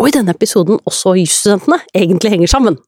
og 0.00 0.08
i 0.08 0.14
denne 0.14 0.34
episoden 0.34 0.80
også 0.88 1.16
jusstudentene, 1.20 1.80
egentlig 1.94 2.32
henger 2.32 2.50
sammen. 2.50 2.78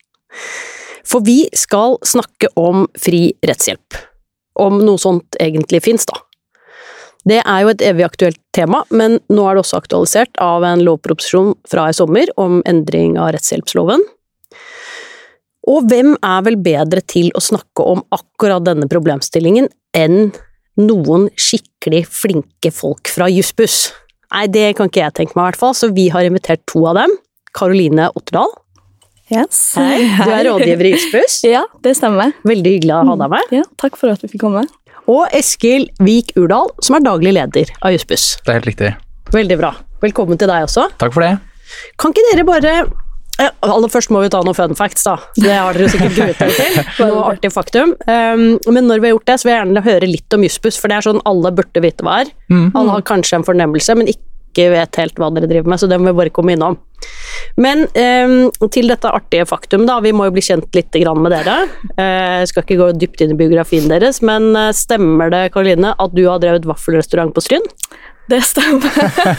For 1.04 1.24
vi 1.24 1.44
skal 1.56 1.98
snakke 2.06 2.48
om 2.58 2.86
fri 2.98 3.28
rettshjelp. 3.44 3.98
Om 4.60 4.80
noe 4.86 5.00
sånt 5.00 5.36
egentlig 5.42 5.82
fins, 5.84 6.06
da. 6.08 6.20
Det 7.24 7.40
er 7.40 7.60
jo 7.64 7.70
et 7.72 7.82
evig 7.84 8.04
aktuelt 8.04 8.40
tema, 8.56 8.82
men 8.92 9.16
nå 9.32 9.46
er 9.48 9.56
det 9.56 9.64
også 9.64 9.80
aktualisert 9.80 10.40
av 10.44 10.64
en 10.68 10.82
lovproposisjon 10.84 11.54
fra 11.68 11.88
i 11.88 11.96
sommer 11.96 12.28
om 12.40 12.60
endring 12.68 13.16
av 13.20 13.32
rettshjelpsloven. 13.36 14.04
Og 15.72 15.86
hvem 15.88 16.12
er 16.20 16.42
vel 16.44 16.58
bedre 16.60 17.00
til 17.08 17.30
å 17.32 17.40
snakke 17.40 17.86
om 17.94 18.02
akkurat 18.12 18.66
denne 18.66 18.88
problemstillingen 18.90 19.70
enn 19.96 20.34
noen 20.76 21.30
skikkelig 21.40 22.04
flinke 22.12 22.72
folk 22.74 23.08
fra 23.08 23.30
Jussbuss? 23.32 23.86
Nei, 24.32 24.46
det 24.50 24.74
kan 24.78 24.88
ikke 24.90 25.02
jeg 25.04 25.14
tenke 25.20 25.36
meg, 25.36 25.42
i 25.42 25.48
hvert 25.52 25.60
fall, 25.60 25.74
så 25.78 25.90
vi 25.94 26.08
har 26.14 26.26
invitert 26.26 26.64
to 26.70 26.86
av 26.90 26.98
dem. 27.02 27.12
Karoline 27.54 28.08
Otterdal, 28.18 28.50
Yes. 29.32 29.72
Hei, 29.78 30.04
du 30.04 30.28
er 30.28 30.44
rådgiver 30.44 30.84
i 30.84 30.90
Jussbuss. 30.92 31.38
Ja, 31.54 31.62
det 31.84 31.94
stemmer. 31.96 32.34
Veldig 32.44 32.74
hyggelig 32.76 32.92
å 32.92 33.04
ha 33.08 33.14
deg 33.22 33.32
med. 33.32 33.54
Ja, 33.56 33.62
takk 33.80 33.96
for 33.96 34.12
at 34.12 34.20
vi 34.20 34.28
fikk 34.34 34.42
komme. 34.44 34.66
Og 35.08 35.32
Eskil 35.36 35.86
Vik 36.04 36.34
Urdal, 36.40 36.70
som 36.84 36.98
er 36.98 37.04
daglig 37.04 37.32
leder 37.36 37.72
av 37.80 37.94
Jussbuss. 37.94 38.34
Det 38.44 38.52
er 38.52 38.58
helt 38.60 38.68
riktig. 38.68 38.92
Veldig 39.32 39.58
bra. 39.60 39.72
Velkommen 40.04 40.40
til 40.40 40.50
deg 40.52 40.66
også. 40.66 40.90
Takk 41.00 41.16
for 41.16 41.24
det. 41.24 41.32
Kan 42.00 42.12
ikke 42.12 42.26
dere 42.30 42.44
bare 42.48 42.74
Aller 43.42 43.90
først 43.90 44.12
må 44.14 44.20
vi 44.22 44.30
ta 44.30 44.40
noen 44.46 44.54
fun 44.54 44.76
facts, 44.78 45.06
da. 45.08 45.16
Det 45.34 45.50
har 45.50 45.74
dere 45.74 45.90
sikkert 45.90 46.14
gruet 46.14 46.38
dere 46.38 46.54
til. 46.54 46.76
Noe 47.02 47.24
artig 47.32 47.50
faktum. 47.50 47.94
Um, 48.06 48.44
men 48.70 48.86
når 48.86 49.02
vi 49.02 49.08
har 49.08 49.16
gjort 49.16 49.26
det, 49.32 49.38
så 49.40 49.48
vil 49.48 49.54
jeg 49.54 49.62
gjerne 49.64 49.82
høre 49.88 50.10
litt 50.10 50.36
om 50.36 50.44
Jussbuss, 50.46 50.78
for 50.78 50.92
det 50.92 51.00
er 51.00 51.08
sånn 51.08 51.24
alle 51.26 51.50
burde 51.56 51.82
vite 51.82 52.06
hva 52.06 52.20
er. 52.22 52.30
Alle 52.78 52.94
har 52.94 53.08
kanskje 53.08 53.40
en 53.40 53.46
fornemmelse, 53.48 53.96
men 53.98 54.12
ikke 54.12 54.68
vet 54.70 55.00
helt 55.00 55.18
hva 55.18 55.32
dere 55.34 55.50
driver 55.50 55.72
med, 55.72 55.82
så 55.82 55.88
det 55.90 55.98
må 55.98 56.12
vi 56.12 56.18
bare 56.20 56.34
komme 56.36 56.54
innom. 56.54 56.78
Men 57.60 57.84
um, 57.90 58.68
til 58.72 58.86
dette 58.88 59.10
artige 59.10 59.48
faktum, 59.50 59.82
da. 59.90 59.98
Vi 60.04 60.14
må 60.14 60.28
jo 60.28 60.36
bli 60.36 60.46
kjent 60.46 60.70
litt 60.78 60.94
grann 60.94 61.20
med 61.24 61.34
dere. 61.34 61.58
Uh, 61.98 62.44
Jeg 62.44 62.52
skal 62.52 62.62
ikke 62.62 62.78
gå 62.84 62.90
dypt 63.02 63.26
inn 63.26 63.34
i 63.34 63.40
biografien 63.42 63.90
deres, 63.90 64.22
men 64.22 64.52
eh, 64.56 64.70
stemmer 64.76 65.34
det, 65.34 65.48
Karoline, 65.54 65.96
at 65.98 66.14
du 66.14 66.22
har 66.28 66.38
drevet 66.42 66.70
vaffelrestaurant 66.70 67.34
på 67.34 67.42
Stryn? 67.42 67.66
Det 68.30 68.40
stemmer. 68.46 68.90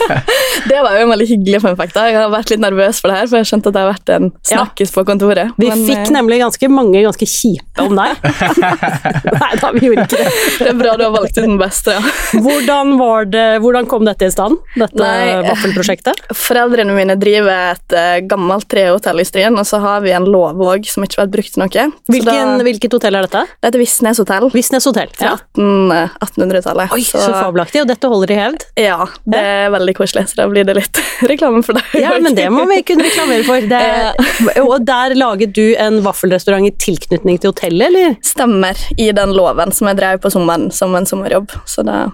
det 0.69 0.81
var 0.85 0.95
jo 0.97 1.05
en 1.05 1.11
veldig 1.13 1.27
hyggelig 1.29 1.61
fun 1.63 1.77
fact. 1.79 1.95
Jeg 1.97 2.17
har 2.17 2.29
vært 2.33 2.51
litt 2.53 2.61
nervøs 2.61 2.99
for 3.01 3.11
det 3.11 3.17
her, 3.17 3.29
for 3.31 3.41
jeg 3.41 3.49
skjønte 3.49 3.71
at 3.71 3.77
det 3.77 3.81
har 3.81 3.89
vært 3.89 4.11
en 4.13 4.27
snakkis 4.45 4.93
på 4.93 5.03
kontoret. 5.07 5.53
Vi 5.57 5.69
Men, 5.71 5.83
fikk 5.87 6.03
eh, 6.03 6.11
nemlig 6.13 6.39
ganske 6.43 6.69
mange 6.69 7.01
ganske 7.05 7.27
kjipe 7.29 7.85
om 7.85 7.97
deg. 7.97 8.27
Nei 9.41 9.51
da, 9.61 9.71
vi 9.73 9.89
gjorde 9.89 10.05
ikke 10.05 10.19
det. 10.21 10.33
Det 10.59 10.69
er 10.69 10.77
bra 10.77 10.93
du 10.99 11.05
har 11.07 11.15
valgt 11.15 11.39
ut 11.39 11.41
den 11.41 11.57
beste, 11.61 11.95
ja. 11.97 12.13
Hvordan, 12.45 12.93
var 13.01 13.29
det, 13.31 13.45
hvordan 13.63 13.89
kom 13.89 14.05
dette 14.07 14.29
i 14.29 14.33
stand, 14.33 14.61
dette 14.77 15.09
eh, 15.09 15.41
vaffelprosjektet? 15.49 16.21
Foreldrene 16.37 16.95
mine 16.97 17.17
driver 17.19 17.73
et 17.73 17.97
eh, 17.97 18.19
gammelt 18.29 18.69
trehotell 18.71 19.23
i 19.23 19.27
Stryn, 19.27 19.57
og 19.57 19.65
så 19.67 19.81
har 19.83 20.05
vi 20.05 20.13
en 20.15 20.29
låvåg 20.29 20.85
som 20.91 21.05
ikke 21.05 21.19
har 21.19 21.25
vært 21.25 21.35
brukt 21.39 21.55
til 21.55 21.65
noe. 21.65 21.87
Hvilken, 22.11 22.53
da, 22.59 22.69
hvilket 22.69 22.99
hotell 22.99 23.17
er 23.17 23.25
dette? 23.27 23.45
det 23.49 23.71
heter 23.71 23.81
Visnes 23.81 24.19
hotell 24.21 24.49
Visnes 24.53 24.85
hotell. 24.85 25.09
fra 25.17 25.33
Ja. 25.33 25.35
18, 25.55 25.91
eh, 25.91 26.09
1800-tallet. 26.21 26.93
Oi, 26.93 27.03
så 27.07 27.25
fabelaktig. 27.33 27.81
Og 27.81 27.89
dette 27.89 28.09
holder 28.11 28.31
i 28.31 28.39
hevd. 28.39 28.65
Ja, 28.75 29.05
det 29.23 29.39
er 29.39 29.69
veldig 29.71 29.93
koselig, 29.95 30.25
så 30.33 30.41
da 30.41 30.45
blir 30.51 30.65
det 30.67 30.73
litt 30.75 30.99
reklame 31.31 31.61
for 31.63 31.77
deg. 31.77 31.93
Ja, 32.01 32.11
men 32.19 32.35
det 32.35 32.49
må 32.51 32.65
vi 32.67 32.81
kunne 32.87 33.05
reklamere 33.07 33.45
for. 33.47 33.63
Det, 33.71 34.59
og 34.65 34.83
der 34.87 35.15
laget 35.15 35.53
du 35.55 35.63
en 35.79 36.01
vaffelrestaurant 36.03 36.67
i 36.67 36.73
tilknytning 36.83 37.39
til 37.39 37.53
hotellet, 37.53 37.87
eller? 37.87 38.17
stemmer 38.25 38.75
i 38.99 39.07
den 39.15 39.31
loven 39.37 39.71
som 39.75 39.87
jeg 39.91 39.99
drev 40.01 40.19
på 40.25 40.31
sommeren 40.33 40.67
som 40.75 40.95
en 40.99 41.07
sommerjobb. 41.07 41.55
Så 41.69 41.85
da 41.87 42.09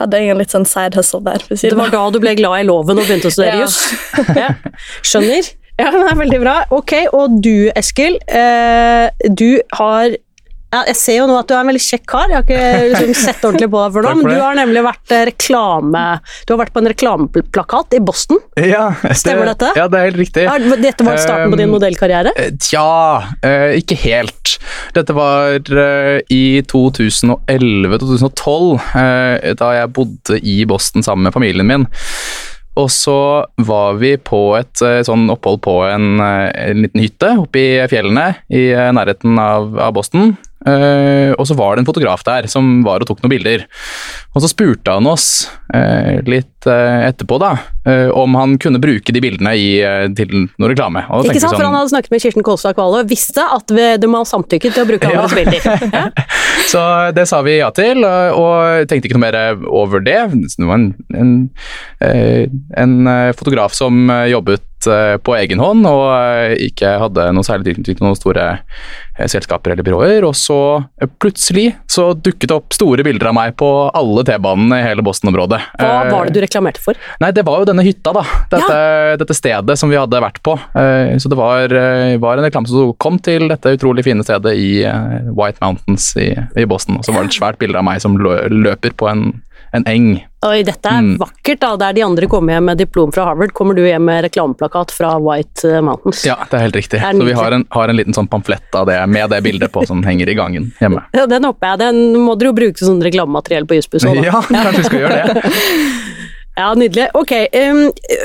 hadde 0.00 0.16
jeg 0.22 0.32
en 0.32 0.40
litt 0.40 0.54
sånn 0.54 0.64
side 0.64 0.96
hustle 0.96 1.20
der. 1.26 1.44
Det 1.52 1.74
var 1.76 1.92
da 1.92 2.06
du 2.14 2.16
ble 2.22 2.32
glad 2.38 2.62
i 2.62 2.68
loven 2.70 2.96
og 2.96 3.04
begynte 3.04 3.28
å 3.28 3.34
studere 3.36 3.58
Ja. 3.60 3.66
juss? 3.66 3.82
Ja. 4.40 4.54
Skjønner. 5.04 5.52
Ja, 5.80 5.90
det 5.92 6.00
er 6.10 6.16
veldig 6.16 6.38
bra. 6.42 6.54
Ok, 6.76 6.92
og 7.16 7.36
du, 7.44 7.68
Eskil. 7.76 8.16
Eh, 8.28 9.08
du 9.36 9.60
har 9.76 10.16
ja, 10.70 10.84
Jeg 10.86 10.96
ser 11.00 11.16
jo 11.18 11.24
nå 11.26 11.34
at 11.40 11.48
du 11.50 11.54
er 11.56 11.64
en 11.64 11.70
veldig 11.70 11.82
kjekk 11.82 12.04
kar. 12.12 12.28
Jeg 12.30 12.38
har 12.38 12.44
ikke 12.46 12.66
liksom, 12.92 13.14
sett 13.18 13.42
ordentlig 13.48 13.68
på 13.72 13.80
deg 13.82 13.94
for 13.96 14.06
nå, 14.06 14.12
men 14.20 14.28
du 14.30 14.36
har 14.38 14.54
nemlig 14.58 14.82
vært 14.86 15.14
eh, 15.16 15.24
reklame... 15.30 16.02
Du 16.46 16.52
har 16.54 16.60
vært 16.62 16.74
på 16.74 16.82
en 16.82 16.90
reklameplakat 16.92 17.96
i 17.98 18.00
Boston. 18.06 18.38
Ja, 18.60 18.84
Stemmer 19.18 19.50
dette? 19.50 19.68
Ja, 19.78 19.86
det 19.90 19.96
er 20.00 20.04
helt 20.10 20.20
riktig. 20.22 20.44
Er- 20.46 20.68
Dette 20.80 21.04
var 21.06 21.18
starten 21.20 21.50
på 21.52 21.58
din 21.60 21.68
Um, 21.70 21.74
modellkarriere? 21.76 22.30
Eh, 22.38 22.52
Tja, 22.62 22.86
eh, 23.46 23.70
ikke 23.80 23.96
helt. 24.04 24.54
Dette 24.96 25.12
var 25.16 25.58
i 26.30 26.42
2011-2012, 26.70 28.78
eh, 29.00 29.50
da 29.58 29.68
jeg 29.76 29.92
bodde 29.96 30.38
i 30.42 30.56
Boston 30.70 31.02
sammen 31.06 31.26
med 31.28 31.34
familien 31.36 31.66
min. 31.68 31.86
Og 32.78 32.86
så 32.94 33.16
var 33.66 33.96
vi 34.00 34.12
på 34.16 34.38
et 34.56 34.80
sånn 35.04 35.26
opphold 35.32 35.58
på 35.66 35.74
en, 35.90 36.20
en 36.22 36.84
liten 36.84 37.02
hytte 37.02 37.32
oppe 37.42 37.60
i 37.60 37.70
fjellene 37.90 38.28
i 38.54 38.68
nærheten 38.94 39.34
av, 39.42 39.74
av 39.82 39.90
Boston. 39.98 40.36
Eh, 40.60 41.32
og 41.40 41.46
så 41.48 41.56
var 41.56 41.76
det 41.76 41.82
en 41.82 41.88
fotograf 41.88 42.20
der 42.26 42.44
som 42.52 42.82
var 42.84 43.00
og 43.00 43.08
tok 43.08 43.22
noen 43.22 43.32
bilder. 43.32 43.64
Og 44.34 44.44
så 44.44 44.50
spurte 44.50 44.92
han 44.92 45.08
oss 45.10 45.48
uh, 45.74 46.20
litt 46.28 46.68
uh, 46.68 47.08
etterpå 47.08 47.38
da, 47.42 47.54
om 48.14 48.36
han 48.36 48.52
kunne 48.60 48.78
bruke 48.78 49.10
de 49.10 49.22
bildene 49.24 49.54
i, 49.56 49.70
til 50.14 50.44
noe 50.60 50.68
reklame. 50.70 51.00
Ikke 51.24 51.40
sant, 51.40 51.48
sånn, 51.48 51.56
for 51.56 51.66
han 51.66 51.74
hadde 51.74 51.90
snakket 51.90 52.12
med 52.12 52.22
Kirsten 52.22 52.44
Kolstad 52.46 52.76
Kvale 52.76 53.00
og 53.00 53.10
visste 53.10 53.42
at 53.42 53.72
vi, 53.74 53.86
de 53.98 54.10
må 54.10 54.20
ha 54.20 54.28
samtykke 54.28 54.70
til 54.70 54.84
å 54.84 54.86
bruke 54.86 55.10
Ja. 55.10 55.24
andres 55.24 55.34
bilder. 55.34 55.66
Ja. 56.00 56.04
Så 56.70 56.80
det 57.16 57.24
sa 57.26 57.40
vi 57.42 57.56
ja 57.56 57.70
til, 57.74 58.04
og, 58.04 58.86
tenkte 58.90 59.08
ikke 59.08 59.18
noe 59.18 59.24
mer 59.24 59.64
over 59.66 60.04
det. 60.04 60.18
Det 60.30 60.68
var 60.68 60.78
en, 60.78 60.90
en, 61.18 61.32
en 62.84 63.10
fotograf 63.34 63.74
som 63.74 64.12
jobbet 64.30 64.69
eh, 64.88 65.16
på 65.20 65.34
egen 65.36 65.60
hånd 65.60 65.86
og 65.88 66.04
eh, 66.14 66.54
ikke 66.68 66.94
hadde 67.02 67.26
noe 67.36 67.46
særlig 67.46 67.70
tilknytning 67.70 67.98
til 67.98 68.06
noen 68.06 68.18
store 68.18 68.46
eh, 68.54 69.26
selskaper 69.30 69.74
eller 69.74 69.86
byråer. 69.86 70.26
Og 70.28 70.36
så 70.38 70.58
plutselig 71.20 71.74
så 71.90 72.10
dukket 72.14 72.48
det 72.50 72.56
opp 72.56 72.76
store 72.76 73.04
bilder 73.06 73.30
av 73.30 73.36
meg 73.36 73.56
på 73.60 73.68
alle 73.88 74.24
T-banene 74.28 74.80
i 74.80 74.86
hele 74.86 75.04
Boston-området. 75.06 75.60
Hva 75.80 75.92
var 76.10 76.28
det 76.30 76.36
du 76.38 76.40
reklamerte 76.44 76.82
for? 76.84 76.98
Nei, 77.22 77.32
det 77.36 77.44
var 77.48 77.60
jo 77.60 77.68
denne 77.70 77.84
hytta, 77.86 78.14
da. 78.16 78.24
Dette, 78.52 78.78
dette 79.20 79.36
stedet 79.36 79.78
som 79.80 79.92
vi 79.92 79.98
hadde 80.00 80.22
vært 80.22 80.40
på. 80.46 80.56
Så 81.20 81.30
det 81.30 81.38
var, 81.38 81.72
var 82.22 82.40
en 82.40 82.46
reklame 82.46 82.70
som 82.70 82.94
kom 83.00 83.18
til 83.22 83.48
dette 83.50 83.74
utrolig 83.76 84.04
fine 84.06 84.24
stedet 84.26 84.54
i 84.56 84.70
White 85.36 85.60
Mountains 85.62 86.10
i, 86.20 86.32
i 86.56 86.66
Boston. 86.68 87.00
Og 87.00 87.06
så 87.06 87.14
var 87.14 87.26
det 87.26 87.32
et 87.32 87.38
svært 87.40 87.60
bilde 87.60 87.78
av 87.80 87.86
meg 87.86 88.02
som 88.02 88.16
løper 88.20 88.96
på 88.96 89.10
en, 89.10 89.28
en 89.72 89.84
eng. 89.86 90.08
Oi, 90.46 90.62
dette 90.64 90.88
er 90.88 91.02
Mm. 91.02 91.18
vakkert, 91.20 91.60
da. 91.60 91.76
Der 91.76 91.92
de 91.92 92.02
andre 92.02 92.26
kommer 92.26 92.54
hjem 92.56 92.64
med 92.64 92.78
diplom 92.78 93.12
fra 93.12 93.24
Harvard, 93.28 93.52
kommer 93.52 93.74
du 93.76 93.82
hjem 93.84 94.02
med 94.04 94.24
reklameplakat 94.24 94.90
fra 94.90 95.12
White 95.20 95.64
eh, 95.68 95.80
Mountains. 95.84 96.24
Ja, 96.26 96.36
det 96.50 96.56
er 96.58 96.64
helt 96.64 96.76
riktig. 96.80 97.00
Er 97.02 97.12
Så 97.12 97.26
vi 97.28 97.32
har 97.36 97.52
en, 97.52 97.66
har 97.70 97.88
en 97.92 97.96
liten 97.96 98.16
sånn 98.16 98.28
pamflett 98.28 98.74
av 98.74 98.86
det 98.88 98.98
med 99.08 99.30
det 99.30 99.42
bildet 99.44 99.70
på 99.70 99.84
som 99.86 100.02
henger 100.02 100.28
i 100.28 100.34
gangen 100.34 100.72
hjemme. 100.80 101.04
Ja, 101.12 101.26
Den 101.26 101.44
håper 101.44 101.74
jeg. 101.74 101.78
Den 101.84 102.00
må 102.24 102.38
dere 102.38 102.50
jo 102.50 102.56
bruke 102.56 102.78
som 102.78 102.94
sånn 102.94 103.04
reklamemateriell 103.04 103.66
på 103.68 103.76
Jussbuss 103.78 104.04
òg, 104.08 104.16
da. 104.16 104.30
Ja, 104.32 104.40
kanskje 104.48 104.76
vi 104.78 104.88
skal 104.90 105.00
gjøre 105.04 105.22
det. 105.34 105.44
Ja, 106.60 106.74
nydelig. 106.74 107.06
Ok, 107.16 107.30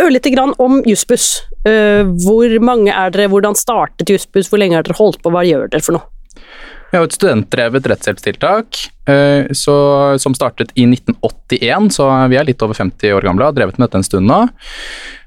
ørlite 0.01 0.31
grann 0.33 0.51
om 0.59 0.81
Jussbuss. 0.83 1.43
Uh, 1.65 2.03
hvor 2.25 2.51
mange 2.59 2.91
er 2.91 3.13
dere, 3.13 3.29
hvordan 3.31 3.55
startet 3.55 4.09
Jussbuss, 4.11 4.49
hvor 4.51 4.59
lenge 4.59 4.75
har 4.75 4.83
dere 4.83 4.97
holdt 4.97 5.21
på, 5.23 5.31
hva 5.31 5.45
gjør 5.45 5.69
dere 5.71 5.85
for 5.85 5.95
noe? 5.95 6.09
Vi 6.95 6.97
har 6.97 7.03
jo 7.03 7.09
et 7.09 7.15
studentdrevet 7.17 7.87
rettshjelpstiltak 7.91 8.77
eh, 9.11 9.49
så, 9.51 9.73
som 10.15 10.31
startet 10.31 10.69
i 10.79 10.85
1981, 10.87 11.89
så 11.91 12.05
vi 12.31 12.37
er 12.39 12.47
litt 12.47 12.63
over 12.63 12.77
50 12.77 13.11
år 13.17 13.25
gamle 13.27 13.43
og 13.43 13.51
har 13.51 13.57
drevet 13.57 13.75
med 13.75 13.89
dette 13.89 13.99
en 13.99 14.05
stund 14.07 14.29
nå. 14.31 14.37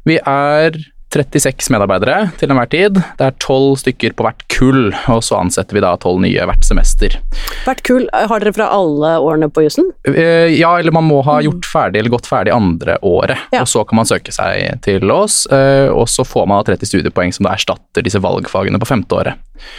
Vi 0.08 0.16
er 0.16 0.78
36 1.08 1.70
medarbeidere 1.72 2.16
til 2.36 2.50
enhver 2.52 2.68
tid. 2.68 2.98
Det 3.16 3.24
er 3.24 3.36
12 3.40 3.78
stykker 3.80 4.12
på 4.18 4.26
hvert 4.26 4.42
kull, 4.52 4.90
og 5.08 5.22
så 5.24 5.38
ansetter 5.40 5.78
vi 5.78 5.82
da 5.84 5.94
12 5.96 6.20
nye 6.26 6.44
hvert 6.50 6.66
semester. 6.68 7.16
Hvert 7.64 7.80
kull 7.86 8.04
har 8.12 8.42
dere 8.44 8.52
fra 8.56 8.66
alle 8.76 9.14
årene 9.24 9.48
på 9.52 9.64
jussen? 9.64 9.88
Eh, 10.10 10.52
Ja, 10.58 10.74
eller 10.78 10.92
man 10.92 11.06
må 11.08 11.22
ha 11.24 11.38
gjort 11.44 11.64
ferdig 11.68 12.00
eller 12.02 12.12
gått 12.12 12.28
ferdig 12.28 12.52
andre 12.52 12.98
året, 13.02 13.38
Ja. 13.52 13.62
og 13.62 13.68
så 13.68 13.84
kan 13.88 13.96
man 13.96 14.04
søke 14.08 14.32
seg 14.32 14.80
til 14.84 15.10
oss, 15.10 15.46
eh, 15.50 15.88
og 15.88 16.08
så 16.08 16.24
får 16.28 16.46
man 16.46 16.60
da 16.64 16.74
30 16.74 16.86
studiepoeng 16.90 17.32
som 17.32 17.44
da 17.48 17.54
erstatter 17.56 18.02
disse 18.04 18.20
valgfagene 18.20 18.78
på 18.78 18.86
femte 18.88 19.16
året. 19.16 19.34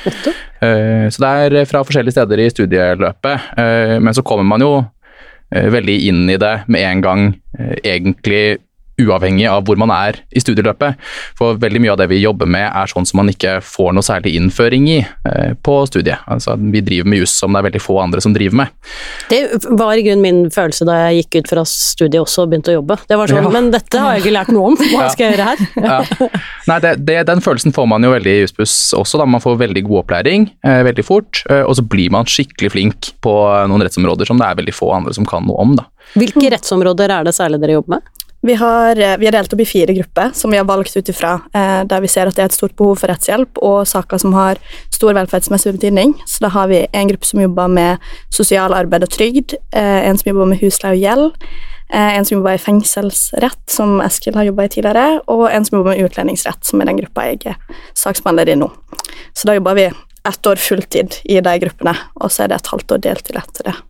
Nettopp. 0.05 0.35
Eh, 0.61 1.09
Så 1.09 1.19
det 1.21 1.29
er 1.53 1.65
fra 1.65 1.83
forskjellige 1.83 2.11
steder 2.17 2.39
i 2.39 2.49
studieløpet, 2.49 4.01
men 4.01 4.13
så 4.13 4.21
kommer 4.23 4.43
man 4.45 4.61
jo 4.61 4.85
veldig 5.51 5.95
inn 6.07 6.29
i 6.29 6.37
det 6.37 6.63
med 6.67 6.81
en 6.81 7.01
gang, 7.01 7.41
egentlig 7.83 8.59
uavhengig 8.99 9.47
av 9.49 9.63
hvor 9.67 9.77
man 9.79 9.91
er 9.95 10.19
i 10.35 10.41
studieløpet. 10.43 10.99
For 11.39 11.57
veldig 11.61 11.81
mye 11.83 11.93
av 11.95 11.99
det 12.01 12.09
vi 12.11 12.21
jobber 12.21 12.49
med 12.49 12.67
er 12.69 12.91
sånn 12.91 13.07
som 13.09 13.21
man 13.21 13.31
ikke 13.31 13.57
får 13.65 13.93
noe 13.95 14.05
særlig 14.05 14.35
innføring 14.39 14.87
i 14.91 14.97
eh, 15.01 15.53
på 15.65 15.77
studiet. 15.89 16.19
Altså, 16.27 16.55
vi 16.59 16.81
driver 16.85 17.09
med 17.09 17.21
juss 17.23 17.37
som 17.39 17.53
det 17.55 17.61
er 17.63 17.67
veldig 17.69 17.81
få 17.83 17.99
andre 18.03 18.21
som 18.23 18.33
driver 18.35 18.61
med. 18.63 18.73
Det 19.29 19.41
var 19.79 19.93
i 19.99 20.03
grunnen 20.05 20.23
min 20.25 20.41
følelse 20.53 20.85
da 20.87 20.97
jeg 21.07 21.23
gikk 21.23 21.39
ut 21.43 21.51
fra 21.53 21.63
studiet 21.69 22.21
også 22.23 22.45
og 22.45 22.51
begynte 22.53 22.73
å 22.73 22.77
jobbe. 22.79 22.99
Det 23.09 23.17
var 23.19 23.31
sånn, 23.31 23.43
Ja. 23.43 23.49
Men 23.53 23.71
dette 23.73 23.99
har 24.01 24.15
jeg 24.17 24.25
ikke 24.25 24.35
lært 24.35 24.51
noe 24.53 24.71
om, 24.73 24.77
hva 24.93 25.05
Ja. 25.05 25.09
skal 25.13 25.25
jeg 25.29 25.37
gjøre 25.37 25.49
her? 25.49 25.65
Ja. 25.89 26.29
Nei, 26.69 26.79
det, 26.83 26.91
det, 27.07 27.17
Den 27.29 27.41
følelsen 27.45 27.73
får 27.75 27.87
man 27.89 28.03
jo 28.05 28.11
veldig 28.13 28.33
i 28.35 28.41
Jussbuss 28.43 28.75
også. 28.97 29.17
da 29.21 29.25
Man 29.25 29.41
får 29.43 29.57
veldig 29.63 29.83
god 29.87 30.03
opplæring 30.03 30.49
eh, 30.65 30.81
veldig 30.85 31.05
fort, 31.07 31.43
eh, 31.49 31.63
og 31.63 31.75
så 31.79 31.85
blir 31.87 32.11
man 32.13 32.27
skikkelig 32.29 32.71
flink 32.75 33.11
på 33.23 33.33
noen 33.69 33.81
rettsområder 33.85 34.27
som 34.29 34.37
det 34.39 34.47
er 34.49 34.59
veldig 34.59 34.75
få 34.75 34.91
andre 34.95 35.13
som 35.15 35.25
kan 35.29 35.45
noe 35.47 35.57
om. 35.63 35.75
da. 35.79 35.85
Hvilke 36.19 36.49
rettsområder 36.53 37.11
er 37.13 37.27
det 37.27 37.35
særlig 37.37 37.59
dere 37.61 37.75
jobber 37.79 37.97
med? 37.97 38.01
Vi, 38.41 38.53
har, 38.55 38.99
eh, 38.99 39.17
vi 39.19 39.27
er 39.27 39.35
delt 39.35 39.51
opp 39.53 39.59
i 39.59 39.67
fire 39.67 39.93
grupper 39.93 40.31
som 40.33 40.51
vi 40.51 40.57
har 40.57 40.67
valgt 40.67 40.95
ut 40.95 41.09
ifra, 41.11 41.33
eh, 41.53 41.81
der 41.83 42.01
vi 42.01 42.07
ser 42.07 42.29
at 42.29 42.37
det 42.37 42.43
er 42.43 42.51
et 42.51 42.55
stort 42.55 42.75
behov 42.79 43.01
for 43.01 43.11
rettshjelp 43.11 43.59
og 43.59 43.81
saker 43.87 44.21
som 44.21 44.35
har 44.37 44.61
stor 44.95 45.17
velferdsmessig 45.17 45.73
betydning. 45.75 46.13
Så 46.25 46.45
da 46.45 46.53
har 46.55 46.69
vi 46.71 46.85
en 46.93 47.11
gruppe 47.11 47.27
som 47.27 47.41
jobber 47.43 47.67
med 47.67 47.97
sosial 48.31 48.73
arbeid 48.73 49.03
og 49.03 49.11
trygd, 49.11 49.57
eh, 49.73 50.07
en 50.07 50.17
som 50.17 50.31
jobber 50.31 50.53
med 50.53 50.63
husleie 50.63 50.95
og 50.95 51.03
gjeld, 51.03 51.43
eh, 51.91 52.15
en 52.15 52.25
som 52.25 52.37
jobber 52.37 52.55
i 52.55 52.63
fengselsrett, 52.63 53.59
som 53.67 53.99
Eskil 53.99 54.35
har 54.35 54.45
jobba 54.45 54.63
i 54.63 54.69
tidligere, 54.69 55.19
og 55.27 55.49
en 55.51 55.65
som 55.65 55.79
jobber 55.79 55.97
med 55.97 56.09
utlendingsrett, 56.09 56.63
som 56.63 56.79
er 56.79 56.85
den 56.85 56.97
gruppa 57.03 57.27
jeg 57.27 57.45
er 57.45 57.57
saksbehandler 57.93 58.47
i 58.47 58.55
nå. 58.55 58.71
Så 59.35 59.47
da 59.47 59.53
jobber 59.53 59.75
vi 59.75 59.91
ett 60.25 60.47
år 60.47 60.55
fulltid 60.55 61.21
i 61.25 61.41
de 61.41 61.59
gruppene, 61.59 61.97
og 62.21 62.31
så 62.31 62.43
er 62.43 62.47
det 62.47 62.61
et 62.61 62.67
halvt 62.67 62.91
år 62.91 63.01
deltid 63.01 63.35
etter 63.35 63.63
det. 63.71 63.88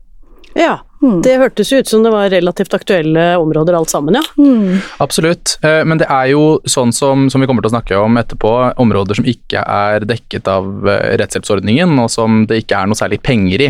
Ja, 0.60 0.82
mm. 1.02 1.22
det 1.24 1.38
hørtes 1.40 1.72
ut 1.72 1.88
som 1.88 2.04
det 2.04 2.12
var 2.12 2.30
relativt 2.30 2.74
aktuelle 2.76 3.38
områder 3.40 3.78
alt 3.78 3.90
sammen, 3.90 4.18
ja. 4.20 4.24
Mm. 4.36 4.82
Absolutt, 5.00 5.56
eh, 5.64 5.86
men 5.88 6.02
det 6.02 6.10
er 6.12 6.34
jo 6.34 6.60
sånn 6.68 6.92
som, 6.96 7.30
som 7.32 7.40
vi 7.40 7.48
kommer 7.48 7.64
til 7.64 7.72
å 7.72 7.76
snakke 7.78 8.00
om 8.04 8.20
etterpå, 8.20 8.52
områder 8.84 9.22
som 9.22 9.28
ikke 9.30 9.64
er 9.64 10.04
dekket 10.10 10.50
av 10.52 10.68
eh, 10.84 11.16
rettshjelpsordningen, 11.22 11.94
og 12.04 12.10
som 12.12 12.42
det 12.50 12.66
ikke 12.66 12.82
er 12.82 12.90
noe 12.92 13.00
særlig 13.00 13.22
penger 13.24 13.68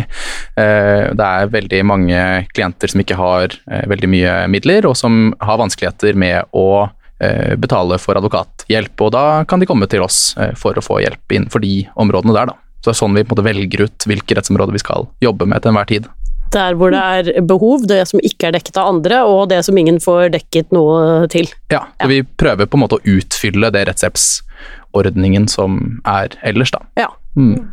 Eh, 0.58 1.10
Det 1.20 1.26
er 1.26 1.52
veldig 1.52 1.82
mange 1.86 2.22
klienter 2.56 2.90
som 2.90 3.02
ikke 3.02 3.18
har 3.18 3.54
veldig 3.90 4.10
mye 4.10 4.32
midler, 4.50 4.88
og 4.90 4.96
som 4.98 5.30
har 5.38 5.60
vanskeligheter 5.60 6.18
med 6.18 6.50
å 6.56 6.88
eh, 7.22 7.54
betale 7.60 8.00
for 8.02 8.18
advokathjelp, 8.18 9.06
og 9.06 9.14
da 9.14 9.24
kan 9.46 9.62
de 9.62 9.70
komme 9.70 9.86
til 9.90 10.02
oss 10.02 10.32
for 10.58 10.74
å 10.74 10.84
få 10.84 10.98
hjelp 11.04 11.38
innenfor 11.38 11.62
de 11.62 11.84
områdene 11.94 12.34
der, 12.34 12.50
da. 12.50 12.58
Så 12.80 12.88
det 12.88 12.94
er 12.94 13.00
sånn 13.02 13.16
vi 13.18 13.22
på 13.22 13.34
en 13.34 13.36
måte 13.36 13.44
velger 13.44 13.82
ut 13.84 14.06
hvilke 14.08 14.38
rettsområder 14.38 14.72
vi 14.72 14.80
skal 14.80 15.10
jobbe 15.20 15.46
med 15.46 15.60
til 15.60 15.74
enhver 15.74 15.88
tid. 15.90 16.06
Der 16.50 16.74
hvor 16.74 16.90
det 16.90 17.00
er 17.00 17.44
behov, 17.46 17.84
det 17.86 18.00
som 18.10 18.18
ikke 18.26 18.48
er 18.48 18.56
dekket 18.56 18.78
av 18.80 18.88
andre, 18.90 19.20
og 19.22 19.48
det 19.52 19.60
som 19.62 19.76
ingen 19.78 20.00
får 20.02 20.32
dekket 20.34 20.72
noe 20.74 21.28
til. 21.30 21.46
Ja, 21.70 21.84
så 22.00 22.08
vi 22.10 22.24
prøver 22.26 22.66
på 22.66 22.74
en 22.74 22.82
måte 22.82 22.98
å 22.98 23.04
utfylle 23.06 23.70
det 23.70 23.84
rettshjelpsordningen 23.86 25.46
som 25.52 26.00
er 26.10 26.34
ellers, 26.42 26.72
da. 26.74 26.82
Ja. 26.98 27.06
Mm. 27.38 27.70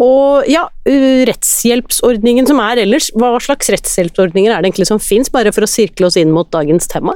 Og 0.00 0.48
ja, 0.48 0.64
rettshjelpsordningen 0.88 2.48
som 2.48 2.64
er 2.64 2.80
ellers, 2.86 3.10
hva 3.18 3.34
slags 3.44 3.68
rettshjelpsordninger 3.74 4.54
er 4.54 4.62
det 4.62 4.70
egentlig 4.70 4.88
som 4.88 5.02
fins, 5.02 5.28
bare 5.34 5.52
for 5.52 5.66
å 5.66 5.70
sirkle 5.70 6.08
oss 6.08 6.16
inn 6.16 6.32
mot 6.32 6.48
dagens 6.54 6.88
tema? 6.88 7.12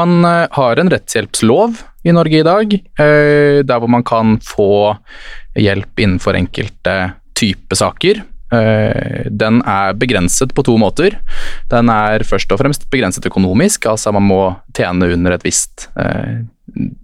Man 0.00 0.24
har 0.24 0.80
en 0.80 0.88
rettshjelpslov 0.96 1.82
i 2.08 2.16
Norge 2.16 2.40
i 2.40 2.46
dag, 2.46 2.72
der 2.96 3.82
hvor 3.82 3.90
man 3.92 4.06
kan 4.06 4.38
få 4.40 4.96
hjelp 5.60 6.00
innenfor 6.00 6.40
enkelte 6.40 6.94
type 7.36 7.76
saker. 7.76 8.22
Eh, 8.52 9.26
Den 9.30 9.62
er 9.64 9.96
begrenset 9.96 10.52
på 10.54 10.64
to 10.66 10.76
måter. 10.80 11.16
Den 11.72 11.90
er 11.92 12.24
først 12.28 12.52
og 12.52 12.60
fremst 12.60 12.88
begrenset 12.92 13.26
økonomisk, 13.28 13.88
altså 13.90 14.12
man 14.12 14.28
må 14.28 14.42
tjene 14.76 15.12
under 15.14 15.36
et 15.36 15.46
visst 15.46 15.88
eh, 15.96 16.44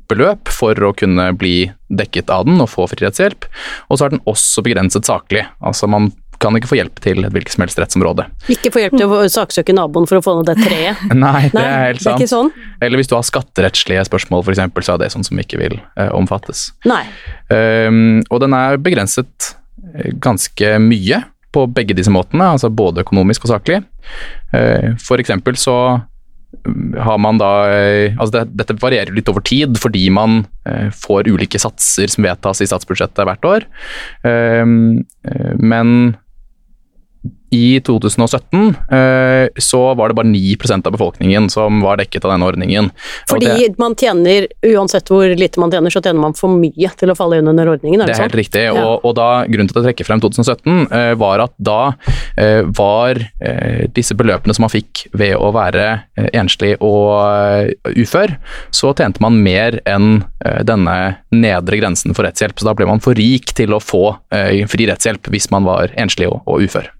beløp 0.08 0.48
for 0.52 0.76
å 0.84 0.94
kunne 0.96 1.30
bli 1.38 1.70
dekket 1.88 2.30
av 2.32 2.46
den 2.48 2.60
og 2.60 2.70
få 2.72 2.86
frihetshjelp. 2.90 3.48
Og 3.88 3.98
så 3.98 4.06
er 4.06 4.16
den 4.16 4.24
også 4.28 4.64
begrenset 4.66 5.08
saklig, 5.08 5.46
altså 5.60 5.88
man 5.90 6.12
kan 6.38 6.54
ikke 6.54 6.68
få 6.70 6.76
hjelp 6.78 7.00
til 7.02 7.24
et 7.26 7.32
hvilket 7.34 7.56
som 7.56 7.64
helst 7.64 7.80
rettsområde. 7.82 8.28
Ikke 8.52 8.70
få 8.70 8.84
hjelp 8.84 8.94
til 8.94 9.10
å 9.10 9.24
saksøke 9.32 9.74
naboen 9.74 10.06
for 10.06 10.20
å 10.20 10.22
få 10.22 10.36
ned 10.38 10.46
det 10.52 10.54
treet. 10.60 11.00
Nei, 11.18 11.48
det 11.50 11.64
er 11.64 11.88
helt 11.88 11.98
det 11.98 12.04
er 12.04 12.04
sant. 12.04 12.20
ikke 12.20 12.30
sånn. 12.30 12.52
Eller 12.78 13.00
hvis 13.00 13.10
du 13.10 13.16
har 13.16 13.26
skatterettslige 13.26 14.04
spørsmål, 14.06 14.44
eksempel, 14.52 14.86
så 14.86 14.94
er 14.94 15.02
det 15.02 15.10
sånn 15.16 15.26
som 15.26 15.40
ikke 15.42 15.58
vil 15.58 15.80
eh, 15.98 16.12
omfattes. 16.14 16.68
Nei. 16.86 17.02
Um, 17.50 18.20
og 18.30 18.44
den 18.44 18.54
er 18.54 18.78
begrenset 18.78 19.54
ganske 20.22 20.76
mye 20.82 21.22
på 21.54 21.64
begge 21.72 21.96
disse 21.96 22.12
måtene, 22.12 22.52
altså 22.54 22.70
både 22.72 23.04
økonomisk 23.06 23.46
og 23.46 23.54
saklig. 23.54 23.80
Eh, 24.56 24.94
for 25.00 25.20
eksempel 25.20 25.56
så 25.60 25.76
mm, 26.66 26.98
har 27.06 27.18
man 27.24 27.40
da 27.40 27.50
eh, 27.72 28.16
altså 28.16 28.38
det, 28.38 28.44
Dette 28.62 28.78
varierer 28.80 29.14
litt 29.16 29.28
over 29.32 29.44
tid 29.44 29.76
fordi 29.80 30.06
man 30.12 30.42
eh, 30.68 30.88
får 30.94 31.30
ulike 31.32 31.60
satser 31.60 32.12
som 32.12 32.26
vedtas 32.28 32.62
i 32.64 32.68
statsbudsjettet 32.68 33.28
hvert 33.28 33.48
år. 33.48 33.68
Men 35.58 35.94
i 37.50 37.80
2017 37.80 38.74
eh, 38.90 39.48
så 39.56 39.94
var 39.94 40.08
det 40.08 40.14
bare 40.14 40.26
9% 40.26 40.86
av 40.86 40.92
befolkningen 40.92 41.50
som 41.50 41.80
var 41.80 41.96
dekket 41.96 42.24
av 42.24 42.34
denne 42.34 42.48
ordningen. 42.48 42.90
Fordi 43.30 43.70
man 43.80 43.96
tjener, 43.96 44.48
uansett 44.66 45.08
hvor 45.10 45.28
lite 45.36 45.60
man 45.60 45.72
tjener, 45.72 45.92
så 45.92 46.02
tjener 46.02 46.20
man 46.20 46.36
for 46.36 46.52
mye 46.52 46.90
til 47.00 47.12
å 47.12 47.16
falle 47.16 47.40
inn 47.40 47.48
under 47.48 47.70
ordningen, 47.72 48.02
er 48.02 48.10
Det 48.10 48.16
det, 48.16 48.18
er 48.18 48.28
helt 48.28 48.40
riktig. 48.40 48.64
Ja. 48.68 48.84
Og, 48.84 49.06
og 49.08 49.16
da, 49.18 49.28
grunnen 49.48 49.70
til 49.70 49.78
at 49.78 49.82
jeg 49.82 49.88
trekker 49.92 50.10
frem 50.10 50.22
2017, 50.24 50.84
eh, 50.98 51.12
var 51.20 51.44
at 51.46 51.54
da 51.56 51.80
eh, 52.36 52.62
var 52.76 53.22
disse 53.94 54.14
beløpene 54.18 54.54
som 54.54 54.64
man 54.66 54.72
fikk 54.72 55.06
ved 55.16 55.34
å 55.38 55.50
være 55.54 55.86
enslig 56.36 56.74
og 56.84 57.72
ufør, 57.98 58.34
så 58.74 58.92
tjente 58.96 59.22
man 59.24 59.38
mer 59.42 59.78
enn 59.88 60.20
denne 60.66 60.96
nedre 61.34 61.80
grensen 61.80 62.14
for 62.16 62.26
rettshjelp. 62.26 62.58
Så 62.58 62.68
da 62.68 62.76
ble 62.78 62.88
man 62.88 63.02
for 63.04 63.18
rik 63.18 63.54
til 63.58 63.74
å 63.74 63.82
få 63.82 64.04
fri 64.70 64.88
rettshjelp 64.90 65.30
hvis 65.32 65.50
man 65.54 65.66
var 65.68 65.94
enslig 65.98 66.30
og, 66.30 66.40
og 66.48 66.68
ufør. 66.68 66.90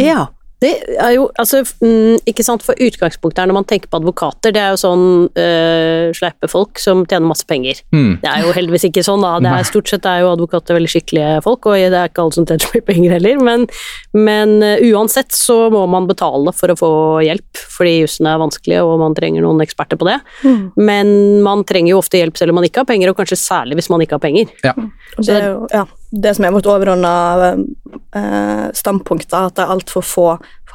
Ja. 0.00 0.28
Det 0.62 0.70
er 0.94 1.16
jo, 1.16 1.24
altså, 1.40 1.62
mm, 1.82 2.22
ikke 2.28 2.44
sant, 2.46 2.62
for 2.62 2.78
utgangspunktet 2.78 3.42
her 3.42 3.48
når 3.50 3.56
man 3.56 3.66
tenker 3.68 3.90
på 3.90 3.98
advokater, 3.98 4.52
det 4.54 4.60
er 4.62 4.70
jo 4.70 4.78
sånn 4.78 5.04
øh, 5.26 6.12
sleipe 6.14 6.48
folk 6.50 6.78
som 6.78 7.02
tjener 7.08 7.26
masse 7.26 7.46
penger. 7.48 7.80
Mm. 7.94 8.20
Det 8.22 8.30
er 8.30 8.44
jo 8.44 8.52
heldigvis 8.54 8.86
ikke 8.86 9.02
sånn, 9.06 9.24
da. 9.26 9.34
Det 9.42 9.50
er, 9.50 9.66
stort 9.66 9.90
sett 9.90 10.06
er 10.06 10.22
jo 10.22 10.30
advokater 10.36 10.78
veldig 10.78 10.92
skikkelige 10.92 11.40
folk, 11.46 11.66
og 11.66 11.80
det 11.80 11.98
er 11.98 12.12
ikke 12.12 12.22
alle 12.22 12.36
som 12.36 12.46
tjener 12.46 12.62
så 12.62 12.70
mye 12.76 12.86
penger 12.92 13.16
heller, 13.16 13.42
men, 13.42 13.66
men 14.14 14.54
øh, 14.68 14.84
uansett 14.92 15.34
så 15.34 15.58
må 15.74 15.82
man 15.90 16.06
betale 16.10 16.54
for 16.54 16.70
å 16.70 16.78
få 16.78 16.92
hjelp, 17.26 17.64
fordi 17.72 17.96
jussen 18.04 18.30
er 18.30 18.42
vanskelig, 18.42 18.78
og 18.86 18.94
man 19.02 19.18
trenger 19.18 19.42
noen 19.42 19.64
eksperter 19.64 19.98
på 19.98 20.06
det. 20.06 20.20
Men 20.78 21.42
man 21.42 21.66
trenger 21.66 21.96
jo 21.96 22.02
ofte 22.02 22.20
hjelp 22.20 22.38
selv 22.38 22.54
om 22.54 22.60
man 22.60 22.68
ikke 22.68 22.84
har 22.84 22.90
penger, 22.92 23.10
og 23.10 23.18
kanskje 23.18 23.40
særlig 23.40 23.80
hvis 23.80 23.90
man 23.90 24.06
ikke 24.06 24.20
har 24.20 24.22
penger. 24.22 24.54
Ja. 24.62 24.76
Så, 25.18 25.26
det 25.26 25.40
er 25.40 25.50
jo 25.50 25.66
ja, 25.74 25.82
det 26.12 26.34
som 26.36 26.44
er 26.44 26.52
vårt 26.52 26.68
overordna 26.68 27.12
eh, 28.14 28.66
standpunkt, 28.76 29.30
da, 29.32 29.46
at 29.48 29.56
det 29.56 29.64
er 29.64 29.72
altfor 29.72 30.04
få 30.04 30.26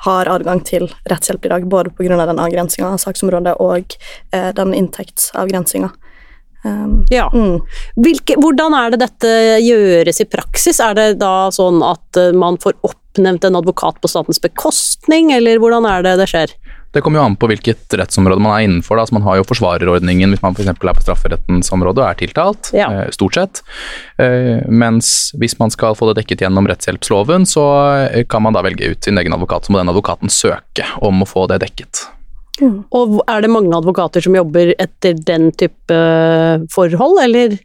har 0.05 0.29
adgang 0.29 0.61
til 0.65 0.87
rettshjelp 1.09 1.45
i 1.47 1.51
dag, 1.53 1.69
både 1.69 1.93
pga. 1.97 2.17
den 2.25 2.41
avgrensinga 2.41 2.91
av 2.93 3.01
saksområdet 3.01 3.55
og 3.63 3.97
eh, 4.33 4.51
den 4.57 4.73
inntektsavgrensinga. 4.77 5.89
Um, 6.65 7.05
Ja. 7.13 7.29
mm. 7.33 7.61
Hvilke, 8.01 8.35
hvordan 8.41 8.73
er 8.73 8.91
det 8.91 9.01
dette 9.05 9.33
gjøres 9.61 10.21
i 10.21 10.25
praksis? 10.25 10.79
Er 10.83 10.97
det 10.97 11.19
da 11.21 11.49
sånn 11.53 11.83
at 11.85 12.17
eh, 12.17 12.33
man 12.33 12.57
får 12.61 12.77
oppnevnt 12.81 13.45
en 13.45 13.59
advokat 13.61 14.01
på 14.01 14.09
statens 14.09 14.41
bekostning, 14.41 15.31
eller 15.33 15.61
hvordan 15.61 15.85
er 15.85 16.05
det 16.05 16.17
det 16.21 16.29
skjer? 16.33 16.55
Det 16.97 17.03
kommer 17.05 17.19
jo 17.21 17.25
an 17.29 17.35
på 17.37 17.45
hvilket 17.51 17.93
rettsområde 17.99 18.41
man 18.41 18.55
er 18.55 18.63
innenfor. 18.65 18.97
Da. 18.97 19.03
Så 19.05 19.13
man 19.13 19.21
har 19.27 19.37
jo 19.37 19.43
forsvarerordningen 19.45 20.31
hvis 20.33 20.41
man 20.41 20.55
f.eks. 20.57 20.71
er 20.71 20.79
på 20.97 21.03
strafferettens 21.05 21.69
område 21.75 22.01
og 22.01 22.07
er 22.09 22.17
tiltalt, 22.17 22.71
Ja. 22.73 22.87
eh, 22.89 23.11
stort 23.13 23.37
sett. 23.37 23.61
Eh, 24.17 24.65
mens 24.65 25.29
hvis 25.37 25.59
man 25.61 25.69
skal 25.69 25.93
få 25.93 26.09
det 26.09 26.23
dekket 26.23 26.41
gjennom 26.47 26.65
rettshjelpsloven, 26.65 27.45
så 27.45 27.65
eh, 28.09 28.23
kan 28.25 28.41
man 28.41 28.57
da 28.57 28.63
velge 28.65 28.89
ut 28.95 29.03
sin 29.05 29.17
egen 29.21 29.35
advokat, 29.37 29.67
så 29.69 29.75
må 29.75 29.77
den 29.83 29.93
advokaten 29.93 30.33
søke 30.33 30.87
om 31.05 31.21
å 31.21 31.29
få 31.29 31.45
det 31.51 31.61
dekket. 31.67 32.07
Og 32.89 33.19
er 33.29 33.45
det 33.45 33.51
mange 33.53 33.77
advokater 33.77 34.23
som 34.25 34.33
jobber 34.33 34.73
etter 34.81 35.13
den 35.13 35.51
type 35.53 35.97
forhold, 36.73 37.21
eller 37.21 37.59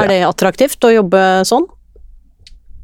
er 0.00 0.08
det 0.08 0.22
attraktivt 0.24 0.80
å 0.88 0.94
jobbe 0.94 1.20
sånn? 1.44 1.68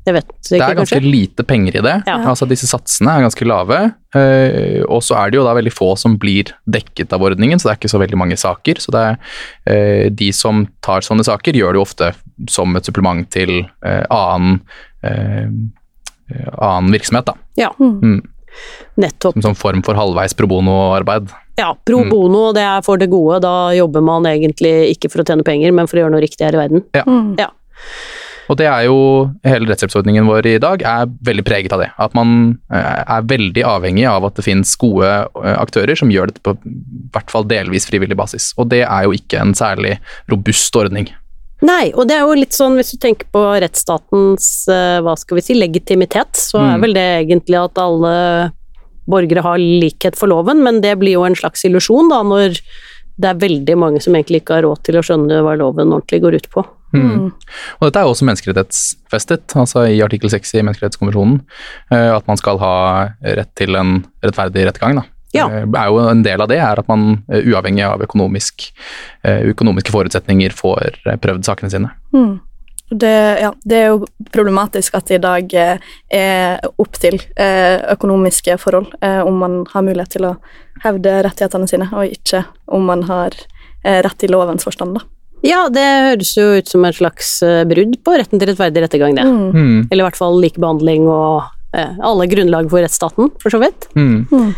Jeg 0.06 0.14
vet 0.14 0.28
Det 0.48 0.56
er 0.60 0.74
ganske 0.74 0.94
kanskje? 0.96 1.10
lite 1.10 1.44
penger 1.44 1.76
i 1.76 1.82
det. 1.84 1.94
Ja. 2.06 2.16
Altså 2.30 2.46
Disse 2.48 2.66
satsene 2.66 3.10
er 3.18 3.24
ganske 3.26 3.44
lave. 3.46 3.94
eh, 4.14 4.82
og 4.88 5.02
så 5.04 5.16
er 5.18 5.30
det 5.30 5.36
jo 5.36 5.44
da 5.44 5.52
veldig 5.54 5.72
få 5.74 5.98
som 5.98 6.16
blir 6.18 6.44
dekket 6.66 7.12
av 7.12 7.20
ordningen, 7.20 7.58
så 7.58 7.68
det 7.68 7.72
er 7.74 7.80
ikke 7.82 7.92
så 7.92 8.00
veldig 8.00 8.16
mange 8.16 8.36
saker. 8.40 8.80
Så 8.80 8.90
det 8.94 9.02
er 9.04 9.18
eh, 9.66 10.08
de 10.10 10.30
som 10.32 10.66
tar 10.80 11.00
sånne 11.04 11.24
saker, 11.24 11.52
gjør 11.52 11.72
det 11.72 11.80
jo 11.82 11.84
ofte 11.84 12.14
som 12.48 12.74
et 12.76 12.84
supplement 12.88 13.28
til 13.30 13.66
eh, 13.84 14.04
annen, 14.10 14.60
eh, 15.02 15.50
annen 16.58 16.92
virksomhet. 16.92 17.24
da. 17.26 17.34
Ja, 17.56 17.70
Mm. 17.78 18.22
nettopp. 18.96 19.34
Som, 19.34 19.42
som 19.42 19.54
form 19.54 19.82
for 19.84 19.94
halvveis 19.94 20.34
pro 20.34 20.46
bono-arbeid. 20.46 21.28
Ja, 21.58 21.74
pro 21.84 21.98
Mm. 22.04 22.08
bono, 22.10 22.52
det 22.52 22.62
er 22.62 22.80
for 22.82 22.96
det 22.96 23.10
gode. 23.10 23.40
Da 23.42 23.70
jobber 23.74 24.00
man 24.02 24.22
egentlig 24.24 24.96
ikke 24.96 25.10
for 25.10 25.22
å 25.22 25.26
tjene 25.26 25.44
penger, 25.44 25.72
men 25.72 25.86
for 25.86 25.98
å 25.98 26.00
gjøre 26.06 26.10
noe 26.12 26.20
riktig 26.24 26.44
her 26.46 26.54
i 26.54 26.68
verden. 26.68 26.84
Ja. 26.94 27.02
Mm. 27.04 27.36
Ja. 27.38 27.48
Og 28.48 28.56
det 28.56 28.66
er 28.70 28.86
jo 28.86 28.96
hele 29.44 29.68
rettshjelpsordningen 29.68 30.24
vår 30.28 30.46
i 30.48 30.58
dag 30.62 30.82
er 30.88 31.10
veldig 31.28 31.44
preget 31.44 31.72
av 31.76 31.82
det. 31.82 31.90
At 32.00 32.14
man 32.16 32.58
eh, 32.72 33.00
er 33.04 33.26
veldig 33.28 33.64
avhengig 33.68 34.06
av 34.08 34.24
at 34.24 34.38
det 34.38 34.46
finnes 34.46 34.72
gode 34.80 35.04
eh, 35.08 35.56
aktører 35.58 35.98
som 36.00 36.08
gjør 36.12 36.30
dette 36.32 36.44
på 36.46 36.56
hvert 37.12 37.32
fall 37.32 37.44
delvis 37.50 37.88
frivillig 37.90 38.16
basis. 38.16 38.54
Og 38.56 38.70
det 38.72 38.84
er 38.86 39.04
jo 39.04 39.12
ikke 39.16 39.42
en 39.42 39.52
særlig 39.58 39.98
robust 40.32 40.76
ordning. 40.80 41.10
Nei, 41.60 41.90
og 41.92 42.06
det 42.06 42.14
er 42.14 42.22
jo 42.22 42.38
litt 42.38 42.54
sånn 42.54 42.76
hvis 42.78 42.92
du 42.94 43.00
tenker 43.02 43.26
på 43.34 43.42
rettsstatens 43.60 44.46
eh, 44.70 45.00
hva 45.02 45.16
skal 45.18 45.40
vi 45.40 45.44
si, 45.44 45.58
legitimitet, 45.58 46.38
så 46.38 46.60
er 46.62 46.76
Mm. 46.78 46.82
vel 46.86 46.94
det 46.94 47.08
egentlig 47.24 47.58
at 47.58 47.80
alle 47.82 48.52
borgere 49.08 49.42
har 49.42 49.58
likhet 49.58 50.16
for 50.16 50.28
loven, 50.28 50.62
men 50.62 50.80
det 50.84 50.98
blir 51.00 51.16
jo 51.16 51.24
en 51.24 51.34
slags 51.36 51.64
illusjon 51.64 52.10
da, 52.12 52.22
når 52.22 52.60
det 53.18 53.28
er 53.30 53.40
veldig 53.40 53.76
mange 53.80 54.00
som 54.04 54.14
egentlig 54.14 54.42
ikke 54.42 54.58
har 54.58 54.66
råd 54.68 54.82
til 54.84 54.98
å 55.00 55.02
skjønne 55.02 55.40
hva 55.42 55.56
loven 55.58 55.90
ordentlig 55.96 56.20
går 56.22 56.36
ut 56.38 56.50
på. 56.52 56.64
Mm. 56.96 57.28
Og 57.78 57.84
dette 57.84 58.00
er 58.00 58.06
jo 58.06 58.14
også 58.14 58.26
menneskerettighetsfestet, 58.28 59.54
altså 59.60 59.84
i 59.90 60.00
artikkel 60.04 60.32
6 60.32 60.54
i 60.56 60.64
menneskerettskonvensjonen, 60.64 61.38
eh, 61.92 62.10
at 62.14 62.26
man 62.30 62.40
skal 62.40 62.60
ha 62.62 62.74
rett 63.20 63.52
til 63.58 63.76
en 63.78 64.00
rettferdig 64.24 64.66
rettergang. 64.68 65.00
Da. 65.00 65.06
Ja. 65.36 65.46
Eh, 65.52 65.66
er 65.68 65.92
jo 65.92 66.02
en 66.08 66.24
del 66.24 66.40
av 66.40 66.50
det 66.50 66.60
er 66.64 66.80
at 66.80 66.88
man 66.88 67.24
eh, 67.28 67.44
uavhengig 67.44 67.84
av 67.86 68.04
økonomisk, 68.04 68.70
økonomiske 69.24 69.92
forutsetninger 69.92 70.54
får 70.56 71.02
prøvd 71.20 71.48
sakene 71.48 71.72
sine. 71.72 71.92
Mm. 72.16 72.38
Det, 72.88 73.16
ja, 73.42 73.50
det 73.68 73.76
er 73.76 73.90
jo 73.90 74.06
problematisk 74.32 74.94
at 74.96 75.10
det 75.10 75.18
i 75.18 75.20
dag 75.20 75.50
er 75.52 76.62
opp 76.80 76.96
til 76.96 77.18
økonomiske 77.36 78.56
forhold 78.62 78.94
om 79.04 79.36
man 79.42 79.58
har 79.74 79.84
mulighet 79.84 80.14
til 80.16 80.24
å 80.30 80.30
hevde 80.86 81.18
rettighetene 81.26 81.68
sine, 81.68 81.90
og 81.92 82.08
ikke 82.16 82.46
om 82.72 82.88
man 82.88 83.04
har 83.10 83.36
rett 83.84 84.24
i 84.24 84.32
lovens 84.32 84.64
forstand. 84.64 84.96
Da. 84.96 85.04
Ja, 85.46 85.68
det 85.70 85.84
høres 85.84 86.32
jo 86.36 86.48
ut 86.58 86.70
som 86.70 86.86
et 86.88 86.98
slags 86.98 87.38
eh, 87.46 87.62
brudd 87.68 87.94
på 88.04 88.16
retten 88.18 88.40
til 88.40 88.50
rettferdig 88.50 88.82
rettergang, 88.84 89.14
det. 89.18 89.26
Mm. 89.28 89.46
Mm. 89.54 89.78
Eller 89.90 90.02
i 90.02 90.06
hvert 90.08 90.18
fall 90.18 90.40
likebehandling 90.42 91.06
og 91.06 91.46
eh, 91.76 91.94
alle 92.02 92.26
grunnlag 92.30 92.70
for 92.72 92.82
rettsstaten, 92.82 93.30
for 93.42 93.54
så 93.54 93.62
vidt. 93.62 93.88
Mm. 93.98 94.54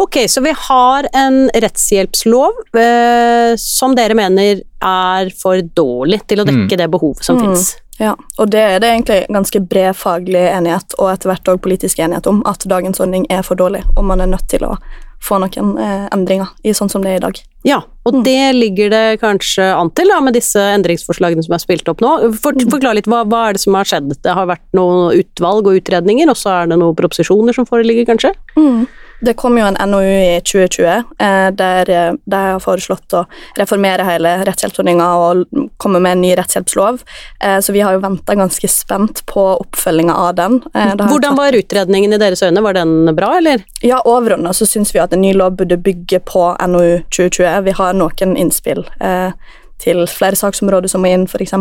Ok, 0.00 0.22
så 0.32 0.40
vi 0.40 0.54
har 0.56 1.08
en 1.12 1.44
rettshjelpslov 1.52 2.78
eh, 2.80 3.52
som 3.60 3.96
dere 3.98 4.16
mener 4.16 4.62
er 4.64 5.32
for 5.36 5.60
dårlig 5.76 6.22
til 6.32 6.40
å 6.40 6.48
dekke 6.48 6.80
det 6.80 6.88
behovet 6.92 7.28
som 7.28 7.40
Mm. 7.42 7.56
Ja, 8.02 8.16
og 8.40 8.50
det 8.50 8.58
er 8.66 8.80
det 8.82 8.88
egentlig 8.90 9.20
ganske 9.30 9.60
bred 9.70 9.94
faglig 9.94 10.42
enighet, 10.50 10.96
og 10.98 11.12
etter 11.12 11.30
hvert 11.30 11.46
også 11.52 11.62
politisk 11.62 12.00
enighet 12.02 12.26
om, 12.26 12.42
at 12.50 12.64
dagens 12.66 12.98
ordning 13.02 13.28
er 13.30 13.44
for 13.46 13.54
dårlig, 13.60 13.84
og 13.96 14.04
man 14.08 14.20
er 14.24 14.26
nødt 14.32 14.48
til 14.50 14.64
å 14.66 14.74
få 15.22 15.38
noen 15.38 15.76
eh, 15.78 16.08
endringer 16.10 16.48
i 16.66 16.72
sånn 16.74 16.90
som 16.90 17.04
det 17.04 17.12
er 17.12 17.20
i 17.20 17.22
dag. 17.22 17.38
Ja, 17.62 17.76
og 18.04 18.14
Mm. 18.16 18.24
det 18.26 18.54
ligger 18.56 18.90
det 18.90 19.20
kanskje 19.22 19.68
an 19.78 19.90
til 19.94 20.08
da, 20.10 20.18
med 20.20 20.34
disse 20.34 20.58
endringsforslagene 20.58 21.44
som 21.46 21.54
er 21.54 21.62
spilt 21.62 21.86
opp 21.88 22.00
nå. 22.02 22.32
For, 22.34 22.50
Mm. 22.52 22.70
forklar 22.74 22.94
litt, 22.98 23.06
hva, 23.06 23.22
hva 23.24 23.44
er 23.48 23.52
det 23.54 23.60
som 23.62 23.74
har 23.78 23.84
skjedd? 23.84 24.10
Det 24.20 24.34
har 24.34 24.46
vært 24.50 24.66
noen 24.74 25.14
utvalg 25.22 25.64
og 25.70 25.78
utredninger, 25.78 26.28
og 26.28 26.34
så 26.34 26.50
er 26.64 26.66
det 26.66 26.78
noen 26.82 26.96
proposisjoner 26.98 27.54
som 27.54 27.64
foreligger, 27.70 28.04
kanskje? 28.10 28.34
Det 29.22 29.34
kom 29.38 29.58
jo 29.58 29.66
en 29.66 29.78
NOU 29.90 30.02
i 30.02 30.40
2020 30.42 30.86
eh, 31.18 31.48
der 31.54 31.90
eh, 31.90 32.12
de 32.24 32.40
har 32.42 32.62
foreslått 32.62 33.14
å 33.14 33.22
reformere 33.58 34.06
hele 34.06 34.34
rettshjelpsordninga 34.48 35.06
og 35.22 35.44
komme 35.82 36.00
med 36.02 36.16
en 36.16 36.24
ny 36.24 36.32
rettshjelpslov, 36.38 37.04
eh, 37.44 37.58
så 37.62 37.74
vi 37.74 37.84
har 37.86 37.94
jo 37.94 38.02
venta 38.02 38.34
ganske 38.38 38.68
spent 38.68 39.22
på 39.30 39.44
oppfølginga 39.62 40.16
av 40.24 40.34
den. 40.40 40.58
Hvordan 40.98 41.38
var 41.38 41.54
utredningen 41.54 42.12
i 42.12 42.18
deres 42.18 42.42
øyne? 42.42 42.64
Var 42.66 42.74
den 42.80 43.14
bra, 43.14 43.36
eller? 43.38 43.62
Ja, 43.82 44.02
overordna 44.04 44.52
så 44.56 44.66
syns 44.66 44.94
vi 44.94 45.02
at 45.02 45.14
en 45.14 45.22
ny 45.22 45.32
lov 45.38 45.54
burde 45.60 45.78
bygge 45.78 46.22
på 46.26 46.48
NOU 46.66 47.04
2020. 47.14 47.62
Vi 47.68 47.78
har 47.78 47.94
noen 47.98 48.36
innspill 48.36 48.82
eh, 49.00 49.30
til 49.78 50.04
flere 50.06 50.36
saksområder 50.38 50.88
som 50.88 51.02
må 51.02 51.10
inn, 51.10 51.24
f.eks., 51.26 51.52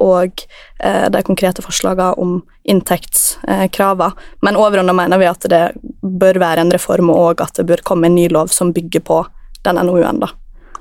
og 0.00 0.44
eh, 0.80 1.08
de 1.10 1.22
konkrete 1.26 1.62
forslagene 1.64 2.12
om 2.18 2.42
inntektskravene. 2.64 4.12
Men 4.42 4.56
overordna 4.60 4.92
mener 4.94 5.18
vi 5.18 5.26
at 5.30 5.46
det 5.50 5.64
bør 6.02 6.38
være 6.42 6.60
en 6.64 6.72
reform, 6.74 7.10
og 7.10 7.40
at 7.44 7.54
det 7.58 7.66
bør 7.66 7.82
komme 7.84 8.06
en 8.10 8.14
ny 8.14 8.28
lov 8.32 8.48
som 8.54 8.72
bygger 8.72 9.00
på 9.04 9.24
den 9.64 9.76
NOU-en. 9.86 10.20
da. 10.20 10.28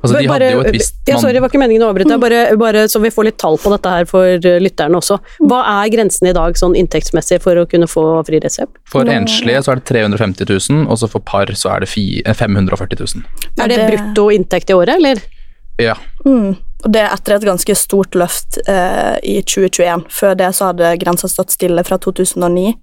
Altså, 0.03 0.19
de 0.19 0.27
Bare- 0.27 0.43
hadde 0.43 0.51
jo 0.51 0.59
et 0.67 0.75
ja, 1.07 1.15
sorry, 1.17 1.31
det 1.31 1.39
var 1.41 1.47
ikke 1.47 1.59
meningen 1.61 1.81
å 1.85 1.87
avbryte, 1.93 2.11
Mm. 2.11 2.19
bare, 2.19 2.57
bare 2.59 2.81
så 2.91 2.99
vi 2.99 3.07
får 3.09 3.23
litt 3.23 3.37
tall 3.39 3.55
på 3.57 3.71
dette 3.71 3.87
her 3.89 4.03
for 4.03 4.25
eh, 4.35 4.59
lytterne 4.59 4.99
også. 4.99 5.15
Mm. 5.39 5.47
Hva 5.47 5.61
er 5.85 5.89
grensen 5.93 6.27
i 6.27 6.33
dag 6.33 6.53
sånn 6.59 6.75
inntektsmessig 6.75 7.39
for 7.41 7.55
å 7.55 7.63
kunne 7.65 7.87
få 7.87 8.03
fri 8.27 8.41
resept? 8.43 8.75
For 8.91 9.05
enslige 9.05 9.63
så 9.63 9.71
er 9.71 9.75
det 9.79 9.85
350 9.87 10.43
000, 10.69 10.87
og 10.91 10.97
så 10.99 11.07
for 11.09 11.19
par 11.21 11.45
så 11.55 11.71
er 11.71 11.79
det 11.85 11.89
eh, 12.25 12.33
540 12.33 12.99
000. 12.99 13.23
Er 13.63 13.67
det, 13.71 13.77
det- 13.77 13.87
brutto 13.95 14.27
inntekt 14.35 14.69
i 14.69 14.73
året, 14.73 14.97
eller? 14.99 15.23
Ja. 15.79 15.95
Mm. 16.25 16.57
Og 16.83 16.91
det 16.91 17.03
er 17.03 17.13
etter 17.13 17.37
et 17.37 17.45
ganske 17.47 17.75
stort 17.79 18.15
løft 18.19 18.59
eh, 18.67 19.15
i 19.23 19.37
2021. 19.41 20.05
Før 20.11 20.35
det 20.39 20.49
så 20.57 20.71
hadde 20.71 20.91
grensa 21.01 21.29
stått 21.31 21.55
stille 21.55 21.83
fra 21.87 21.97
2009, 22.01 22.73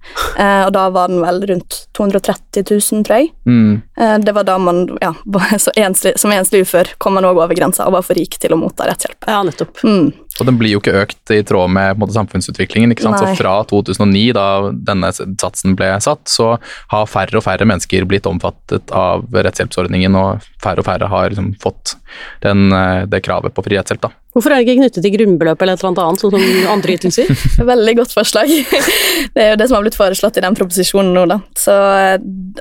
eh, 0.41 0.63
og 0.65 0.73
da 0.77 0.87
var 0.93 1.13
den 1.13 1.21
vel 1.25 1.43
rundt 1.53 1.83
230 1.99 2.65
000, 2.65 3.05
tror 3.05 3.21
jeg. 3.21 3.31
Mm. 3.45 3.83
Eh, 4.01 4.17
det 4.25 4.35
var 4.37 4.49
da 4.49 4.57
man, 4.63 4.87
ja, 5.03 5.13
så 5.65 5.75
enslig, 5.77 6.17
som 6.21 6.33
enslig 6.33 6.65
ufør 6.65 6.95
kom 6.99 7.19
man 7.19 7.29
òg 7.29 7.43
over 7.43 7.57
grensa 7.57 7.87
og 7.89 7.99
var 7.99 8.07
for 8.07 8.19
rik 8.19 8.41
til 8.41 8.57
å 8.57 8.61
motta 8.61 8.89
rettshjelp. 8.89 9.29
Ja, 9.29 9.43
nettopp. 9.47 9.85
Mm. 9.85 10.11
Og 10.41 10.47
den 10.49 10.57
blir 10.57 10.73
jo 10.73 10.81
ikke 10.81 10.97
økt 11.03 11.33
i 11.35 11.43
tråd 11.45 11.73
med 11.75 11.93
på 11.93 11.99
en 11.99 12.03
måte, 12.05 12.17
samfunnsutviklingen. 12.17 12.95
ikke 12.95 13.05
sant? 13.05 13.21
Nei. 13.21 13.35
Så 13.35 13.43
fra 13.43 13.59
2009, 13.69 14.25
da 14.37 14.47
denne 14.73 15.13
satsen 15.13 15.77
ble 15.77 15.93
satt, 16.01 16.25
så 16.31 16.55
har 16.93 17.11
færre 17.11 17.37
og 17.41 17.45
færre 17.45 17.69
mennesker 17.69 18.09
blitt 18.09 18.29
omfattet 18.31 18.95
av 18.97 19.27
rettshjelpsordningen, 19.35 20.17
og 20.17 20.47
færre 20.63 20.81
og 20.81 20.89
færre 20.89 21.11
har 21.13 21.35
liksom, 21.35 21.53
fått 21.61 21.99
den, 22.43 22.73
eh, 22.73 23.07
det 23.07 23.23
kravet 23.27 23.55
på 23.55 23.65
fri 23.65 23.77
rettshjelp. 23.79 24.01
da. 24.01 24.11
Hvorfor 24.35 24.53
er 24.53 24.61
det 24.61 24.69
ikke 24.69 24.79
knyttet 24.79 25.03
til 25.03 25.13
grunnbeløp 25.17 25.63
eller 25.63 25.75
et 25.75 25.83
eller 25.83 26.05
annet, 26.07 26.21
sånn 26.23 26.31
som 26.31 26.69
andre 26.71 26.95
ytelser? 26.95 27.31
Veldig 27.73 27.95
godt 27.99 28.15
forslag. 28.15 28.53
det 29.35 29.43
er 29.43 29.51
jo 29.53 29.57
det 29.59 29.67
som 29.69 29.77
har 29.79 29.83
blitt 29.87 29.99
foreslått 29.99 30.39
i 30.39 30.45
den 30.45 30.55
proposisjonen 30.55 31.13
nå, 31.17 31.25
da. 31.33 31.41
Så, 31.59 31.75
eh, 31.75 32.19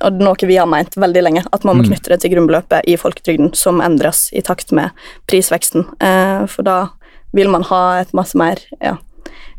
og 0.07 0.21
noe 0.21 0.49
vi 0.49 0.57
har 0.57 0.69
ment 0.69 0.97
veldig 0.97 1.23
lenge, 1.23 1.43
at 1.53 1.63
man 1.67 1.77
må 1.77 1.83
Mm. 1.85 1.91
knytte 1.91 2.09
det 2.09 2.21
til 2.21 2.31
grunnbeløpet 2.33 2.87
i 2.89 2.95
folketrygden, 2.97 3.53
som 3.55 3.79
endres 3.81 4.29
i 4.33 4.41
takt 4.41 4.71
med 4.71 4.89
prisveksten. 5.27 5.85
Eh, 6.01 6.45
for 6.47 6.63
da 6.63 6.89
vil 7.33 7.49
man 7.49 7.63
ha 7.69 7.99
et 8.01 8.11
masse 8.13 8.35
mer 8.35 8.57
ja, 8.81 8.97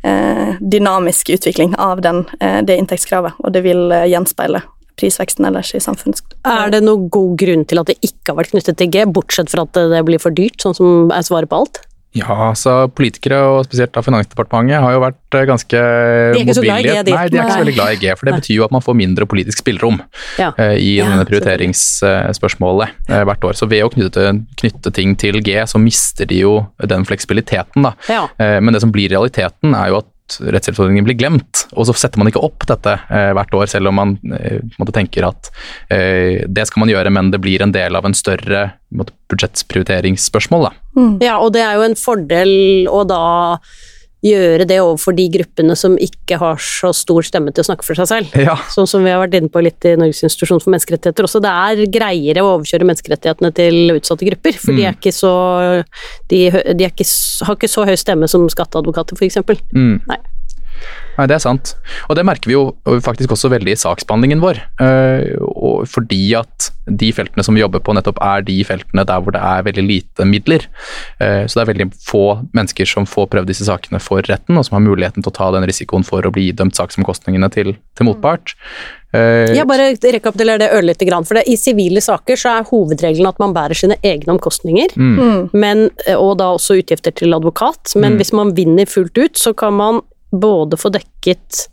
eh, 0.05 0.57
dynamisk 0.61 1.31
utvikling 1.31 1.75
av 1.79 2.01
den, 2.03 2.27
eh, 2.41 2.61
det 2.63 2.77
inntektskravet, 2.79 3.33
og 3.45 3.53
det 3.53 3.63
vil 3.63 3.89
gjenspeile 4.11 4.63
prisveksten 5.01 5.49
ellers 5.51 5.73
i 5.75 5.83
samfunns... 5.83 6.23
Er 6.47 6.71
det 6.73 6.85
noen 6.87 7.09
god 7.13 7.37
grunn 7.41 7.67
til 7.69 7.81
at 7.83 7.91
det 7.91 7.99
ikke 8.05 8.33
har 8.35 8.43
vært 8.45 8.55
knyttet 8.55 8.79
til 8.81 8.93
G, 8.95 9.07
bortsett 9.09 9.51
fra 9.53 9.67
at 9.67 9.73
det 9.97 10.05
blir 10.09 10.21
for 10.23 10.31
dyrt, 10.37 10.61
sånn 10.63 10.77
som 10.77 11.11
er 11.17 11.25
svaret 11.27 11.51
på 11.51 11.65
alt? 11.65 11.87
Ja, 12.11 12.27
altså 12.49 12.89
Politikere, 12.91 13.37
og 13.55 13.69
spesielt 13.69 13.93
da 13.95 14.03
Finansdepartementet, 14.03 14.81
har 14.83 14.97
jo 14.97 15.03
vært 15.05 15.37
eh, 15.39 15.45
ganske 15.47 15.79
er 15.79 16.35
G, 16.35 16.43
de. 17.07 17.13
Nei, 17.15 17.29
de 17.31 17.39
er 17.39 17.45
ikke 17.45 17.53
så 17.55 17.61
veldig 17.61 17.75
glad 17.77 17.93
i 17.95 18.01
G, 18.03 18.15
for 18.19 18.27
det 18.27 18.35
betyr 18.41 18.57
jo 18.57 18.65
at 18.67 18.73
man 18.75 18.83
får 18.83 18.97
mindre 18.99 19.29
politisk 19.31 19.63
spillerom 19.63 20.01
Ja. 20.41 20.49
eh, 20.59 20.75
i 20.75 20.89
Ja, 20.97 21.07
denne 21.07 21.23
prioriteringsspørsmålet 21.29 22.89
eh, 23.15 23.23
hvert 23.29 23.47
år. 23.47 23.55
Så 23.59 23.69
ved 23.71 23.85
å 23.87 23.93
knytte, 23.95 24.27
knytte 24.59 24.93
ting 24.97 25.15
til 25.23 25.39
G, 25.47 25.55
så 25.71 25.79
mister 25.83 26.27
de 26.31 26.43
jo 26.43 26.57
den 26.83 27.07
fleksibiliteten, 27.07 27.87
da. 27.87 27.95
Ja. 28.11 28.25
Eh, 28.43 28.59
Men 28.61 28.75
det 28.75 28.83
som 28.83 28.91
blir 28.95 29.11
realiteten, 29.15 29.75
er 29.75 29.93
jo 29.95 30.03
at 30.03 30.11
rettshjelpsordningen 30.39 31.07
blir 31.07 31.19
glemt, 31.19 31.65
og 31.73 31.89
så 31.89 31.97
setter 31.99 32.21
man 32.21 32.31
ikke 32.31 32.43
opp 32.45 32.67
dette 32.71 32.97
eh, 33.09 33.31
hvert 33.37 33.55
år, 33.57 33.67
selv 33.71 33.91
om 33.91 33.99
man 33.99 34.17
eh, 34.37 34.61
på 34.79 34.95
tenker 34.97 35.27
at 35.29 35.51
eh, 35.93 36.47
det 36.47 36.67
skal 36.69 36.85
man 36.85 36.93
gjøre, 36.93 37.13
men 37.15 37.33
det 37.35 37.43
blir 37.43 37.65
en 37.65 37.75
del 37.75 37.99
av 37.99 38.09
en 38.09 38.17
større 38.17 38.71
på 38.91 39.07
budsjettprioriteringsspørsmål. 39.31 40.71
Mm. 40.97 41.15
ja, 41.23 41.39
og 41.39 41.55
det 41.55 41.63
er 41.63 41.79
jo 41.79 41.87
en 41.87 41.99
fordel 41.99 42.53
å 42.91 43.05
da 43.07 43.23
gjøre 44.25 44.67
det 44.69 44.79
overfor 44.83 45.17
de 45.17 45.25
gruppene 45.33 45.77
som 45.79 45.95
ikke 46.01 46.37
har 46.41 46.61
så 46.61 46.93
stor 46.97 47.25
stemme 47.25 47.55
til 47.55 47.65
å 47.65 47.69
snakke 47.71 47.87
for 47.87 47.99
seg 47.99 48.11
selv. 48.11 48.35
Ja. 48.41 48.57
Sånn 48.73 48.89
som 48.91 49.05
vi 49.05 49.13
har 49.13 49.23
vært 49.23 49.37
inne 49.39 49.53
på 49.53 49.63
litt 49.65 49.85
i 49.89 49.95
Norges 50.01 50.23
institusjon 50.27 50.61
for 50.63 50.75
menneskerettigheter 50.75 51.29
også. 51.29 51.43
Det 51.45 51.53
er 51.53 51.85
greiere 51.93 52.45
å 52.45 52.55
overkjøre 52.57 52.89
menneskerettighetene 52.91 53.53
til 53.57 53.95
utsatte 53.97 54.29
grupper, 54.29 54.59
for 54.61 54.77
de 54.77 54.87
er 54.89 54.99
ikke 54.99 55.15
så 55.15 55.33
De, 56.31 56.43
de 56.51 56.87
ikke, 56.87 57.07
har 57.47 57.57
ikke 57.57 57.71
så 57.71 57.85
høy 57.89 57.97
stemme 57.99 58.29
som 58.31 58.45
skatteadvokater, 58.53 59.17
f.eks. 59.17 59.41
Mm. 59.73 59.97
Nei. 60.11 60.21
Nei, 61.19 61.27
det 61.27 61.35
er 61.37 61.43
sant. 61.43 61.75
Og 62.09 62.17
det 62.17 62.25
merker 62.25 62.49
vi 62.51 62.55
jo 62.55 62.63
faktisk 63.05 63.31
også 63.35 63.51
veldig 63.53 63.73
i 63.75 63.79
saksbehandlingen 63.81 64.41
vår. 64.41 64.61
eh, 64.81 65.35
og 65.41 65.87
fordi 65.89 66.35
at 66.39 66.71
de 66.91 67.13
feltene 67.15 67.45
som 67.45 67.55
vi 67.55 67.61
jobber 67.63 67.81
på, 67.85 67.93
nettopp 67.95 68.19
er 68.25 68.43
de 68.43 68.59
feltene 68.65 69.05
der 69.07 69.21
hvor 69.23 69.33
det 69.33 69.41
er 69.43 69.63
veldig 69.67 69.85
lite 69.87 70.25
midler. 70.27 70.65
Eh, 71.21 71.45
så 71.47 71.61
det 71.61 71.63
er 71.69 71.73
veldig 71.73 71.89
få 72.07 72.23
mennesker 72.57 72.87
som 72.89 73.07
får 73.07 73.29
prøvd 73.35 73.47
disse 73.53 73.67
sakene 73.69 74.01
for 74.03 74.23
retten, 74.27 74.57
og 74.59 74.65
som 74.67 74.79
har 74.79 74.87
muligheten 74.87 75.23
til 75.23 75.31
å 75.31 75.37
ta 75.37 75.51
den 75.55 75.67
risikoen 75.69 76.05
for 76.07 76.23
å 76.27 76.33
bli 76.35 76.49
idømt 76.53 76.75
saksomkostningene 76.79 77.51
til, 77.55 77.77
til 77.97 78.07
motpart. 78.09 78.55
Eh, 79.15 79.53
Jeg 79.55 79.67
bare 79.67 79.91
rekapitulerer 79.99 80.59
det 80.63 80.71
ørlite 80.75 81.07
grann, 81.09 81.25
for 81.27 81.35
det, 81.39 81.45
i 81.51 81.57
sivile 81.59 82.01
saker 82.03 82.39
så 82.39 82.57
er 82.61 82.69
hovedregelen 82.71 83.27
at 83.29 83.39
man 83.43 83.55
bærer 83.55 83.75
sine 83.79 83.97
egne 84.03 84.37
omkostninger, 84.39 84.95
Mm. 84.97 85.51
men, 85.53 85.91
og 86.17 86.39
da 86.39 86.53
også 86.57 86.79
utgifter 86.83 87.15
til 87.15 87.35
advokat, 87.35 87.95
men 87.97 88.13
Mm. 88.15 88.19
hvis 88.19 88.33
man 88.33 88.55
vinner 88.55 88.87
fullt 88.87 89.19
ut, 89.19 89.35
så 89.39 89.55
kan 89.57 89.75
man 89.75 90.01
både 90.31 90.79
få 90.81 90.91
dekket 90.95 91.67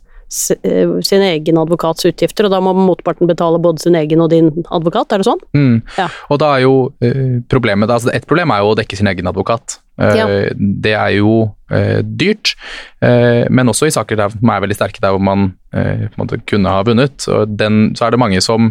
eh, 0.62 0.94
sin 1.06 1.24
egen 1.24 1.58
advokats 1.60 2.06
utgifter, 2.08 2.46
og 2.48 2.54
da 2.54 2.60
må 2.64 2.74
motparten 2.76 3.30
betale 3.30 3.60
både 3.62 3.82
sin 3.84 3.96
egen 3.98 4.22
og 4.24 4.30
din 4.34 4.50
advokat, 4.66 5.12
er 5.12 5.22
det 5.22 5.28
sånn? 5.28 5.42
Mm. 5.56 5.76
Ja. 5.98 6.08
Og 6.28 6.40
da 6.42 6.54
er 6.56 6.64
jo 6.66 6.74
eh, 7.04 7.38
problemet 7.50 7.90
altså 7.90 8.12
Et 8.14 8.26
problem 8.28 8.52
er 8.54 8.64
jo 8.64 8.72
å 8.72 8.78
dekke 8.78 8.98
sin 8.98 9.10
egen 9.10 9.30
advokat. 9.30 9.78
Eh, 9.98 10.16
Ja. 10.18 10.26
Det 10.54 10.94
er 10.94 11.14
jo 11.18 11.52
dyrt, 11.68 12.54
men 13.02 13.68
også 13.68 13.90
i 13.90 13.92
saker 13.92 14.16
der, 14.16 14.32
man 14.40 14.54
er 14.54 14.62
veldig 14.64 14.76
sterke, 14.78 15.02
der 15.04 15.12
hvor 15.12 15.20
man 15.20 15.50
kunne 16.48 16.70
ha 16.72 16.80
vunnet. 16.86 17.26
Den, 17.60 17.90
så 17.98 18.06
er 18.06 18.14
det 18.14 18.20
mange 18.22 18.40
som 18.40 18.70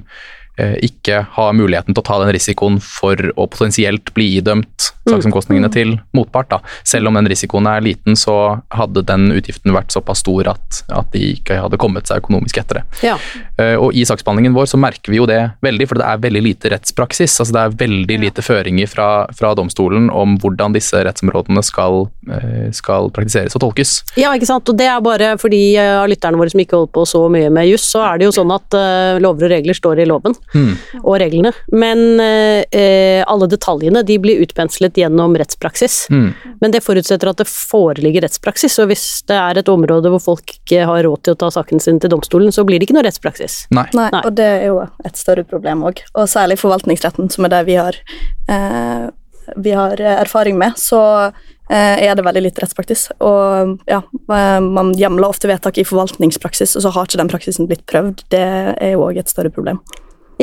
ikke 0.58 1.20
har 1.36 1.54
muligheten 1.54 1.94
til 1.94 2.02
å 2.02 2.08
ta 2.08 2.20
den 2.24 2.34
risikoen 2.34 2.80
for 2.82 3.16
å 3.38 3.46
potensielt 3.52 4.14
bli 4.16 4.32
idømt 4.40 4.92
saksomkostningene 5.08 5.70
til 5.72 5.96
motpart. 6.18 6.50
Da. 6.52 6.60
Selv 6.88 7.10
om 7.10 7.18
den 7.18 7.30
risikoen 7.30 7.68
er 7.70 7.84
liten, 7.84 8.18
så 8.20 8.60
hadde 8.76 9.04
den 9.08 9.30
utgiften 9.36 9.76
vært 9.76 9.94
såpass 9.96 10.22
stor 10.24 10.50
at, 10.54 10.82
at 10.94 11.12
de 11.14 11.22
ikke 11.38 11.60
hadde 11.62 11.80
kommet 11.82 12.10
seg 12.10 12.24
økonomisk 12.24 12.60
etter 12.62 12.82
det. 12.82 12.86
Ja. 13.06 13.16
Eh, 13.62 13.76
Og 13.78 13.96
i 13.96 14.04
saksbehandlingen 14.08 14.56
vår 14.58 14.70
så 14.74 14.80
merker 14.82 15.14
vi 15.14 15.22
jo 15.22 15.28
det 15.30 15.40
veldig, 15.64 15.88
for 15.90 16.02
det 16.02 16.08
er 16.10 16.24
veldig 16.26 16.44
lite 16.44 16.72
rettspraksis. 16.74 17.38
altså 17.40 17.56
Det 17.56 17.64
er 17.64 17.78
veldig 17.84 18.20
lite 18.26 18.46
føringer 18.46 18.90
fra, 18.92 19.08
fra 19.38 19.54
domstolen 19.58 20.10
om 20.14 20.38
hvordan 20.42 20.76
disse 20.76 21.00
rettsområdene 21.08 21.64
skal, 21.66 22.08
eh, 22.32 22.68
skal 22.76 23.12
praktiseres 23.16 23.56
og 23.58 23.64
tolkes. 23.64 24.02
Ja, 24.20 24.34
ikke 24.36 24.50
sant. 24.50 24.68
Og 24.70 24.78
det 24.80 24.90
er 24.92 25.02
bare 25.04 25.36
for 25.42 25.54
de 25.54 25.62
eh, 25.78 25.94
av 26.02 26.10
lytterne 26.12 26.40
våre 26.40 26.54
som 26.54 26.64
ikke 26.64 26.80
holder 26.82 26.94
på 26.98 27.06
så 27.08 27.24
mye 27.32 27.52
med 27.54 27.70
juss, 27.72 27.88
så 27.94 28.04
er 28.10 28.20
det 28.20 28.30
jo 28.30 28.36
sånn 28.42 28.54
at 28.56 28.78
eh, 28.78 29.22
lover 29.24 29.48
og 29.48 29.56
regler 29.56 29.78
står 29.78 30.04
i 30.04 30.10
loven, 30.10 30.36
Hmm. 30.54 30.75
og 31.04 31.18
reglene. 31.22 31.51
Men 31.75 32.22
eh, 32.24 32.63
eh, 32.72 33.24
alle 33.27 33.50
detaljene 33.51 34.04
de 34.08 34.18
blir 34.22 34.42
utpenslet 34.46 34.98
gjennom 34.98 35.36
rettspraksis. 35.38 36.06
Mm. 36.13 36.30
Men 36.62 36.74
det 36.74 36.84
forutsetter 36.86 37.32
at 37.32 37.42
det 37.42 37.48
foreligger 37.50 38.24
rettspraksis, 38.24 38.77
og 38.82 38.92
hvis 38.92 39.06
det 39.27 39.38
er 39.38 39.60
et 39.60 39.72
område 39.72 40.12
hvor 40.13 40.24
folk 40.24 40.56
ikke 40.60 40.88
har 40.88 41.04
råd 41.06 41.25
til 41.25 41.36
å 41.36 41.42
ta 41.44 41.51
saken 41.54 41.84
sin 41.84 42.01
til 42.04 42.13
domstolen, 42.13 42.54
så 42.56 42.66
blir 42.68 42.80
det 42.80 42.88
ikke 42.88 42.98
noe 42.98 43.06
rettspraksis. 43.08 43.66
Nei. 43.75 43.88
Nei, 43.98 44.10
Nei. 44.16 44.24
og 44.24 44.34
det 44.38 44.48
er 44.62 44.66
jo 44.70 44.82
et 44.86 45.20
større 45.20 45.46
problem 45.48 45.86
òg. 45.89 46.01
Og 46.16 46.32
særlig 46.32 46.60
forvaltningsretten, 46.62 47.32
som 47.34 47.48
er 47.48 47.56
det 47.58 47.63
vi 47.68 47.77
har, 47.80 48.00
eh, 48.48 49.08
vi 49.56 49.75
har 49.75 50.01
erfaring 50.18 50.58
med, 50.60 50.80
så 50.80 51.01
eh, 51.70 52.08
er 52.08 52.16
det 52.16 52.25
veldig 52.25 52.44
lite 52.48 52.63
rettspraksis. 52.63 53.08
Og 53.20 53.77
ja, 53.89 54.01
eh, 54.01 54.60
man 54.63 54.94
hjemler 54.98 55.30
ofte 55.30 55.50
vedtak 55.51 55.80
i 55.80 55.88
forvaltningspraksis, 55.88 56.75
og 56.77 56.86
så 56.86 56.94
har 56.96 57.08
ikke 57.08 57.22
den 57.22 57.32
praksisen 57.32 57.70
blitt 57.70 57.86
prøvd. 57.89 58.27
Det 58.34 58.44
er 58.74 58.94
jo 58.96 59.08
òg 59.08 59.20
et 59.22 59.32
større 59.32 59.54
problem. 59.54 59.82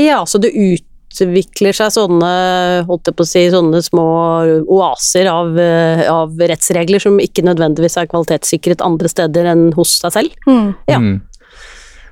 Ja, 0.00 0.24
så 0.26 0.40
det 0.42 0.50
utvikler 0.54 1.76
seg 1.76 1.92
sånne, 1.94 2.30
holdt 2.88 3.10
jeg 3.10 3.18
på 3.18 3.26
å 3.26 3.30
si, 3.30 3.44
sånne 3.52 3.82
små 3.86 4.06
oaser 4.66 5.30
av, 5.30 5.54
av 6.10 6.40
rettsregler 6.50 7.02
som 7.02 7.20
ikke 7.22 7.44
nødvendigvis 7.46 7.98
er 8.00 8.10
kvalitetssikret 8.10 8.82
andre 8.84 9.10
steder 9.12 9.52
enn 9.52 9.68
hos 9.76 10.00
seg 10.02 10.16
selv. 10.16 10.48
Ja. 10.90 10.98
Mm. 10.98 11.20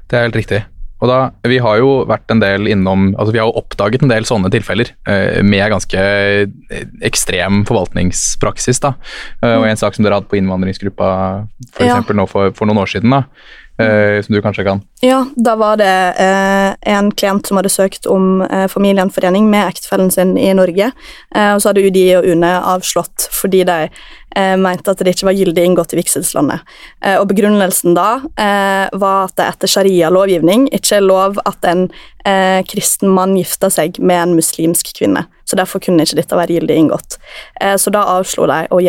Det 0.06 0.18
er 0.18 0.28
helt 0.28 0.38
riktig. 0.38 0.62
Og 1.02 1.10
da, 1.10 1.32
Vi 1.50 1.58
har 1.58 1.80
jo 1.80 2.04
vært 2.06 2.30
en 2.30 2.40
del 2.42 2.68
innom, 2.70 3.10
altså 3.18 3.34
vi 3.34 3.40
har 3.42 3.48
jo 3.50 3.58
oppdaget 3.58 4.04
en 4.04 4.12
del 4.12 4.26
sånne 4.28 4.52
tilfeller 4.54 4.92
eh, 5.10 5.40
med 5.42 5.72
ganske 5.74 5.98
eh, 5.98 6.84
ekstrem 7.02 7.64
forvaltningspraksis. 7.66 8.78
da. 8.84 8.94
Eh, 9.42 9.56
og 9.56 9.66
En 9.66 9.80
sak 9.80 9.96
som 9.96 10.06
dere 10.06 10.20
hadde 10.20 10.30
på 10.30 10.38
innvandringsgruppa 10.38 11.08
for 11.74 11.88
Ja. 11.88 11.98
nå 11.98 12.28
for, 12.30 12.54
for 12.54 12.70
noen 12.70 12.84
år 12.84 12.92
siden, 12.94 13.10
da, 13.10 13.24
som 14.26 14.36
du 14.36 14.40
kanskje 14.44 14.64
kan 14.66 14.82
Ja, 15.04 15.24
da 15.36 15.56
var 15.60 15.78
det 15.80 15.92
eh, 16.22 16.74
en 16.94 17.10
klient 17.12 17.46
som 17.48 17.58
hadde 17.60 17.72
søkt 17.72 18.06
om 18.10 18.42
eh, 18.46 18.66
familiegjenforening 18.70 19.48
med 19.50 19.68
ektefellen 19.72 20.10
sin 20.14 20.36
i 20.38 20.52
Norge, 20.56 20.92
eh, 21.34 21.52
og 21.54 21.62
så 21.62 21.70
hadde 21.70 21.86
UDI 21.88 22.08
og 22.18 22.28
UNE 22.32 22.52
avslått 22.74 23.28
fordi 23.34 23.64
de 23.68 23.78
eh, 24.36 24.56
mente 24.56 24.92
at 24.92 25.02
det 25.02 25.14
ikke 25.14 25.28
var 25.30 25.36
gyldig 25.38 25.64
inngått 25.66 25.94
i 25.94 26.00
vigselslandet. 26.00 26.64
Eh, 27.04 27.18
og 27.20 27.28
begrunnelsen 27.30 27.96
da 27.98 28.08
eh, 28.40 28.86
var 29.00 29.28
at 29.28 29.36
det 29.40 29.48
etter 29.48 29.72
sharia-lovgivning 29.74 30.68
ikke 30.72 30.98
er 30.98 31.06
lov 31.06 31.40
at 31.48 31.68
en 31.68 31.88
eh, 32.24 32.60
kristen 32.68 33.12
mann 33.12 33.36
gifter 33.38 33.72
seg 33.72 34.00
med 34.00 34.22
en 34.22 34.36
muslimsk 34.38 34.94
kvinne, 34.98 35.26
så 35.48 35.58
derfor 35.58 35.82
kunne 35.84 36.06
ikke 36.06 36.20
dette 36.20 36.38
være 36.38 36.58
gyldig 36.58 36.78
inngått. 36.84 37.18
Eh, 37.60 37.76
så 37.80 37.92
da 37.94 38.06
avslo 38.16 38.48
de 38.50 38.64
å 38.70 38.82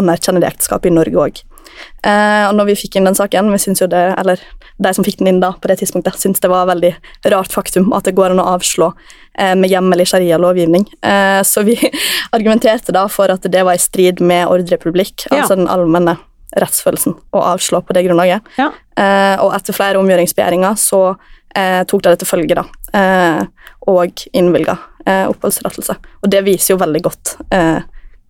anerkjenne 0.00 0.42
det 0.42 0.52
ekteskapet 0.54 0.92
i 0.92 0.96
Norge 0.96 1.28
òg. 1.28 1.44
Eh, 2.06 2.44
og 2.48 2.54
når 2.58 2.70
vi 2.70 2.76
fikk 2.82 2.96
inn 2.98 3.08
den 3.08 3.16
saken, 3.18 3.50
vi 3.52 3.58
synes 3.62 3.82
jo 3.82 3.88
det, 3.90 4.02
eller 4.20 4.40
de 4.78 4.92
som 4.94 5.04
fikk 5.06 5.18
den 5.20 5.32
inn 5.32 5.40
da 5.42 5.52
på 5.58 5.70
det 5.70 5.78
tidspunktet, 5.80 6.18
syntes 6.20 6.40
det 6.44 6.50
var 6.52 6.68
veldig 6.70 6.92
rart 7.32 7.52
faktum 7.54 7.90
at 7.96 8.06
det 8.06 8.14
går 8.18 8.34
an 8.34 8.42
å 8.42 8.46
avslå 8.54 8.92
eh, 9.38 9.54
med 9.58 9.70
hjemmel 9.72 10.04
i 10.04 10.06
sharia-lovgivning. 10.08 10.86
Eh, 11.02 11.40
så 11.46 11.64
vi 11.66 11.76
argumenterte 12.36 12.94
da 12.94 13.06
for 13.12 13.30
at 13.34 13.46
det 13.50 13.64
var 13.66 13.74
i 13.78 13.82
strid 13.82 14.20
med 14.20 14.46
ordrepublikk, 14.48 15.26
Ja. 15.30 15.42
altså 15.42 15.56
den 15.58 15.68
allmenne 15.70 16.16
rettsfølelsen, 16.56 17.14
å 17.36 17.42
avslå 17.50 17.82
på 17.84 17.92
det 17.96 18.06
grunnlaget. 18.06 18.46
Ja. 18.56 18.70
Eh, 18.96 19.36
og 19.44 19.52
etter 19.58 19.76
flere 19.76 20.00
omgjøringsbegjæringer 20.00 20.78
så 20.80 21.02
eh, 21.54 21.82
tok 21.84 22.02
de 22.06 22.14
det 22.14 22.22
til 22.22 22.30
følge, 22.30 22.56
da, 22.56 22.64
eh, 22.96 23.42
og 23.90 24.24
innvilga 24.32 24.78
eh, 25.04 25.26
oppholdstillatelse. 25.28 25.98
Og 26.22 26.32
det 26.32 26.40
viser 26.46 26.72
jo 26.74 26.80
veldig 26.80 27.02
godt 27.04 27.34
eh, 27.54 27.82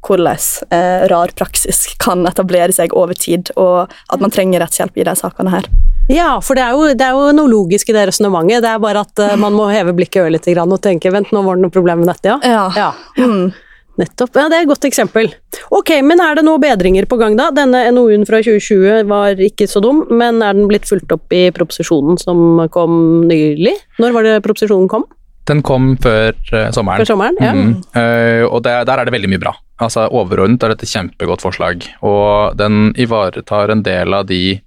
hvordan 0.07 0.39
eh, 0.75 1.07
rar 1.11 1.33
praksis 1.37 1.87
kan 2.03 2.27
etablere 2.29 2.73
seg 2.75 2.95
over 2.97 3.19
tid, 3.19 3.53
og 3.57 3.93
at 4.13 4.23
man 4.23 4.33
trenger 4.35 4.63
rettshjelp 4.65 4.99
i 4.99 5.07
de 5.09 5.15
sakene 5.19 5.53
her. 5.53 5.71
Ja, 6.09 6.39
for 6.41 6.57
det 6.57 6.65
er 6.65 6.73
jo, 6.73 6.93
det 6.97 7.05
er 7.05 7.17
jo 7.17 7.33
noe 7.37 7.53
logisk 7.53 7.91
i 7.91 7.97
det 7.97 8.07
resonnementet. 8.09 8.63
Det 8.65 8.71
er 8.71 8.83
bare 8.83 9.05
at 9.05 9.25
eh, 9.25 9.37
man 9.41 9.57
må 9.57 9.69
heve 9.73 9.97
blikket 9.97 10.25
ørlite 10.25 10.55
grann 10.55 10.73
og 10.73 10.83
tenke 10.85 11.13
vent, 11.13 11.33
nå 11.35 11.45
var 11.45 11.59
det 11.59 11.67
noe 11.67 11.75
problem 11.75 12.05
med 12.05 12.13
dette, 12.13 12.31
ja. 12.33 12.39
Ja. 12.45 12.69
ja. 12.77 12.93
Mm. 13.19 13.51
Nettopp. 13.99 14.37
Ja, 14.39 14.47
det 14.47 14.61
er 14.61 14.63
et 14.63 14.71
godt 14.71 14.87
eksempel. 14.87 15.33
Ok, 15.75 15.91
men 16.07 16.21
er 16.23 16.39
det 16.39 16.45
noen 16.47 16.63
bedringer 16.63 17.07
på 17.11 17.19
gang, 17.19 17.35
da? 17.39 17.49
Denne 17.55 17.81
NOU-en 17.91 18.23
fra 18.29 18.39
2020 18.45 19.09
var 19.11 19.41
ikke 19.43 19.67
så 19.67 19.83
dum, 19.83 20.05
men 20.15 20.39
er 20.39 20.55
den 20.55 20.69
blitt 20.71 20.87
fulgt 20.87 21.11
opp 21.15 21.35
i 21.35 21.49
proposisjonen 21.55 22.21
som 22.23 22.63
kom 22.75 23.27
nylig? 23.27 23.75
Når 23.99 24.15
var 24.15 24.29
det 24.29 24.37
proposisjonen 24.47 24.87
kom? 24.93 25.09
Den 25.51 25.65
kom 25.67 25.97
før 25.99 26.37
uh, 26.53 26.69
sommeren. 26.77 27.03
Før 27.03 27.11
sommeren? 27.11 27.41
Ja. 27.43 27.55
Mm. 27.57 27.75
Eh, 27.99 28.45
og 28.47 28.63
det, 28.63 28.77
der 28.87 29.01
er 29.01 29.09
det 29.09 29.17
veldig 29.17 29.33
mye 29.35 29.43
bra. 29.43 29.57
Altså 29.79 30.09
Overordnet 30.11 30.65
er 30.65 30.75
dette 30.75 30.89
et 30.89 30.95
kjempegodt 30.95 31.45
forslag, 31.45 31.85
og 32.03 32.57
den 32.59 32.91
ivaretar 32.99 33.71
en 33.71 33.85
del 33.87 34.17
av 34.17 34.27
de 34.27 34.59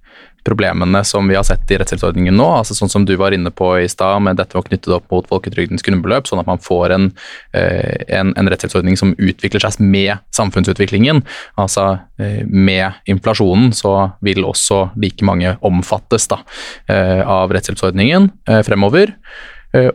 problemene 0.44 1.04
som 1.04 1.28
vi 1.28 1.36
har 1.36 1.44
sett 1.46 1.70
i 1.70 1.76
rettshjelpsordningen 1.78 2.34
nå, 2.34 2.46
altså 2.58 2.74
sånn 2.74 2.90
som 2.90 3.04
du 3.06 3.14
var 3.20 3.34
inne 3.34 3.52
på 3.54 3.68
i 3.78 3.88
stad, 3.90 4.18
med 4.24 4.40
dette 4.40 4.58
å 4.58 4.64
knytte 4.64 4.90
det 4.90 4.96
opp 4.96 5.06
mot 5.14 5.28
folketrygdens 5.30 5.84
grunnbeløp, 5.86 6.26
sånn 6.26 6.42
at 6.42 6.48
man 6.48 6.62
får 6.62 6.96
en, 6.96 7.08
eh, 7.54 8.02
en, 8.18 8.32
en 8.38 8.50
rettshjelpsordning 8.50 8.98
som 8.98 9.14
utvikler 9.18 9.62
seg 9.62 9.78
med 9.84 10.18
samfunnsutviklingen. 10.34 11.22
Altså 11.62 11.86
eh, 12.18 12.42
med 12.46 12.98
inflasjonen 13.10 13.70
så 13.76 13.94
vil 14.24 14.42
også 14.48 14.88
like 14.98 15.26
mange 15.26 15.54
omfattes 15.62 16.26
da, 16.32 16.42
eh, 16.90 17.22
av 17.22 17.54
rettshjelpsordningen 17.54 18.30
fremover. 18.66 19.14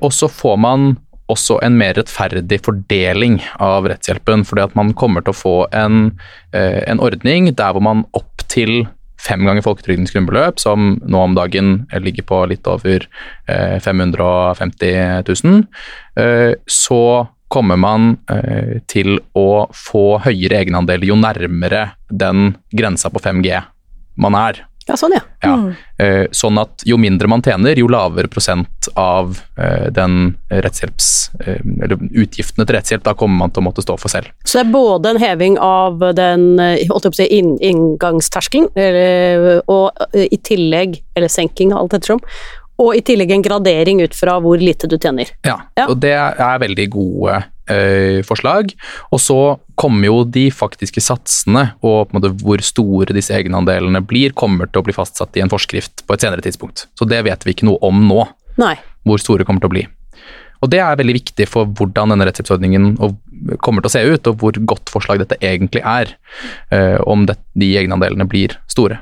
Og 0.02 0.10
så 0.10 0.26
får 0.26 0.56
man 0.58 0.86
også 1.32 1.60
en 1.66 1.78
mer 1.80 1.98
rettferdig 1.98 2.60
fordeling 2.66 3.40
av 3.64 3.88
rettshjelpen, 3.90 4.46
fordi 4.48 4.64
at 4.68 4.76
man 4.80 4.94
kommer 4.98 5.26
til 5.26 5.36
å 5.36 5.42
få 5.42 5.56
en, 5.76 6.12
eh, 6.54 6.84
en 6.88 7.02
ordning 7.04 7.52
der 7.56 7.74
hvor 7.74 7.84
man 7.84 8.06
opp 8.18 8.46
til 8.48 8.88
fem 9.22 9.44
ganger 9.46 9.66
folketrygdens 9.66 10.14
grunnbeløp, 10.14 10.60
som 10.62 10.98
nå 11.04 11.24
om 11.24 11.36
dagen 11.38 11.88
ligger 12.00 12.26
på 12.28 12.44
litt 12.52 12.68
over 12.70 13.08
eh, 13.50 13.78
550 13.84 15.26
000, 15.28 15.64
eh, 16.22 16.54
så 16.68 17.28
kommer 17.48 17.80
man 17.80 18.18
eh, 18.32 18.80
til 18.92 19.18
å 19.38 19.68
få 19.76 20.20
høyere 20.26 20.62
egenandel 20.62 21.06
jo 21.08 21.18
nærmere 21.20 21.92
den 22.12 22.56
grensa 22.76 23.12
på 23.12 23.24
5G 23.24 23.62
man 24.20 24.36
er. 24.36 24.66
Ja, 24.88 24.96
sånn 24.98 25.16
ja. 25.16 25.22
Ja. 25.44 25.54
Mm. 25.58 26.28
sånn 26.36 26.58
at 26.62 26.84
jo 26.88 26.98
mindre 27.02 27.28
man 27.30 27.44
tjener, 27.46 27.78
jo 27.78 27.90
lavere 27.92 28.30
prosent 28.32 28.90
av 28.96 29.40
eh, 29.60 29.88
den 29.94 30.36
rettshjelps... 30.50 31.10
Eh, 31.44 31.60
eller 31.84 31.98
utgiftene 32.18 32.66
til 32.66 32.78
rettshjelp 32.78 33.04
da 33.06 33.14
kommer 33.18 33.44
man 33.44 33.54
til 33.54 33.62
å 33.62 33.68
måtte 33.68 33.84
stå 33.86 33.98
for 34.00 34.12
selv. 34.14 34.32
Så 34.46 34.60
det 34.60 34.68
er 34.68 34.72
både 34.74 35.12
en 35.14 35.22
heving 35.22 35.58
av 35.62 36.00
den 36.18 36.48
eh, 36.64 36.80
si, 37.18 37.28
inn, 37.38 37.58
inngangsterskelen, 37.62 38.70
og 39.68 40.08
eh, 40.14 40.28
i 40.32 40.40
tillegg, 40.48 41.02
eller 41.18 41.32
senking, 41.32 41.76
alt 41.76 41.98
ettersom, 41.98 42.24
og 42.78 42.94
i 42.96 43.02
tillegg 43.02 43.32
en 43.34 43.46
gradering 43.46 44.02
ut 44.06 44.16
fra 44.16 44.38
hvor 44.44 44.62
lite 44.62 44.90
du 44.90 44.98
tjener. 44.98 45.32
Ja, 45.46 45.60
Ja. 45.78 45.88
og 45.90 46.00
det 46.02 46.14
er 46.14 46.60
veldig 46.62 46.90
gode 46.94 47.36
eh, 47.36 47.48
forslag. 48.28 48.72
Og 49.12 49.20
så 49.22 49.40
kommer 49.78 50.08
jo 50.08 50.22
de 50.24 50.48
faktiske 50.54 51.04
satsene 51.04 51.68
og 51.86 52.16
hvor 52.42 52.64
store 52.66 53.16
disse 53.18 53.36
egenandelene 53.36 54.02
blir, 54.06 54.34
kommer 54.38 54.70
til 54.72 54.82
å 54.82 54.88
bli 54.88 54.96
fastsatt 54.96 55.38
i 55.38 55.44
en 55.44 55.52
forskrift 55.52 56.06
på 56.08 56.16
et 56.16 56.26
senere 56.26 56.44
tidspunkt. 56.46 56.88
Så 56.98 57.08
det 57.10 57.24
vet 57.28 57.46
vi 57.46 57.54
ikke 57.56 57.68
noe 57.70 57.82
om 57.86 58.06
nå, 58.08 58.24
Nei. 58.62 58.76
hvor 59.08 59.22
store 59.22 59.46
kommer 59.48 59.64
til 59.64 59.72
å 59.72 59.76
bli. 59.76 59.86
Og 60.66 60.72
det 60.74 60.80
er 60.82 60.98
veldig 60.98 61.18
viktig 61.20 61.46
for 61.50 61.70
hvordan 61.78 62.14
denne 62.14 62.26
rettshjelpsordningen 62.26 62.96
kommer 63.62 63.84
til 63.84 63.92
å 63.92 63.94
se 63.94 64.02
ut, 64.08 64.30
og 64.32 64.40
hvor 64.42 64.58
godt 64.72 64.90
forslag 64.90 65.22
dette 65.22 65.38
egentlig 65.46 65.84
er, 65.86 66.16
om 67.06 67.28
de 67.30 67.68
egenandelene 67.78 68.26
blir 68.30 68.58
store. 68.72 68.98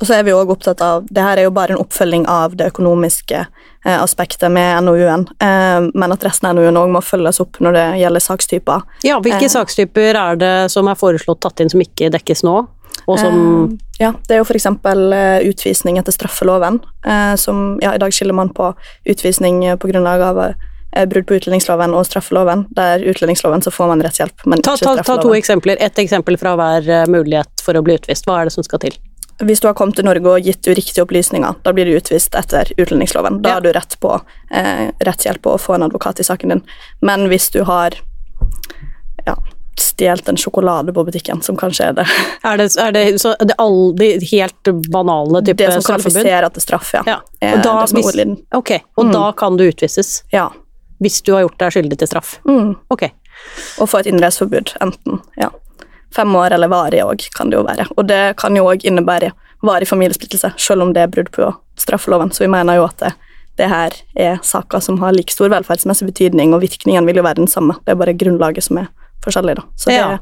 Og 0.00 0.06
så 0.08 0.16
er 0.18 0.24
vi 0.26 0.32
òg 0.34 0.50
opptatt 0.50 0.80
av 0.82 1.04
det 1.06 1.22
her 1.22 1.38
er 1.38 1.46
jo 1.46 1.52
bare 1.54 1.76
en 1.76 1.78
oppfølging 1.82 2.24
av 2.28 2.56
det 2.58 2.66
økonomiske 2.72 3.38
eh, 3.86 3.98
aspektet 4.02 4.50
med 4.50 4.82
NOU-en, 4.82 5.28
eh, 5.38 5.86
men 5.94 6.12
at 6.12 6.24
resten 6.26 6.48
av 6.50 6.56
NOU-en 6.56 6.80
òg 6.80 6.90
må 6.96 7.02
følges 7.04 7.38
opp 7.44 7.60
når 7.62 7.76
det 7.78 7.84
gjelder 8.02 8.24
sakstyper. 8.26 8.82
Ja, 9.06 9.20
hvilke 9.22 9.44
Eh. 9.46 9.52
sakstyper 9.54 10.18
er 10.18 10.36
det 10.40 10.54
som 10.74 10.88
er 10.90 10.98
foreslått 10.98 11.40
tatt 11.46 11.60
inn 11.62 11.70
som 11.70 11.80
ikke 11.80 12.10
dekkes 12.10 12.42
nå? 12.42 12.66
Og 13.06 13.18
som 13.18 13.34
Eh, 13.70 13.78
Ja, 14.00 14.10
det 14.26 14.34
er 14.34 14.38
jo 14.42 14.44
f.eks. 14.44 14.66
utvisning 15.46 15.98
etter 15.98 16.12
straffeloven, 16.12 16.80
eh, 17.06 17.36
som 17.36 17.78
ja, 17.82 17.94
i 17.94 17.98
dag 17.98 18.10
skiller 18.12 18.34
man 18.34 18.48
på 18.50 18.74
utvisning 19.06 19.62
på 19.78 19.88
grunnlag 19.92 20.20
av 20.20 20.38
eh, 20.96 21.06
brudd 21.06 21.26
på 21.26 21.36
utlendingsloven 21.38 21.94
og 21.94 22.04
straffeloven. 22.06 22.66
Der 22.74 22.98
utlendingsloven 22.98 23.62
så 23.62 23.70
får 23.70 23.88
man 23.92 24.02
rettshjelp, 24.02 24.44
men 24.46 24.62
Ta, 24.62 24.74
ikke 24.74 24.96
ta, 24.96 25.02
ta 25.02 25.16
to 25.22 25.34
eksempler. 25.34 25.76
Ett 25.80 25.98
eksempel 26.02 26.36
fra 26.38 26.56
hver 26.58 26.88
eh, 26.88 27.06
mulighet 27.06 27.62
for 27.62 27.74
å 27.78 27.82
bli 27.86 27.94
utvist. 27.98 28.26
Hva 28.26 28.40
er 28.40 28.50
det 28.50 28.56
som 28.56 28.66
skal 28.66 28.82
til? 28.82 28.98
Hvis 29.42 29.60
du 29.60 29.66
har 29.66 29.74
kommet 29.74 29.96
til 29.96 30.04
Norge 30.06 30.30
og 30.30 30.44
gitt 30.46 30.62
uriktige 30.70 31.02
opplysninger, 31.02 31.56
da 31.64 31.72
blir 31.72 31.84
du 31.88 31.96
utvist 31.98 32.34
etter 32.38 32.70
utlendingsloven. 32.78 33.40
Da 33.42 33.48
Ja. 33.48 33.54
har 33.54 33.60
du 33.64 33.72
rett 33.72 33.96
på 34.00 34.20
eh, 34.50 34.90
rettshjelp 35.00 35.46
og 35.46 35.54
å 35.56 35.58
få 35.60 35.74
en 35.74 35.82
advokat 35.82 36.20
i 36.20 36.24
saken 36.24 36.48
din. 36.54 36.62
Men 37.02 37.26
hvis 37.28 37.50
du 37.50 37.64
har 37.64 37.96
ja, 39.26 39.34
stjålet 39.80 40.28
en 40.28 40.36
sjokolade 40.36 40.92
på 40.94 41.04
butikken, 41.04 41.42
som 41.42 41.56
kanskje 41.56 41.88
er 41.88 41.92
det, 41.98 42.06
Er 42.44 42.56
det, 42.60 42.68
er 42.78 42.92
det, 42.92 43.04
så 43.20 43.34
det 43.40 43.54
all, 43.58 43.94
de 43.96 44.12
helt 44.30 44.70
banale 44.92 45.42
type 45.42 45.56
det 45.58 45.72
som 45.82 45.82
kvalifiserer 45.96 46.48
til 46.54 46.62
straff, 46.62 46.92
ja. 46.94 47.02
Ja. 47.06 47.18
er 47.42 47.56
Og 47.58 47.64
da, 47.64 47.74
det 47.86 47.98
hvis, 47.98 48.38
okay. 48.54 48.78
ok, 48.78 48.86
og 48.96 49.04
Mm. 49.06 49.12
da 49.12 49.32
kan 49.32 49.56
du 49.56 49.64
utvises 49.66 50.22
Ja. 50.32 50.50
hvis 51.02 51.22
du 51.22 51.32
har 51.34 51.42
gjort 51.42 51.58
deg 51.58 51.72
skyldig 51.72 51.98
til 51.98 52.06
straff. 52.08 52.38
Mm. 52.46 52.76
Ok. 52.90 53.08
Og 53.80 53.88
få 53.90 53.98
et 53.98 54.06
innreiseforbud, 54.06 54.76
enten 54.80 55.20
ja, 55.36 55.50
fem 56.14 56.30
år 56.38 56.54
eller 56.56 56.70
varig 56.72 57.02
òg, 57.04 57.26
kan 57.34 57.50
det 57.50 57.58
jo 57.58 57.64
være. 57.66 57.88
Og 57.98 58.06
det 58.08 58.36
kan 58.40 58.54
jo 58.56 58.64
òg 58.70 58.86
innebære 58.86 59.32
varig 59.64 59.88
familiesplittelse, 59.88 60.52
selv 60.60 60.82
om 60.84 60.92
det 60.94 61.02
er 61.02 61.12
brudd 61.12 61.30
på 61.34 61.50
straffeloven. 61.80 62.30
Så 62.32 62.44
vi 62.44 62.50
mener 62.52 62.78
jo 62.78 62.84
at 62.86 62.98
det, 63.02 63.12
det 63.58 63.68
her 63.70 63.94
er 64.16 64.38
saker 64.44 64.82
som 64.84 64.98
har 65.02 65.14
like 65.16 65.32
stor 65.32 65.48
velferdsmessig 65.52 66.06
betydning, 66.10 66.54
og 66.54 66.62
virkningen 66.62 67.06
vil 67.08 67.16
jo 67.20 67.26
være 67.26 67.42
den 67.42 67.50
samme. 67.50 67.76
Det 67.84 67.94
er 67.94 68.00
bare 68.00 68.16
grunnlaget 68.18 68.66
som 68.66 68.78
er 68.82 68.90
forskjellig, 69.24 69.56
da. 69.56 69.62
Så 69.76 69.90
det 69.90 69.96
Ja. 69.98 70.18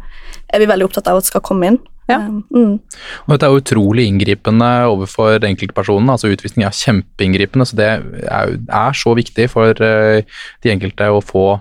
er 0.53 0.59
vi 0.59 0.67
veldig 0.71 0.87
opptatt 0.87 1.09
av 1.09 1.19
at 1.19 1.25
skal 1.27 1.41
komme 1.41 1.67
inn. 1.67 1.79
Ja. 2.09 2.19
Um, 2.19 2.45
Mm. 2.53 2.81
Og 3.27 3.29
dette 3.31 3.47
er 3.47 3.61
utrolig 3.61 4.07
inngripende 4.07 4.87
overfor 4.91 5.39
enkeltpersonen. 5.43 6.11
altså 6.11 6.31
Utvisning 6.33 6.67
er 6.67 6.71
kjempeinngripende, 6.71 7.67
så 7.67 7.77
det 7.77 7.89
er, 8.29 8.59
er 8.69 8.93
så 8.93 9.15
viktig 9.15 9.49
for 9.51 9.71
uh, 9.71 10.21
de 10.63 10.71
enkelte 10.71 11.09
å 11.11 11.23
få, 11.23 11.61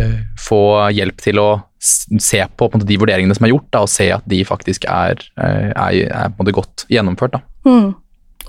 uh, 0.00 0.18
få 0.38 0.92
hjelp 0.92 1.16
til 1.20 1.40
å 1.40 1.62
se 1.82 2.44
på, 2.56 2.68
på 2.68 2.70
en 2.70 2.80
måte, 2.80 2.88
de 2.88 2.98
vurderingene 3.00 3.34
som 3.36 3.46
er 3.46 3.54
gjort, 3.54 3.68
da, 3.74 3.82
og 3.82 3.90
se 3.90 4.08
at 4.14 4.26
de 4.30 4.42
faktisk 4.46 4.86
er, 4.90 5.22
eh, 5.40 5.70
er, 5.72 5.98
er 6.06 6.30
på 6.30 6.36
en 6.36 6.44
måte 6.44 6.56
godt 6.56 6.86
gjennomført. 6.92 7.34
Da. 7.34 7.42
Mm. 7.66 7.92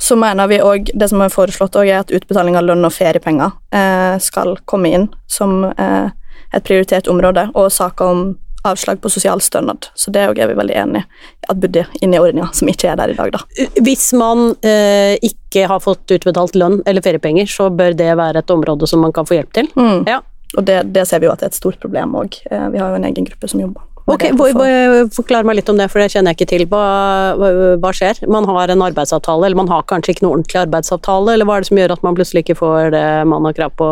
Så 0.04 0.18
mener 0.20 0.50
vi 0.50 0.58
òg 0.60 0.90
Det 0.98 1.08
som 1.10 1.22
er 1.22 1.32
foreslått, 1.32 1.78
er 1.80 2.02
at 2.02 2.12
utbetaling 2.12 2.58
av 2.60 2.66
lønn 2.68 2.86
og 2.86 2.94
feriepenger 2.94 3.54
eh, 3.74 4.18
skal 4.22 4.58
komme 4.70 4.92
inn 4.92 5.10
som 5.32 5.64
eh, 5.72 6.10
et 6.54 6.66
prioritert 6.66 7.08
område, 7.10 7.48
og 7.58 7.72
saker 7.74 8.06
om 8.14 8.26
avslag 8.64 9.02
på 9.02 9.10
sosialstønad. 9.12 9.90
Så 9.96 10.12
det 10.16 10.24
òg 10.30 10.40
er 10.40 10.48
vi 10.48 10.56
veldig 10.56 10.76
enig 10.80 11.02
i 11.04 11.48
at 11.52 11.60
burde 11.60 11.84
inn 12.00 12.14
i 12.16 12.20
ordninga, 12.22 12.48
som 12.56 12.70
ikke 12.72 12.94
er 12.94 13.00
der 13.00 13.12
i 13.12 13.18
dag, 13.18 13.34
da. 13.36 13.42
Hvis 13.84 14.06
man 14.16 14.54
eh, 14.64 15.18
ikke 15.26 15.66
har 15.68 15.82
fått 15.84 16.14
utbetalt 16.16 16.56
lønn 16.56 16.80
eller 16.88 17.04
feriepenger, 17.04 17.50
så 17.50 17.68
bør 17.74 17.98
det 17.98 18.14
være 18.20 18.44
et 18.44 18.54
område 18.54 18.88
som 18.88 19.04
man 19.04 19.16
kan 19.16 19.28
få 19.28 19.40
hjelp 19.40 19.52
til. 19.58 19.68
Mm. 19.76 20.06
Ja. 20.08 20.22
Og 20.58 20.66
det, 20.68 20.94
det 20.94 21.08
ser 21.10 21.20
vi 21.24 21.28
jo 21.30 21.34
at 21.34 21.42
det 21.42 21.50
er 21.50 21.54
et 21.56 21.60
stort 21.62 21.80
problem 21.82 22.14
òg. 22.20 22.38
Eh, 22.52 22.68
vi 22.74 22.82
har 22.82 22.94
jo 22.94 23.00
en 23.00 23.10
egen 23.10 23.26
gruppe 23.30 23.50
som 23.50 23.62
jobber 23.64 23.82
Ok, 24.06 24.26
hvor- 24.36 25.08
Forklar 25.16 25.46
meg 25.48 25.56
litt 25.56 25.70
om 25.72 25.78
det, 25.80 25.86
for 25.90 26.02
det 26.04 26.10
kjenner 26.12 26.34
jeg 26.34 26.42
ikke 26.42 26.50
til. 26.50 26.66
Hva, 26.68 27.38
hva, 27.80 27.92
skjer? 27.96 28.20
Man 28.28 28.44
har 28.44 28.74
en 28.74 28.84
arbeidsavtale, 28.84 29.46
eller 29.46 29.56
man 29.56 29.70
har 29.72 29.86
kanskje 29.88 30.12
ikke 30.18 30.26
noe 30.26 30.36
ordentlig 30.36 30.60
arbeidsavtale, 30.66 31.34
eller 31.34 31.48
hva 31.48 31.56
er 31.56 31.64
det 31.64 31.70
som 31.70 31.80
gjør 31.80 31.94
at 31.96 32.04
man 32.04 32.18
plutselig 32.18 32.44
ikke 32.44 32.58
får 32.60 32.92
det 32.92 33.06
man 33.32 33.48
har 33.48 33.54
krav 33.54 33.72
på 33.80 33.88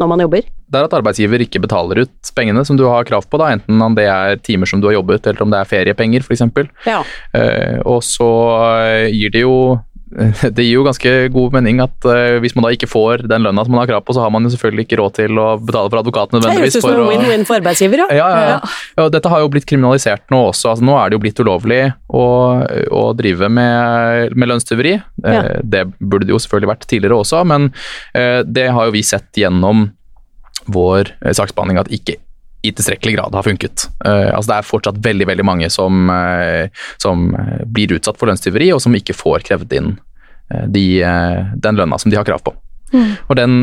når 0.00 0.10
man 0.10 0.20
jobber? 0.20 0.42
Det 0.68 0.80
er 0.80 0.84
at 0.88 0.96
arbeidsgiver 0.98 1.40
ikke 1.46 1.62
betaler 1.64 2.02
ut 2.04 2.30
pengene 2.36 2.64
som 2.66 2.76
du 2.76 2.84
har 2.90 3.06
krav 3.08 3.24
på, 3.30 3.38
da, 3.40 3.52
enten 3.54 3.80
om 3.80 3.94
det 3.96 4.04
er 4.10 4.36
timer 4.44 4.66
som 4.68 4.82
du 4.82 4.88
har 4.90 4.98
jobbet, 4.98 5.26
eller 5.30 5.42
om 5.46 5.50
det 5.54 5.60
er 5.62 5.70
feriepenger 5.70 6.20
f.eks. 6.26 6.44
Ja. 6.84 7.00
Eh, 7.32 7.80
og 7.86 8.02
så 8.04 8.28
eh, 8.84 9.08
gir 9.14 9.32
det 9.32 9.46
jo 9.46 9.56
det 10.56 10.64
gir 10.64 10.76
jo 10.76 10.84
ganske 10.86 11.12
god 11.34 11.54
mening 11.56 11.80
at 11.82 12.06
uh, 12.06 12.36
hvis 12.42 12.54
man 12.54 12.66
da 12.66 12.72
ikke 12.76 12.88
får 12.90 13.24
den 13.30 13.44
lønna 13.46 13.64
som 13.66 13.74
man 13.74 13.82
har 13.82 13.90
krav 13.90 14.04
på, 14.06 14.14
så 14.16 14.22
har 14.22 14.30
man 14.34 14.46
jo 14.46 14.52
selvfølgelig 14.54 14.86
ikke 14.86 14.98
råd 15.00 15.16
til 15.18 15.40
å 15.40 15.46
betale 15.58 15.90
for 15.90 16.00
advokat 16.00 16.30
Det 16.30 16.40
høres 16.40 16.46
nødvendigvis. 16.46 16.76
ut 16.78 16.86
som 16.86 17.08
win-win 17.10 17.46
for 17.48 17.58
arbeidsgiver, 17.58 18.04
ja. 18.04 18.08
ja, 18.20 18.28
ja, 18.54 18.60
ja. 18.98 19.08
dette 19.12 19.32
har 19.32 19.42
jo 19.42 19.50
blitt 19.52 19.66
kriminalisert 19.70 20.26
nå 20.32 20.40
også. 20.52 20.74
Altså, 20.74 20.86
nå 20.86 20.94
er 21.00 21.10
det 21.10 21.18
jo 21.18 21.24
blitt 21.24 21.42
ulovlig 21.42 21.80
å, 22.08 22.26
å 22.94 23.02
drive 23.18 23.50
med, 23.52 24.36
med 24.38 24.52
lønnstyveri. 24.52 24.96
Eh, 25.00 25.34
Ja. 25.34 25.42
Det 25.64 25.82
burde 25.98 26.28
det 26.28 26.34
jo 26.34 26.38
selvfølgelig 26.38 26.70
vært 26.70 26.86
tidligere 26.90 27.18
også, 27.24 27.40
men 27.48 27.72
eh, 28.14 28.40
det 28.46 28.68
har 28.76 28.86
jo 28.86 28.94
vi 28.94 29.02
sett 29.06 29.34
gjennom 29.40 29.88
vår 30.70 31.10
eh, 31.20 31.34
saksbehandling 31.36 31.80
at 31.82 31.90
ikke 31.92 32.16
i 32.64 32.72
tilstrekkelig 32.72 33.16
grad 33.18 33.36
har 33.36 33.46
funket. 33.46 33.86
Uh, 34.06 34.32
altså 34.32 34.50
det 34.50 34.58
er 34.58 34.68
fortsatt 34.68 35.00
veldig 35.04 35.28
veldig 35.28 35.46
mange 35.46 35.70
som, 35.72 36.08
uh, 36.10 36.66
som 37.02 37.30
eh, 37.36 37.62
blir 37.66 37.96
utsatt 37.98 38.18
for 38.20 38.30
lønnstyveri, 38.30 38.70
og 38.74 38.82
som 38.84 38.96
ikke 38.96 39.16
får 39.16 39.46
krevd 39.50 39.78
inn 39.78 39.96
de, 40.68 41.00
den 41.64 41.78
lønna 41.78 41.96
som 41.98 42.12
de 42.12 42.18
har 42.18 42.26
krav 42.28 42.42
på. 42.44 42.52
Mm. 42.92 43.14
Og 43.32 43.36
den 43.38 43.54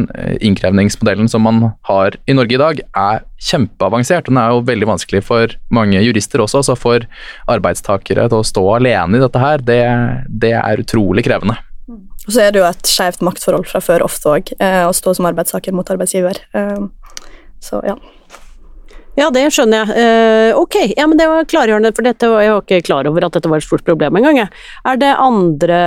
innkrevningsmodellen 0.43 1.29
som 1.29 1.45
man 1.45 1.59
har 1.87 2.17
i 2.27 2.33
Norge 2.35 2.57
i 2.57 2.59
dag, 2.59 2.81
er 2.97 3.21
kjempeavansert. 3.37 4.25
Den 4.27 4.39
er 4.41 4.49
jo 4.51 4.63
veldig 4.65 4.89
vanskelig 4.89 5.21
for 5.27 5.53
mange 5.71 6.01
jurister 6.01 6.41
også, 6.41 6.63
så 6.65 6.75
for 6.75 7.05
arbeidstakere 7.53 8.25
til 8.33 8.41
å 8.41 8.47
stå 8.49 8.65
alene 8.79 9.19
i 9.19 9.23
dette 9.23 9.43
her, 9.43 9.61
det, 9.63 9.83
det 10.41 10.55
er 10.57 10.81
utrolig 10.83 11.23
krevende. 11.29 11.59
Og 12.27 12.33
så 12.33 12.43
er 12.43 12.53
det 12.53 12.61
jo 12.61 12.67
et 12.67 12.89
skjevt 12.89 13.23
maktforhold 13.25 13.69
fra 13.69 13.81
før 13.83 14.05
ofte 14.05 14.33
òg, 14.35 14.51
eh, 14.61 14.83
å 14.85 14.93
stå 14.95 15.15
som 15.17 15.29
arbeidstaker 15.29 15.73
mot 15.75 15.89
arbeidsgiver. 15.89 16.41
Eh, 16.57 16.83
så 17.61 17.81
ja. 17.85 17.95
Ja, 19.19 19.27
det 19.33 19.43
skjønner 19.51 19.81
jeg. 19.83 20.03
Eh, 20.03 20.51
ok, 20.55 20.77
ja, 20.95 21.07
men 21.09 21.19
det 21.19 21.27
var 21.27 21.47
klargjørende, 21.49 21.91
for 21.95 22.07
dette 22.07 22.29
jeg 22.29 22.53
var 22.53 22.63
ikke 22.63 22.85
klar 22.87 23.09
over 23.09 23.27
at 23.27 23.35
dette 23.35 23.51
var 23.51 23.59
et 23.59 23.67
stort 23.67 23.83
problem 23.87 24.19
engang. 24.19 24.39
Er 24.87 25.01
det 25.01 25.11
andre 25.19 25.81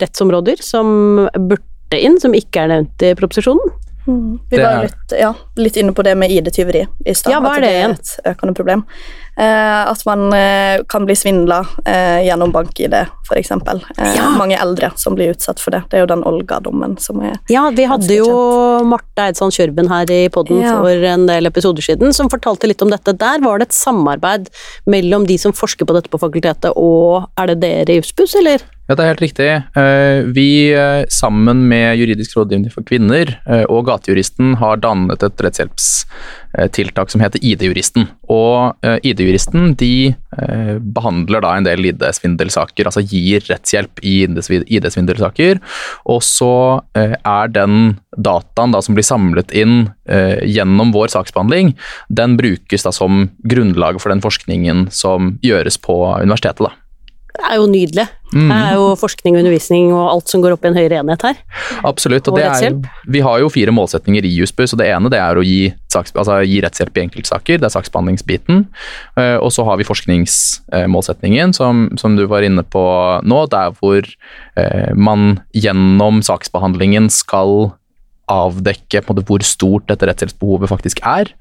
rettsområder 0.00 0.62
som 0.64 1.28
burde 1.36 2.00
inn, 2.00 2.16
som 2.22 2.36
ikke 2.36 2.64
er 2.64 2.72
nevnt 2.74 3.04
i 3.04 3.14
proposisjonen? 3.18 3.72
Vi 4.50 4.56
var 4.56 4.86
litt, 4.86 5.12
ja, 5.12 5.34
litt 5.60 5.76
inne 5.76 5.92
på 5.94 6.02
det 6.02 6.14
med 6.18 6.32
ID-tyveri 6.32 6.86
i 7.04 7.14
stad. 7.14 7.34
Ja, 7.34 7.40
hva 7.44 7.52
er 7.58 7.66
det, 7.66 7.68
det 7.68 7.80
igjen? 7.82 7.92
er 7.92 8.00
et 8.00 8.30
økende 8.32 8.56
problem. 8.56 8.84
Eh, 9.38 9.90
at 9.90 10.02
man 10.06 10.32
eh, 10.36 10.82
kan 10.90 11.06
bli 11.06 11.14
svindla 11.16 11.60
eh, 11.86 12.26
gjennom 12.26 12.52
bank-ID, 12.52 12.94
f.eks. 13.28 13.50
Eh, 13.50 14.14
Ja. 14.16 14.26
Mange 14.36 14.58
eldre 14.60 14.90
som 14.96 15.14
blir 15.16 15.30
utsatt 15.34 15.60
for 15.62 15.70
det. 15.74 15.82
Det 15.90 15.98
er 15.98 16.02
jo 16.04 16.10
den 16.10 16.24
Olga-dommen 16.26 16.98
som 17.00 17.20
er 17.24 17.36
Ja, 17.48 17.68
vi 17.70 17.86
hadde 17.88 18.16
jo 18.18 18.28
Marte 18.84 19.28
Eidsson 19.28 19.52
Kjørben 19.54 19.88
her 19.88 20.10
i 20.10 20.28
podden 20.32 20.60
Ja. 20.62 20.74
for 20.80 20.88
en 20.90 21.26
del 21.26 21.46
episoder 21.46 21.82
siden, 21.84 22.12
som 22.12 22.28
fortalte 22.28 22.66
litt 22.68 22.82
om 22.82 22.90
dette. 22.90 23.14
Der 23.16 23.40
var 23.40 23.58
det 23.58 23.68
et 23.70 23.78
samarbeid 23.78 24.50
mellom 24.86 25.26
de 25.26 25.38
som 25.38 25.52
forsker 25.52 25.86
på 25.86 25.94
dette 25.96 26.10
på 26.10 26.20
fakultetet, 26.20 26.72
og 26.76 27.30
er 27.38 27.46
det 27.54 27.60
dere 27.60 27.94
i 27.96 28.00
Jussbuss, 28.00 28.34
eller? 28.36 28.60
Ja, 28.90 28.96
det 28.98 29.04
er 29.04 29.12
helt 29.14 29.22
riktig. 29.22 29.48
Eh, 29.78 30.22
Vi 30.34 30.74
sammen 31.08 31.68
med 31.68 31.96
Juridisk 31.98 32.36
rådgivning 32.36 32.72
for 32.72 32.82
kvinner 32.82 33.36
og 33.70 33.86
Gatejuristen 33.86 34.56
har 34.58 34.76
dannet 34.82 35.22
et 35.22 35.36
rettshjelpstiltak 36.52 37.10
som 37.10 37.20
heter 37.22 37.42
ID-juristen. 37.44 38.08
Og 38.30 38.76
eh, 38.86 38.98
ID-juristen 39.02 39.74
de 39.78 40.14
eh, 40.14 40.76
behandler 40.80 41.44
da 41.44 41.54
en 41.56 41.66
del 41.66 41.84
ID-svindelsaker, 41.92 42.86
altså 42.86 43.04
gir 43.04 43.44
rettshjelp 43.48 44.02
i 44.02 44.24
ID-svindelsaker. 44.26 45.60
Og 46.10 46.22
så 46.26 46.82
eh, 46.98 47.16
er 47.18 47.54
den 47.54 47.96
dataen 48.16 48.74
da 48.74 48.82
som 48.82 48.98
blir 48.98 49.06
samlet 49.06 49.54
inn 49.54 49.90
eh, 50.08 50.42
gjennom 50.44 50.92
vår 50.96 51.12
saksbehandling, 51.14 51.74
den 52.08 52.36
brukes 52.40 52.86
da 52.86 52.92
som 52.94 53.28
grunnlag 53.44 54.00
for 54.00 54.12
den 54.12 54.22
forskningen 54.24 54.88
som 54.94 55.36
gjøres 55.42 55.78
på 55.78 56.02
universitetet. 56.18 56.66
da. 56.66 56.89
Er 57.38 57.56
jo 57.60 57.66
nydelig. 57.70 58.06
Mm. 58.30 58.46
Det 58.46 58.56
er 58.56 58.74
jo 58.78 58.84
forskning 58.98 59.34
og 59.34 59.40
undervisning 59.42 59.88
og 59.94 60.04
alt 60.12 60.30
som 60.30 60.42
går 60.42 60.54
opp 60.54 60.64
i 60.64 60.70
en 60.70 60.76
høyere 60.78 61.00
enhet 61.02 61.24
her. 61.26 61.38
Absolutt. 61.86 62.28
og 62.28 62.34
Og 62.34 62.38
det 62.38 62.68
er, 62.68 62.76
vi 63.10 63.22
har 63.26 63.40
jo 63.42 63.50
fire 63.50 63.74
målsetninger 63.74 64.26
i 64.26 64.32
Jusbu. 64.36 64.66
så 64.66 64.78
Det 64.78 64.86
ene 64.86 65.10
det 65.10 65.18
er 65.18 65.38
å 65.38 65.44
gi, 65.46 65.72
altså, 65.94 66.40
gi 66.46 66.60
rettshjelp 66.62 66.98
i 66.98 67.04
enkeltsaker. 67.06 67.58
Det 67.58 67.66
er 67.66 67.74
saksbehandlingsbiten. 67.74 68.66
Eh, 69.16 69.36
og 69.38 69.50
så 69.54 69.66
har 69.66 69.80
vi 69.80 69.88
forskningsmålsetningen, 69.88 71.54
som, 71.56 71.88
som 71.98 72.16
du 72.16 72.26
var 72.30 72.46
inne 72.46 72.62
på 72.62 72.84
nå. 73.22 73.40
Der 73.50 73.74
hvor 73.80 74.02
eh, 74.04 74.90
man 74.94 75.40
gjennom 75.54 76.22
saksbehandlingen 76.22 77.10
skal 77.10 77.72
avdekke 78.30 79.02
på 79.02 79.12
en 79.12 79.18
måte, 79.18 79.26
hvor 79.28 79.44
stort 79.46 79.88
dette 79.90 80.08
rettshjelpsbehovet 80.08 80.70
faktisk 80.70 81.02
er. 81.06 81.32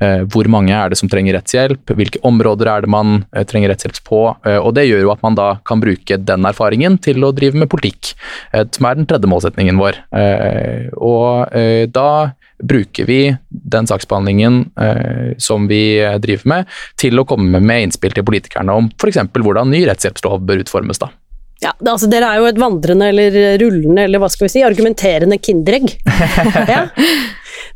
Eh, 0.00 0.24
hvor 0.32 0.48
mange 0.52 0.74
er 0.76 0.90
det 0.90 0.98
som 1.00 1.10
trenger 1.12 1.36
rettshjelp, 1.38 1.94
hvilke 1.98 2.22
områder 2.26 2.72
er 2.72 2.84
det 2.84 2.92
man 2.92 3.22
eh, 3.34 3.46
trenger 3.48 3.72
rettshjelp 3.74 4.02
på. 4.06 4.22
Eh, 4.48 4.58
og 4.58 4.74
Det 4.78 4.86
gjør 4.88 5.04
jo 5.04 5.14
at 5.14 5.24
man 5.26 5.38
da 5.38 5.50
kan 5.66 5.82
bruke 5.82 6.18
den 6.18 6.48
erfaringen 6.48 6.98
til 7.02 7.24
å 7.26 7.32
drive 7.36 7.58
med 7.58 7.70
politikk, 7.70 8.14
som 8.52 8.86
er 8.86 8.96
den 8.96 9.06
tredje 9.08 9.28
målsetningen 9.30 9.78
vår. 9.80 9.98
Og 11.00 11.52
da 11.94 12.10
bruker 12.62 13.08
vi 13.08 13.20
den 13.48 13.88
saksbehandlingen 13.88 14.60
eh, 14.80 15.32
som 15.38 15.68
vi 15.70 16.00
driver 16.22 16.52
med, 16.54 16.76
til 17.00 17.20
å 17.20 17.26
komme 17.28 17.60
med 17.60 17.86
innspill 17.86 18.14
til 18.16 18.26
politikerne 18.26 18.76
om 18.76 18.90
f.eks. 18.96 19.22
hvordan 19.32 19.72
ny 19.72 19.84
rettshjelpslov 19.88 20.44
bør 20.46 20.64
utformes. 20.64 21.00
da. 21.00 21.10
Ja, 21.60 21.74
det, 21.76 21.90
altså 21.92 22.08
Dere 22.08 22.30
er 22.32 22.40
jo 22.40 22.48
et 22.48 22.60
vandrende 22.60 23.10
eller 23.12 23.34
rullende, 23.60 24.06
eller 24.06 24.22
hva 24.22 24.30
skal 24.32 24.46
vi 24.46 24.54
si, 24.54 24.62
argumenterende 24.64 25.36
kinderegg. 25.42 25.92
ja. 26.72 26.86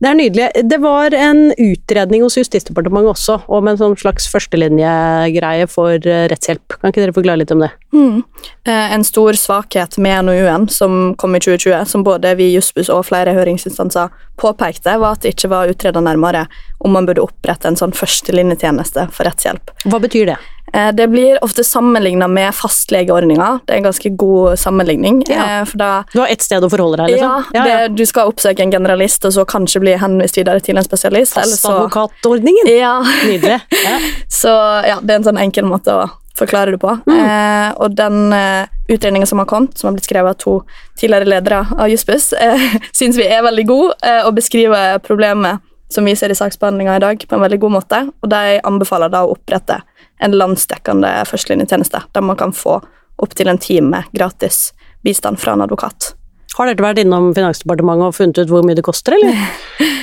Det 0.01 0.09
er 0.09 0.17
nydelig. 0.19 0.47
Det 0.67 0.79
var 0.83 1.15
en 1.17 1.43
utredning 1.61 2.25
hos 2.25 2.37
Justisdepartementet 2.39 3.13
også, 3.13 3.37
om 3.53 3.69
en 3.71 3.79
sånn 3.79 3.97
slags 4.01 4.27
førstelinjegreie 4.33 5.69
for 5.71 5.95
eh, 6.01 6.25
rettshjelp. 6.33 6.79
Kan 6.81 6.91
ikke 6.91 7.05
dere 7.05 7.17
forklare 7.17 7.43
litt 7.43 7.53
om 7.55 7.63
det? 7.63 7.71
Mm. 7.95 8.23
Eh, 8.67 8.95
En 8.97 9.05
stor 9.07 9.37
svakhet 9.39 9.99
med 10.03 10.27
NOU-en 10.27 10.67
som 10.73 11.15
kom 11.21 11.37
i 11.37 11.43
2020, 11.45 11.85
som 11.91 12.05
både 12.07 12.35
vi 12.41 12.51
i 12.51 12.57
Jussbuss 12.57 12.91
og 12.93 13.05
flere 13.11 13.37
høringsinstanser 13.37 14.13
påpekte, 14.41 14.97
var 14.99 15.13
at 15.17 15.21
det 15.25 15.35
ikke 15.37 15.49
var 15.53 15.69
utreda 15.71 16.01
nærmere 16.03 16.47
om 16.85 16.93
man 16.93 17.07
burde 17.07 17.23
opprette 17.23 17.69
en 17.71 17.77
sånn 17.79 17.93
førstelinjetjeneste 17.97 19.09
for 19.15 19.25
rettshjelp. 19.29 19.71
Hva 19.87 20.01
betyr 20.03 20.27
det? 20.33 20.37
Eh, 20.75 20.91
Det 20.93 21.07
blir 21.11 21.39
ofte 21.45 21.63
sammenligna 21.65 22.27
med 22.29 22.55
fastlegeordninga. 22.55 23.61
Det 23.67 23.75
er 23.75 23.77
en 23.79 23.87
ganske 23.91 24.11
god 24.17 24.59
sammenligning. 24.59 25.23
Ja. 25.29 25.61
eh, 25.61 25.67
da 25.75 26.05
Du 26.13 26.21
har 26.21 26.27
ett 26.29 26.43
sted 26.43 26.65
å 26.65 26.71
forholde 26.73 26.97
deg, 27.05 27.15
liksom? 27.15 27.45
ja, 27.55 27.65
det, 27.65 27.95
du 27.97 28.05
skal 28.07 28.29
oppsøke 28.33 28.61
en 28.65 28.73
generalist, 28.75 29.25
og 29.25 29.33
så 29.33 29.45
kanskje 29.47 29.81
bli 29.85 29.95
henvist 30.01 30.37
videre 30.37 30.61
til 30.61 30.77
en 30.77 30.85
spesialist. 30.85 31.35
Fastadvokatordningen? 31.39 32.69
Ja, 32.79 32.99
Nydelig. 33.27 33.61
Ja. 33.85 33.99
så 34.29 34.49
ja, 34.89 34.99
det 35.03 35.13
er 35.15 35.19
en 35.21 35.25
sånn 35.31 35.39
enkel 35.41 35.65
måte 35.69 35.93
å 35.95 36.09
forklare 36.39 36.75
det 36.75 36.81
på. 36.83 36.91
Eh, 37.11 37.69
og 37.79 37.95
den 37.97 38.33
eh, 38.33 38.67
utredninga 38.89 39.27
som 39.27 39.39
har 39.39 39.49
kommet, 39.51 39.79
som 39.79 39.89
har 39.89 39.97
blitt 39.97 40.09
skrevet 40.09 40.35
av 40.35 40.41
to 40.41 40.55
tidligere 41.01 41.29
ledere 41.31 41.61
av 41.79 41.91
Jussbuss, 41.91 42.33
eh, 42.33 42.75
syns 42.99 43.19
vi 43.21 43.29
er 43.29 43.45
veldig 43.47 43.67
god 43.69 43.95
eh, 44.03 44.23
og 44.25 44.35
beskriver 44.39 44.99
problemet 45.05 45.63
som 45.95 46.05
vi 46.05 46.17
ser 46.17 46.33
i 46.33 46.35
saksbehandlinga 46.39 46.97
i 46.97 47.03
dag, 47.05 47.27
på 47.29 47.37
en 47.37 47.45
veldig 47.45 47.61
god 47.63 47.75
måte. 47.77 48.01
Og 48.25 48.31
de 48.33 48.59
anbefaler 48.67 49.13
da 49.13 49.23
å 49.23 49.35
opprette 49.37 49.79
en 50.25 50.35
landsdekkende 50.35 51.11
førstelinjetjeneste, 51.29 52.01
der 52.15 52.25
man 52.25 52.39
kan 52.41 52.55
få 52.57 52.81
opptil 53.23 53.53
en 53.53 53.61
time 53.63 54.03
gratis 54.17 54.73
bistand 55.07 55.39
fra 55.39 55.55
en 55.55 55.63
advokat. 55.63 56.15
Har 56.55 56.69
dere 56.71 56.85
vært 56.85 57.01
innom 57.03 57.33
Finansdepartementet 57.35 58.07
og 58.07 58.15
funnet 58.15 58.39
ut 58.45 58.51
hvor 58.53 58.63
mye 58.67 58.77
det 58.79 58.85
koster, 58.87 59.17
eller? 59.19 59.35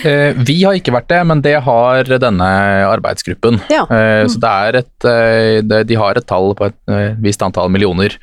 Eh, 0.01 0.33
Vi 0.47 0.55
har 0.65 0.73
ikke 0.73 0.91
vært 0.95 1.07
det, 1.11 1.19
men 1.29 1.43
det 1.45 1.53
har 1.61 2.07
denne 2.19 2.45
arbeidsgruppen. 2.89 3.59
Ja. 3.69 3.83
Eh, 3.85 4.23
Så 4.27 4.39
det 4.41 4.49
er 4.49 4.77
et, 4.79 5.05
eh, 5.05 5.61
det- 5.61 5.83
de 5.87 5.95
har 5.95 6.17
et 6.17 6.25
tall 6.27 6.55
på 6.57 6.65
et 6.65 6.73
eh, 6.89 7.13
visst 7.21 7.41
antall 7.45 7.69
millioner. 7.69 8.15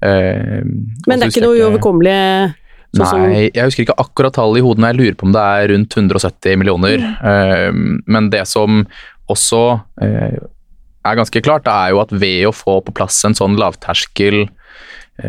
Eh, 0.00 0.62
Men 1.08 1.18
det 1.18 1.26
er 1.26 1.32
ikke 1.34 1.42
noe 1.42 1.58
uoverkommelig 1.58 2.54
sånn 2.94 3.26
Nei, 3.26 3.50
jeg 3.52 3.64
husker 3.66 3.82
ikke 3.88 3.98
akkurat 3.98 4.32
tallet 4.38 4.62
i 4.62 4.64
hodet, 4.64 4.86
jeg 4.86 4.96
lurer 5.00 5.16
på 5.18 5.26
om 5.26 5.32
det 5.34 5.42
er 5.42 5.68
rundt 5.74 5.96
170 5.98 6.56
millioner. 6.62 7.02
Eh, 7.26 7.72
Men 8.06 8.30
det 8.30 8.46
som 8.46 8.86
også 9.28 9.80
eh, 10.00 10.38
er 11.04 11.16
ganske 11.18 11.42
klart, 11.42 11.64
det 11.66 11.74
er 11.74 11.90
jo 11.90 12.00
at 12.00 12.12
ved 12.14 12.46
å 12.46 12.54
få 12.54 12.78
på 12.86 12.94
plass 12.94 13.24
en 13.26 13.34
sånn 13.34 13.58
lavterskel 13.58 14.46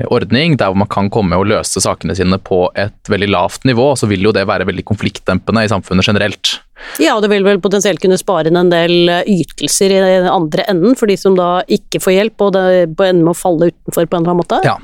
ordning 0.09 0.57
der 0.57 0.71
hvor 0.71 0.79
man 0.81 0.89
kan 0.89 1.11
komme 1.13 1.37
og 1.37 1.45
løse 1.49 1.81
sakene 1.83 2.15
sine 2.17 2.39
på 2.41 2.65
et 2.79 3.11
veldig 3.11 3.29
lavt 3.29 3.67
nivå, 3.69 3.91
så 3.99 4.09
vil 4.09 4.25
jo 4.25 4.33
det 4.35 4.47
være 4.49 4.65
veldig 4.67 4.85
konfliktdempende 4.87 5.65
i 5.65 5.71
samfunnet 5.71 6.07
generelt. 6.07 6.55
Ja, 7.01 7.15
det 7.21 7.29
vil 7.31 7.45
vel 7.45 7.59
potensielt 7.63 8.01
kunne 8.03 8.17
spare 8.19 8.51
inn 8.51 8.59
en 8.59 8.71
del 8.71 9.09
eh, 9.11 9.27
ytelser 9.41 9.93
i 9.93 9.99
den 10.01 10.29
andre 10.31 10.65
enden, 10.71 10.95
for 10.99 11.11
de 11.11 11.17
som 11.19 11.35
da 11.37 11.49
ikke 11.71 12.01
får 12.03 12.15
hjelp, 12.15 12.45
og 12.47 12.55
det 12.55 12.65
ender 12.85 13.21
med 13.21 13.33
å 13.33 13.37
falle 13.37 13.69
utenfor 13.71 14.07
på 14.07 14.17
en 14.17 14.23
eller 14.23 14.33
annen 14.33 14.41
måte. 14.41 14.61
Ja, 14.65 14.77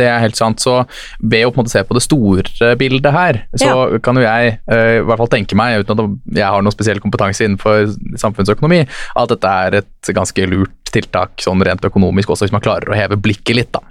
det 0.00 0.08
er 0.08 0.24
helt 0.24 0.40
sant. 0.40 0.62
Så 0.62 0.80
ved 1.20 1.46
å 1.46 1.52
på 1.52 1.60
en 1.60 1.64
måte 1.64 1.74
se 1.74 1.84
på 1.86 1.96
det 1.96 2.04
store 2.06 2.74
bildet 2.80 3.14
her, 3.14 3.42
så 3.60 4.00
kan 4.04 4.18
jo 4.18 4.26
jeg 4.26 4.56
eh, 4.70 4.98
i 5.00 5.06
hvert 5.06 5.22
fall 5.22 5.32
tenke 5.32 5.58
meg, 5.58 5.84
uten 5.84 6.04
at 6.04 6.36
jeg 6.40 6.46
har 6.46 6.64
noen 6.64 6.76
spesiell 6.76 7.02
kompetanse 7.02 7.46
innenfor 7.46 7.90
samfunnsøkonomi, 8.20 8.84
at 9.20 9.34
dette 9.34 9.56
er 9.64 9.80
et 9.82 10.14
ganske 10.16 10.50
lurt 10.50 10.76
tiltak 10.90 11.42
sånn 11.42 11.62
rent 11.66 11.84
økonomisk, 11.86 12.32
også 12.32 12.48
hvis 12.48 12.54
man 12.54 12.64
klarer 12.64 12.90
å 12.90 12.98
heve 12.98 13.18
blikket 13.20 13.58
litt, 13.58 13.74
da. 13.74 13.82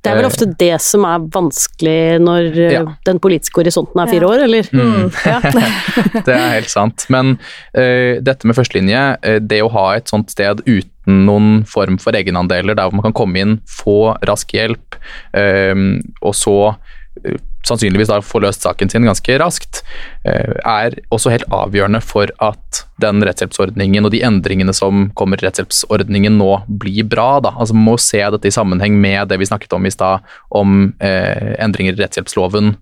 Det 0.00 0.08
er 0.08 0.16
vel 0.16 0.28
ofte 0.30 0.46
det 0.60 0.74
som 0.80 1.04
er 1.04 1.24
vanskelig 1.34 2.20
når 2.24 2.46
eh, 2.56 2.72
Ja. 2.72 2.84
den 3.04 3.18
politiske 3.20 3.60
horisonten 3.60 4.00
er 4.00 4.08
fire 4.08 4.30
år, 4.30 4.44
eller? 4.46 4.70
Mm. 4.72 5.10
Ja. 5.26 5.40
Det 6.26 6.32
er 6.34 6.54
helt 6.56 6.72
sant. 6.72 7.04
Men 7.12 7.34
uh, 7.76 8.16
dette 8.24 8.48
med 8.48 8.56
førstelinje, 8.56 9.02
uh, 9.20 9.36
det 9.44 9.60
å 9.64 9.68
ha 9.74 9.86
et 9.98 10.08
sånt 10.08 10.32
sted 10.32 10.62
uten 10.64 11.24
noen 11.26 11.66
form 11.68 11.98
for 12.00 12.16
egenandeler, 12.16 12.76
der 12.78 12.88
hvor 12.88 12.96
man 12.96 13.08
kan 13.10 13.16
komme 13.16 13.42
inn, 13.42 13.58
få 13.68 14.14
rask 14.28 14.52
hjelp, 14.56 14.96
uh, 15.36 16.00
og 16.22 16.34
så 16.38 16.56
eh, 16.70 16.96
sannsynligvis 17.70 18.10
da 18.10 18.18
få 18.24 18.42
løst 18.44 18.64
saken 18.66 18.90
sin 18.92 19.06
ganske 19.08 19.38
raskt, 19.40 19.82
eh, 20.28 20.52
er 20.66 20.98
også 21.14 21.32
helt 21.32 21.48
avgjørende 21.54 22.02
for 22.04 22.30
at 22.44 22.84
den 23.00 23.22
rettshjelpsordningen 23.24 24.04
og 24.04 24.12
de 24.12 24.20
endringene 24.26 24.74
som 24.76 25.08
kommer 25.16 25.40
i 25.40 25.46
rettshjelpsordningen 25.48 26.36
nå 26.36 26.50
blir 26.82 27.06
bra. 27.08 27.40
Da. 27.40 27.54
Altså 27.56 27.74
Man 27.78 27.86
må 27.94 27.98
se 28.02 28.20
dette 28.34 28.50
i 28.50 28.54
sammenheng 28.54 28.98
med 29.00 29.30
det 29.32 29.38
vi 29.40 29.48
snakket 29.48 29.72
om 29.78 29.86
i 29.88 29.94
stad, 29.94 30.26
om 30.50 30.94
eh, 31.00 31.54
endringer 31.62 31.96
i 31.96 32.02
rettshjelpsloven. 32.04 32.74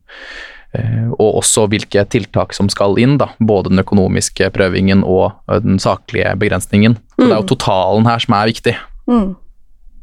Eh, 0.77 1.07
og 1.17 1.39
også 1.41 1.65
hvilke 1.73 2.03
tiltak 2.13 2.53
som 2.53 2.69
skal 2.69 2.99
inn, 3.01 3.15
da. 3.21 3.31
både 3.41 3.71
den 3.73 3.81
økonomiske 3.81 4.51
prøvingen 4.53 5.01
og 5.07 5.31
eh, 5.49 5.63
den 5.65 5.79
saklige 5.81 6.35
begrensningen. 6.37 6.99
Så 7.17 7.25
Det 7.25 7.33
er 7.33 7.39
jo 7.41 7.49
totalen 7.55 8.09
her 8.11 8.19
som 8.21 8.35
er 8.37 8.51
viktig. 8.51 8.75
Mm. 9.09 9.31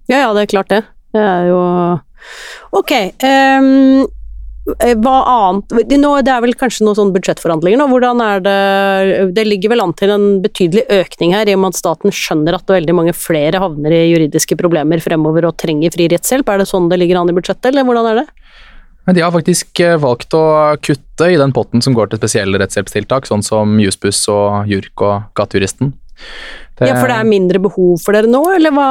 ja, 0.09 0.23
ja, 0.23 0.33
det 0.33 0.41
er 0.47 0.53
klart 0.55 0.71
det. 0.73 0.81
Det 1.13 1.21
er 1.21 1.45
jo 1.51 1.59
Ok. 2.73 2.91
eh, 2.91 3.61
hva 4.65 5.15
annet 5.29 5.73
nå, 6.01 6.11
Det 6.25 6.31
er 6.33 6.41
vel 6.41 6.55
kanskje 6.57 6.85
noen 6.87 6.97
sånne 6.97 7.13
budsjettforhandlinger 7.13 7.77
nå. 7.77 7.85
Hvordan 7.91 8.21
er 8.25 8.39
det 8.41 9.33
Det 9.37 9.45
ligger 9.45 9.69
vel 9.75 9.83
an 9.83 9.93
til 9.93 10.09
en 10.09 10.25
betydelig 10.41 10.85
økning 10.89 11.35
her, 11.37 11.45
i 11.47 11.53
og 11.53 11.61
med 11.61 11.75
at 11.75 11.81
staten 11.81 12.13
skjønner 12.15 12.57
at 12.57 12.73
veldig 12.73 12.95
mange 12.97 13.13
flere 13.13 13.61
havner 13.61 13.93
i 13.93 14.07
juridiske 14.09 14.57
problemer 14.57 15.03
fremover 15.03 15.45
og 15.51 15.57
trenger 15.61 15.93
fri 15.93 16.07
rettshjelp. 16.09 16.49
Er 16.49 16.63
det 16.63 16.69
sånn 16.71 16.89
det 16.89 16.97
ligger 17.01 17.21
an 17.21 17.29
i 17.29 17.35
budsjettet, 17.37 17.69
eller 17.71 17.85
hvordan 17.85 18.09
er 18.11 18.21
det? 18.23 18.27
Men 19.05 19.13
de 19.13 19.21
har 19.21 19.33
faktisk 19.35 19.79
eh, 19.85 19.99
valgt 20.01 20.33
å 20.33 20.43
kutte 20.81 21.27
i 21.29 21.37
den 21.37 21.53
potten 21.53 21.83
som 21.85 21.93
går 21.93 22.09
til 22.09 22.17
spesielle 22.23 22.57
rettshjelpstiltak, 22.57 23.27
sånn 23.29 23.45
som 23.45 23.77
Jussbuss 23.77 24.23
og 24.33 24.65
JURK 24.71 25.05
og 25.05 25.27
Gatejuristen. 25.37 25.93
Det- 26.79 26.87
Ja, 26.89 26.95
for 26.97 27.07
det 27.07 27.19
er 27.19 27.29
mindre 27.29 27.61
behov 27.61 28.01
for 28.01 28.13
dere 28.17 28.25
nå, 28.25 28.41
eller 28.55 28.71
hva? 28.71 28.89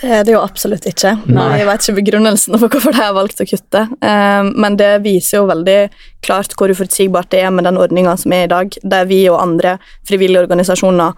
Det 0.00 0.08
er 0.08 0.22
det 0.24 0.32
jo 0.32 0.40
absolutt 0.40 0.86
ikke. 0.88 1.12
Nei. 1.28 1.58
Jeg 1.60 1.66
vet 1.68 1.84
ikke 1.84 1.98
begrunnelsen 1.98 2.56
for 2.56 2.72
hvorfor 2.72 2.94
de 2.96 3.02
har 3.02 3.12
valgt 3.16 3.42
å 3.42 3.46
kutte, 3.48 3.82
eh, 4.00 4.46
men 4.48 4.78
det 4.80 4.94
viser 5.04 5.40
jo 5.40 5.50
veldig 5.50 5.80
klart 6.24 6.54
hvor 6.56 6.72
uforutsigbart 6.72 7.28
det 7.34 7.42
er 7.44 7.52
med 7.52 7.68
den 7.68 7.76
ordninga 7.80 8.16
som 8.20 8.32
er 8.32 8.46
i 8.46 8.50
dag, 8.52 8.78
der 8.80 9.10
vi 9.10 9.20
og 9.28 9.40
andre 9.42 9.76
frivillige 10.08 10.46
organisasjoner 10.46 11.12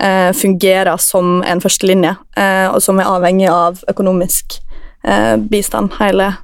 eh, 0.00 0.32
fungerer 0.36 1.00
som 1.00 1.40
en 1.48 1.64
førstelinje, 1.64 2.12
eh, 2.36 2.68
og 2.68 2.82
som 2.84 3.00
er 3.00 3.08
avhengig 3.08 3.48
av 3.52 3.80
økonomisk 3.88 4.58
eh, 5.04 5.36
bistand 5.40 5.96
hele, 6.00 6.34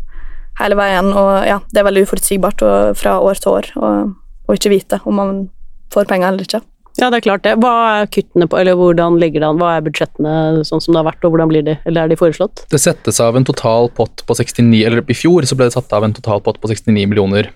hele 0.61 0.79
veien. 0.81 1.13
Og 1.13 1.33
ja, 1.49 1.61
det 1.71 1.83
er 1.83 1.89
veldig 1.91 2.07
uforutsigbart 2.09 2.65
fra 2.99 3.19
år 3.21 3.43
til 3.43 3.59
år 3.59 3.73
å 3.77 4.57
ikke 4.57 4.73
vite 4.73 5.01
om 5.05 5.21
man 5.21 5.49
får 5.93 6.09
penger 6.09 6.33
eller 6.33 6.49
ikke. 6.49 6.65
Ja, 7.03 7.09
det 7.11 7.19
er 7.19 7.25
klart 7.25 7.43
det. 7.43 7.57
Hva 7.59 7.73
er 7.99 8.11
kuttene 8.15 8.47
på, 8.47 8.55
eller 8.61 8.77
hvordan 8.79 9.17
ligger 9.19 9.43
det 9.43 9.49
an? 9.49 9.59
Hva 9.59 9.73
er 9.75 9.83
budsjettene 9.83 10.63
sånn 10.69 10.83
som 10.85 10.95
det 10.95 11.01
har 11.01 11.09
vært, 11.09 11.25
og 11.27 11.35
hvordan 11.35 11.51
blir 11.51 11.65
de, 11.67 11.75
eller 11.89 12.05
er 12.05 12.13
de 12.13 12.19
foreslått? 12.21 12.63
Det 12.71 12.79
settes 12.79 13.19
av 13.25 13.35
en 13.35 13.47
total 13.49 13.91
pott 13.97 14.23
på 14.29 14.37
69 14.39 14.85
eller 14.87 15.03
I 15.11 15.17
fjor 15.19 15.49
så 15.49 15.59
ble 15.59 15.67
det 15.67 15.75
satt 15.75 15.91
av 15.97 16.07
en 16.07 16.15
total 16.15 16.45
pott 16.47 16.61
på 16.63 16.71
69 16.71 16.95
millioner 17.11 17.51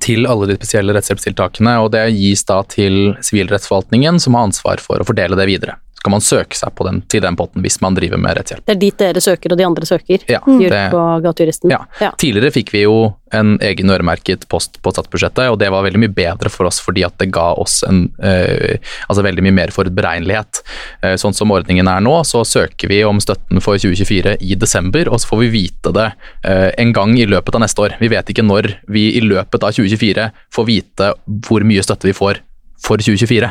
til 0.00 0.24
alle 0.24 0.48
de 0.48 0.56
spesielle 0.56 0.94
rettshjelpstiltakene, 0.96 1.74
og 1.84 1.90
det 1.92 2.06
gis 2.16 2.46
da 2.48 2.62
til 2.64 3.12
sivilrettsforvaltningen, 3.20 4.16
som 4.24 4.38
har 4.38 4.48
ansvar 4.48 4.80
for 4.80 5.02
å 5.02 5.04
fordele 5.04 5.36
det 5.36 5.50
videre. 5.50 5.76
Kan 6.02 6.14
man 6.16 6.24
søke 6.24 6.56
seg 6.58 6.74
på 6.74 6.86
den, 6.88 7.02
til 7.06 7.22
den 7.22 7.36
potten 7.38 7.62
hvis 7.62 7.78
man 7.82 7.94
driver 7.94 8.18
med 8.18 8.34
rettshjelp. 8.38 8.64
Det 8.66 8.74
er 8.74 8.80
dit 8.80 8.98
dere 8.98 9.22
søker, 9.22 9.54
og 9.54 9.60
de 9.60 9.66
andre 9.66 9.86
søker. 9.86 10.24
Ja, 10.30 10.40
det, 10.46 10.80
og 10.98 11.22
Gatejuristen. 11.22 11.70
ja. 11.70 12.10
Tidligere 12.18 12.50
fikk 12.54 12.72
vi 12.74 12.84
jo 12.84 13.12
en 13.32 13.54
egen 13.64 13.90
øremerket 13.90 14.44
post 14.50 14.80
på 14.82 14.92
statsbudsjettet, 14.92 15.46
og 15.48 15.58
det 15.60 15.70
var 15.72 15.84
veldig 15.86 16.02
mye 16.02 16.12
bedre 16.12 16.50
for 16.52 16.68
oss 16.68 16.80
fordi 16.82 17.04
at 17.06 17.14
det 17.22 17.30
ga 17.32 17.52
oss 17.62 17.78
en, 17.88 18.04
eh, 18.22 18.76
altså 19.08 19.24
veldig 19.24 19.44
mye 19.46 19.56
mer 19.56 19.72
forutberegnelighet. 19.72 20.60
Eh, 21.02 21.14
sånn 21.20 21.36
som 21.36 21.54
ordningen 21.54 21.88
er 21.88 22.02
nå, 22.04 22.16
så 22.28 22.42
søker 22.44 22.90
vi 22.92 23.00
om 23.08 23.22
støtten 23.22 23.62
for 23.64 23.78
2024 23.80 24.36
i 24.42 24.58
desember, 24.58 25.08
og 25.08 25.22
så 25.22 25.32
får 25.32 25.42
vi 25.44 25.52
vite 25.54 25.94
det 25.96 26.08
eh, 26.44 26.70
en 26.82 26.92
gang 26.92 27.14
i 27.18 27.28
løpet 27.30 27.56
av 27.56 27.64
neste 27.64 27.86
år. 27.86 27.96
Vi 28.02 28.10
vet 28.12 28.34
ikke 28.34 28.44
når 28.44 28.72
vi 28.92 29.12
i 29.16 29.22
løpet 29.24 29.62
av 29.62 29.72
2024 29.78 30.28
får 30.52 30.68
vite 30.68 31.12
hvor 31.46 31.64
mye 31.64 31.86
støtte 31.86 32.10
vi 32.10 32.16
får 32.16 32.42
for 32.82 32.98
2024. 32.98 33.48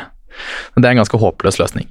Men 0.76 0.84
Det 0.84 0.88
er 0.88 0.96
en 0.96 1.04
ganske 1.04 1.20
håpløs 1.22 1.60
løsning. 1.62 1.90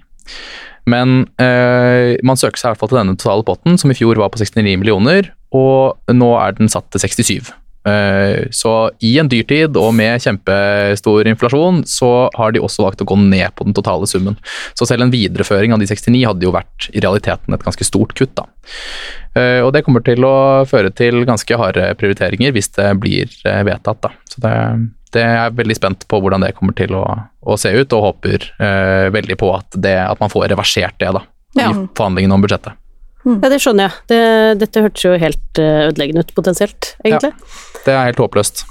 Men 0.91 1.25
eh, 1.43 2.17
man 2.27 2.39
søker 2.41 2.59
seg 2.59 2.71
i 2.71 2.73
hvert 2.73 2.83
fall 2.83 2.93
til 2.93 3.01
denne 3.03 3.17
totale 3.19 3.47
potten, 3.47 3.79
som 3.81 3.93
i 3.93 3.97
fjor 3.99 4.19
var 4.21 4.33
på 4.33 4.41
69 4.41 4.65
millioner, 4.81 5.33
og 5.55 5.99
nå 6.15 6.31
er 6.41 6.57
den 6.59 6.71
satt 6.73 6.89
til 6.95 7.03
67. 7.05 7.51
Eh, 7.89 8.49
så 8.53 8.91
i 9.01 9.15
en 9.21 9.29
dyrtid 9.31 9.77
og 9.81 9.95
med 9.97 10.21
kjempestor 10.21 11.29
inflasjon, 11.31 11.83
så 11.89 12.29
har 12.37 12.53
de 12.53 12.61
også 12.61 12.85
valgt 12.85 13.05
å 13.05 13.09
gå 13.09 13.17
ned 13.23 13.55
på 13.57 13.65
den 13.69 13.77
totale 13.77 14.09
summen. 14.11 14.37
Så 14.77 14.89
selv 14.89 15.07
en 15.07 15.15
videreføring 15.15 15.73
av 15.73 15.81
de 15.81 15.89
69 15.89 16.27
hadde 16.29 16.47
jo 16.47 16.55
vært 16.55 16.91
i 16.93 17.01
realiteten 17.01 17.57
et 17.57 17.65
ganske 17.65 17.87
stort 17.89 18.13
kutt, 18.19 18.35
da. 18.37 18.47
Eh, 19.39 19.61
og 19.65 19.73
det 19.75 19.85
kommer 19.87 20.05
til 20.05 20.27
å 20.27 20.67
føre 20.69 20.93
til 20.93 21.25
ganske 21.29 21.61
harde 21.61 21.93
prioriteringer 22.01 22.53
hvis 22.57 22.73
det 22.77 22.91
blir 23.01 23.33
eh, 23.49 23.63
vedtatt, 23.69 24.03
da. 24.05 24.13
Så 24.29 24.45
det, 24.45 24.55
det 25.15 25.23
er 25.25 25.35
jeg 25.37 25.57
veldig 25.59 25.77
spent 25.79 26.07
på 26.11 26.21
hvordan 26.23 26.45
det 26.45 26.55
kommer 26.59 26.77
til 26.79 26.95
å, 26.99 27.05
å 27.43 27.57
se 27.61 27.73
ut, 27.75 27.93
og 27.97 28.07
håper 28.09 28.47
eh, 28.63 29.07
veldig 29.15 29.37
på 29.41 29.51
at, 29.57 29.75
det, 29.75 29.97
at 30.05 30.21
man 30.23 30.33
får 30.33 30.51
reversert 30.55 30.99
det 31.03 31.13
da, 31.17 31.25
Ja. 31.59 31.71
i 31.71 31.87
forhandlingene 31.99 32.37
om 32.37 32.45
budsjettet. 32.45 32.77
Ja, 33.27 33.51
det 33.53 33.59
skjønner 33.61 33.89
jeg. 33.89 34.03
Det, 34.09 34.21
dette 34.63 34.83
hørtes 34.87 35.05
jo 35.05 35.17
helt 35.21 35.61
eh, 35.61 35.87
ødeleggende 35.91 36.25
ut, 36.25 36.35
potensielt, 36.37 36.95
egentlig. 37.05 37.35
Ja, 37.35 37.81
Det 37.85 37.97
er 37.97 38.07
helt 38.13 38.23
håpløst. 38.23 38.65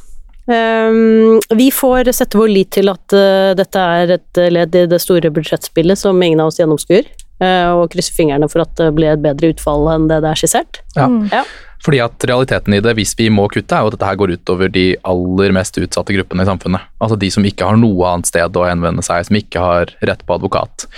Um, 0.49 1.38
vi 1.54 1.67
får 1.69 2.10
sette 2.17 2.39
vår 2.39 2.49
lit 2.49 2.71
til 2.73 2.89
at 2.89 3.13
uh, 3.13 3.52
dette 3.54 3.82
er 4.02 4.15
et 4.15 4.39
ledd 4.49 4.73
i 4.73 4.88
det 4.89 4.97
store 5.04 5.30
budsjettspillet 5.36 5.99
som 5.99 6.17
ingen 6.25 6.41
av 6.41 6.49
oss 6.49 6.58
gjennomskuer, 6.58 7.06
og 7.39 7.86
krysser 7.93 8.15
fingrene 8.17 8.49
for 8.52 8.65
at 8.65 8.73
det 8.75 8.89
blir 8.97 9.13
et 9.13 9.23
bedre 9.23 9.54
utfall 9.54 9.88
enn 9.93 10.10
det 10.12 10.19
det 10.25 10.34
er 10.34 10.39
skissert. 10.41 10.82
Ja. 10.97 11.08
Mm. 11.08 11.30
Ja. 11.32 11.45
Fordi 11.84 12.02
at 12.04 12.25
realiteten 12.28 12.75
i 12.75 12.82
det, 12.84 12.91
hvis 12.97 13.13
vi 13.15 13.30
må 13.32 13.45
kutte, 13.52 13.71
er 13.75 13.86
jo 13.86 13.91
at 13.91 13.95
dette 13.95 14.08
her 14.10 14.17
går 14.19 14.34
utover 14.36 14.71
de 14.71 14.86
aller 15.08 15.54
mest 15.56 15.80
utsatte 15.80 16.15
gruppene 16.15 16.43
i 16.43 16.49
samfunnet. 16.49 16.89
Altså 16.99 17.15
de 17.19 17.30
som 17.32 17.45
ikke 17.47 17.69
har 17.69 17.80
noe 17.80 18.10
annet 18.10 18.28
sted 18.28 18.60
å 18.60 18.65
henvende 18.67 19.06
seg, 19.06 19.23
som 19.30 19.39
ikke 19.39 19.63
har 19.63 19.93
rett 20.04 20.25
på 20.28 20.36
advokat, 20.36 20.89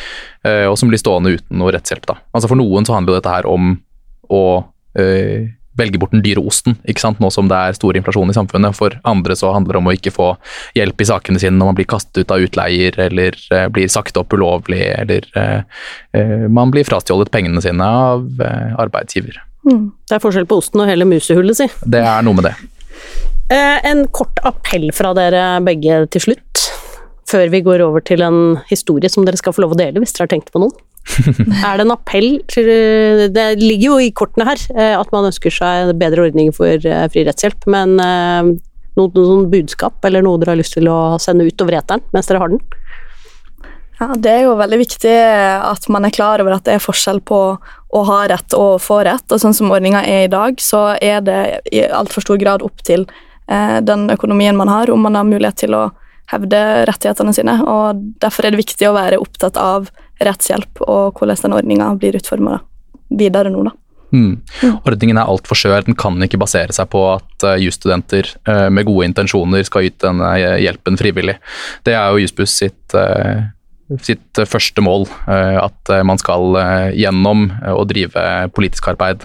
eh, 0.47 0.65
og 0.65 0.79
som 0.81 0.89
blir 0.89 1.01
stående 1.01 1.35
uten 1.37 1.61
noe 1.61 1.73
rettshjelp. 1.75 2.07
da. 2.09 2.17
Altså 2.33 2.49
For 2.49 2.57
noen 2.57 2.87
så 2.87 2.97
handler 2.97 3.13
jo 3.13 3.21
dette 3.21 3.35
her 3.35 3.49
om 3.49 3.75
å 4.31 4.43
eh, 4.97 5.51
velge 5.79 5.99
bort 6.01 6.11
den 6.11 6.23
dyre 6.23 6.43
osten, 6.43 6.75
ikke 6.89 7.03
sant, 7.03 7.21
nå 7.23 7.29
som 7.31 7.47
det 7.51 7.57
er 7.57 7.77
stor 7.77 7.95
inflasjon 7.97 8.31
i 8.31 8.35
samfunnet. 8.35 8.75
For 8.77 8.97
andre 9.07 9.37
så 9.39 9.53
handler 9.55 9.77
det 9.77 9.81
om 9.81 9.89
å 9.91 9.95
ikke 9.95 10.13
få 10.13 10.27
hjelp 10.77 11.03
i 11.03 11.07
sakene 11.07 11.41
sine 11.41 11.55
når 11.57 11.71
man 11.71 11.79
blir 11.79 11.89
kastet 11.91 12.23
ut 12.23 12.33
av 12.35 12.43
utleier, 12.43 12.97
eller 13.07 13.37
eh, 13.55 13.67
blir 13.71 13.91
sagt 13.91 14.19
opp 14.19 14.35
ulovlig, 14.35 14.83
eller 14.91 15.27
eh, 15.39 15.63
eh, 16.17 16.45
man 16.51 16.73
blir 16.73 16.87
frastjålet 16.87 17.31
pengene 17.33 17.63
sine 17.63 17.87
av 17.87 18.43
eh, 18.43 18.75
arbeidsgiver. 18.81 19.39
Mm. 19.67 19.91
Det 20.09 20.17
er 20.17 20.23
forskjell 20.23 20.49
på 20.49 20.59
osten 20.59 20.83
og 20.83 20.89
hele 20.89 21.07
musehullet, 21.07 21.61
si. 21.61 21.69
Det 21.85 22.03
er 22.03 22.25
noe 22.25 22.39
med 22.39 22.49
det. 22.49 22.55
Eh, 23.51 23.79
en 23.87 24.05
kort 24.15 24.39
appell 24.47 24.89
fra 24.95 25.15
dere 25.17 25.59
begge 25.65 26.05
til 26.11 26.27
slutt, 26.27 26.67
før 27.31 27.51
vi 27.53 27.63
går 27.63 27.83
over 27.85 28.03
til 28.03 28.23
en 28.25 28.57
historie 28.69 29.11
som 29.11 29.27
dere 29.27 29.39
skal 29.39 29.55
få 29.55 29.63
lov 29.63 29.75
å 29.75 29.79
dele, 29.79 30.03
hvis 30.03 30.15
dere 30.17 30.27
har 30.27 30.35
tenkt 30.35 30.51
på 30.51 30.63
noen. 30.63 30.75
er 31.65 31.79
det 31.79 31.83
en 31.83 31.93
appell 31.95 32.27
Det 32.47 33.45
ligger 33.59 33.85
jo 33.87 33.95
i 33.99 34.11
kortene 34.15 34.45
her 34.47 34.61
eh, 34.75 34.93
at 34.95 35.09
man 35.11 35.27
ønsker 35.31 35.53
seg 35.53 35.95
bedre 35.99 36.27
ordninger 36.27 36.53
for 36.55 36.77
eh, 36.77 37.07
fri 37.11 37.25
rettshjelp, 37.27 37.65
men 37.73 37.97
noen, 37.97 39.11
noen 39.15 39.49
budskap 39.51 40.05
eller 40.07 40.23
noe 40.25 40.39
dere 40.41 40.53
har 40.53 40.61
lyst 40.61 40.77
til 40.77 40.89
å 40.91 41.17
sende 41.21 41.47
ut 41.47 41.65
over 41.65 41.79
eteren 41.81 42.05
mens 42.15 42.29
dere 42.29 42.43
har 42.43 42.53
den? 42.53 42.61
Ja, 44.01 44.07
Det 44.17 44.31
er 44.31 44.47
jo 44.47 44.57
veldig 44.57 44.79
viktig 44.81 45.13
at 45.13 45.85
man 45.93 46.07
er 46.07 46.13
klar 46.13 46.41
over 46.41 46.55
at 46.55 46.65
det 46.65 46.73
er 46.73 46.81
forskjell 46.81 47.19
på 47.21 47.41
å 47.91 48.03
ha 48.07 48.21
rett 48.31 48.55
og 48.57 48.79
få 48.81 49.03
rett. 49.05 49.27
og 49.29 49.41
Sånn 49.43 49.53
som 49.53 49.69
ordninga 49.69 50.01
er 50.07 50.25
i 50.25 50.31
dag, 50.31 50.57
så 50.57 50.95
er 50.97 51.21
det 51.21 51.41
i 51.69 51.83
altfor 51.85 52.25
stor 52.25 52.39
grad 52.41 52.65
opp 52.65 52.81
til 52.87 53.05
eh, 53.45 53.77
den 53.85 54.07
økonomien 54.09 54.57
man 54.57 54.71
har, 54.73 54.89
om 54.89 55.05
man 55.05 55.19
har 55.19 55.27
mulighet 55.27 55.61
til 55.65 55.77
å 55.77 55.83
hevde 56.31 56.61
rettighetene 56.89 57.35
sine. 57.35 57.59
og 57.61 58.01
Derfor 58.23 58.47
er 58.47 58.55
det 58.55 58.63
viktig 58.63 58.89
å 58.89 58.95
være 58.97 59.21
opptatt 59.21 59.59
av 59.59 59.91
rettshjelp 60.21 60.83
og 60.85 61.19
hvordan 61.19 61.45
den 61.45 61.55
ordninga 61.57 61.91
blir 61.99 62.17
utforma 62.19 62.59
videre 63.11 63.51
nå. 63.53 63.65
da. 63.67 63.75
Mm. 64.11 64.41
Ordningen 64.83 65.19
er 65.19 65.29
altfor 65.31 65.57
skjør. 65.57 65.85
Den 65.87 65.97
kan 65.99 66.19
ikke 66.23 66.39
basere 66.41 66.75
seg 66.75 66.89
på 66.91 67.03
at 67.13 67.47
uh, 67.47 67.55
jusstudenter 67.61 68.27
uh, 68.49 68.67
med 68.73 68.87
gode 68.89 69.07
intensjoner 69.07 69.63
skal 69.67 69.87
yte 69.87 70.09
denne 70.09 70.31
hjelpen 70.61 70.99
frivillig. 70.99 71.37
Det 71.87 71.95
er 71.95 72.11
jo 72.11 72.21
Jussbuss 72.23 72.57
sitt, 72.63 72.81
uh, 72.97 73.47
sitt 73.99 74.39
første 74.47 74.81
mål. 74.83 75.07
at 75.27 75.91
man 76.05 76.19
skal 76.19 76.55
gjennom 76.95 77.47
å 77.71 77.83
drive 77.87 78.23
politisk 78.55 78.87
arbeid 78.91 79.23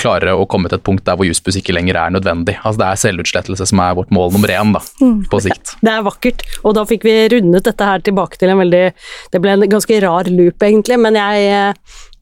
klare 0.00 0.34
å 0.34 0.46
komme 0.50 0.70
til 0.70 0.78
et 0.78 0.84
punkt 0.86 1.04
der 1.06 1.18
hvor 1.18 1.28
jusbuss 1.28 1.58
ikke 1.60 1.74
lenger 1.76 1.98
er 2.00 2.14
nødvendig. 2.14 2.56
Altså 2.62 2.82
Det 2.82 2.88
er 2.88 3.02
selvutslettelse 3.02 3.68
som 3.70 3.82
er 3.84 3.96
vårt 3.98 4.12
mål 4.14 4.32
nummer 4.34 4.52
én 4.52 4.72
da, 4.74 4.82
på 5.30 5.42
sikt. 5.44 5.74
Det 5.84 5.92
er 5.92 6.06
vakkert, 6.06 6.44
og 6.62 6.76
da 6.78 6.84
fikk 6.88 7.06
vi 7.06 7.16
rundet 7.34 7.68
dette 7.68 7.90
her 7.90 8.04
tilbake 8.04 8.40
til 8.40 8.52
en 8.52 8.62
veldig 8.62 8.84
Det 9.32 9.42
ble 9.42 9.54
en 9.54 9.68
ganske 9.70 10.00
rar 10.04 10.30
loop, 10.32 10.62
egentlig, 10.62 10.98
men 11.00 11.18
jeg 11.18 11.48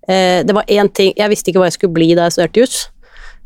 eh, 0.08 0.42
Det 0.46 0.54
var 0.54 0.68
én 0.68 0.90
ting 0.92 1.12
Jeg 1.16 1.32
visste 1.32 1.50
ikke 1.50 1.62
hva 1.62 1.70
jeg 1.70 1.78
skulle 1.78 1.96
bli 1.96 2.12
da 2.14 2.28
jeg 2.28 2.36
studerte 2.36 2.62
jus. 2.64 2.76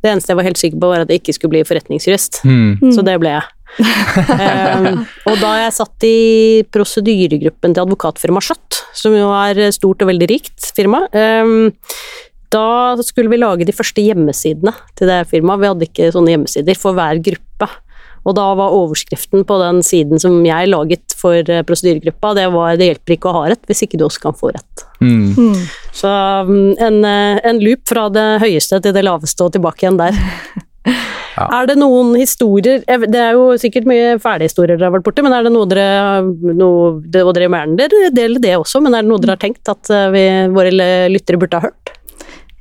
Det 0.01 0.11
eneste 0.11 0.33
jeg 0.33 0.39
var 0.39 0.49
helt 0.49 0.61
sikker 0.61 0.81
på, 0.81 0.91
var 0.93 1.05
at 1.05 1.11
jeg 1.13 1.21
ikke 1.21 1.37
skulle 1.37 1.55
bli 1.57 1.67
forretningsjurist. 1.69 2.41
Mm. 2.49 2.93
Så 2.95 3.05
det 3.05 3.19
ble 3.21 3.35
jeg. 3.35 3.49
Um, 3.79 5.05
og 5.31 5.37
da 5.41 5.53
jeg 5.63 5.77
satt 5.77 6.07
i 6.09 6.17
prosedyregruppen 6.75 7.77
til 7.77 7.85
advokatfirmaet 7.85 8.49
Skjøtt, 8.49 8.81
som 8.97 9.15
jo 9.17 9.31
er 9.37 9.71
stort 9.77 10.03
og 10.03 10.11
veldig 10.11 10.31
rikt 10.33 10.73
firma, 10.77 11.05
um, 11.13 11.71
da 12.51 12.97
skulle 13.07 13.31
vi 13.31 13.39
lage 13.39 13.67
de 13.69 13.75
første 13.75 14.03
hjemmesidene 14.03 14.75
til 14.99 15.11
det 15.11 15.23
firmaet. 15.31 15.63
Vi 15.63 15.71
hadde 15.71 15.87
ikke 15.87 16.11
sånne 16.15 16.35
hjemmesider 16.35 16.79
for 16.79 16.99
hver 16.99 17.23
gruppe. 17.23 17.69
Og 18.29 18.35
da 18.37 18.51
var 18.59 18.75
overskriften 18.77 19.47
på 19.49 19.57
den 19.63 19.81
siden 19.87 20.21
som 20.21 20.35
jeg 20.45 20.69
laget 20.69 21.15
for 21.17 21.39
eh, 21.41 21.63
prosedyregruppa, 21.65 22.35
det 22.37 22.49
var 22.53 22.77
'det 22.77 22.91
hjelper 22.91 23.17
ikke 23.17 23.31
å 23.31 23.37
ha 23.39 23.45
rett 23.53 23.65
hvis 23.71 23.85
ikke 23.87 24.01
du 24.01 24.05
også 24.05 24.25
kan 24.27 24.37
få 24.37 24.53
rett'. 24.53 24.85
Mm. 25.01 25.33
Mm. 25.39 25.63
Så 25.97 26.11
um, 26.45 26.75
en, 26.77 27.05
eh, 27.05 27.41
en 27.49 27.63
loop 27.65 27.87
fra 27.89 28.09
det 28.13 28.43
høyeste 28.45 28.83
til 28.83 28.93
det 28.93 29.07
laveste 29.07 29.47
og 29.47 29.55
tilbake 29.57 29.87
igjen 29.87 30.01
der. 30.01 30.21
Ja. 31.41 31.47
Er 31.61 31.71
det 31.71 31.79
noen 31.81 32.13
historier 32.19 32.83
Det 32.85 33.21
er 33.21 33.37
jo 33.39 33.55
sikkert 33.61 33.89
mye 33.89 34.19
ferdighistorier 34.21 34.77
dere 34.77 34.91
har 34.91 34.97
vært 34.99 35.07
borti, 35.07 35.25
men 35.25 35.35
er 35.37 35.47
det 35.47 35.55
noe 35.55 35.69
dere 35.71 36.21
noe, 36.61 36.99
det, 37.01 37.25
Og 37.25 37.33
dere 37.37 37.49
mener 37.53 37.79
dere 37.81 38.13
deler 38.15 38.43
det 38.43 38.59
også, 38.59 38.83
men 38.85 38.97
er 38.97 39.07
det 39.07 39.13
noe 39.13 39.23
dere 39.23 39.39
har 39.39 39.43
tenkt 39.43 39.73
at 39.73 39.91
eh, 39.95 40.11
vi, 40.15 40.27
våre 40.53 40.75
lyttere 41.11 41.41
burde 41.41 41.61
ha 41.61 41.71
hørt? 41.71 41.95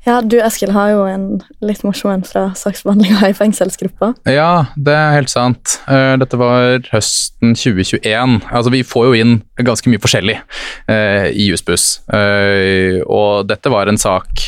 Ja, 0.07 0.21
Du 0.21 0.37
Eskil 0.41 0.71
har 0.73 0.93
jo 0.93 1.03
en 1.09 1.25
litt 1.65 1.83
morsom 1.83 2.13
en 2.13 2.23
fra 2.25 2.47
saksbehandlinga 2.57 3.29
i 3.29 3.35
fengselsgruppa. 3.35 4.13
Ja, 4.31 4.71
det 4.79 4.95
er 4.95 5.17
helt 5.17 5.31
sant. 5.31 5.75
Eh, 5.91 6.15
Dette 6.21 6.39
var 6.39 6.79
høsten 6.93 7.53
2021. 7.53 8.39
Altså, 8.47 8.73
vi 8.73 8.85
får 8.87 9.09
jo 9.09 9.19
inn 9.19 9.35
ganske 9.59 9.91
mye 9.91 10.01
forskjellig 10.01 10.39
eh, 10.39 11.27
i 11.35 11.49
Jussbuss. 11.51 11.99
Eh, 12.15 13.03
og 13.05 13.49
dette 13.51 13.73
var 13.73 13.91
en 13.91 13.99
sak 13.99 14.47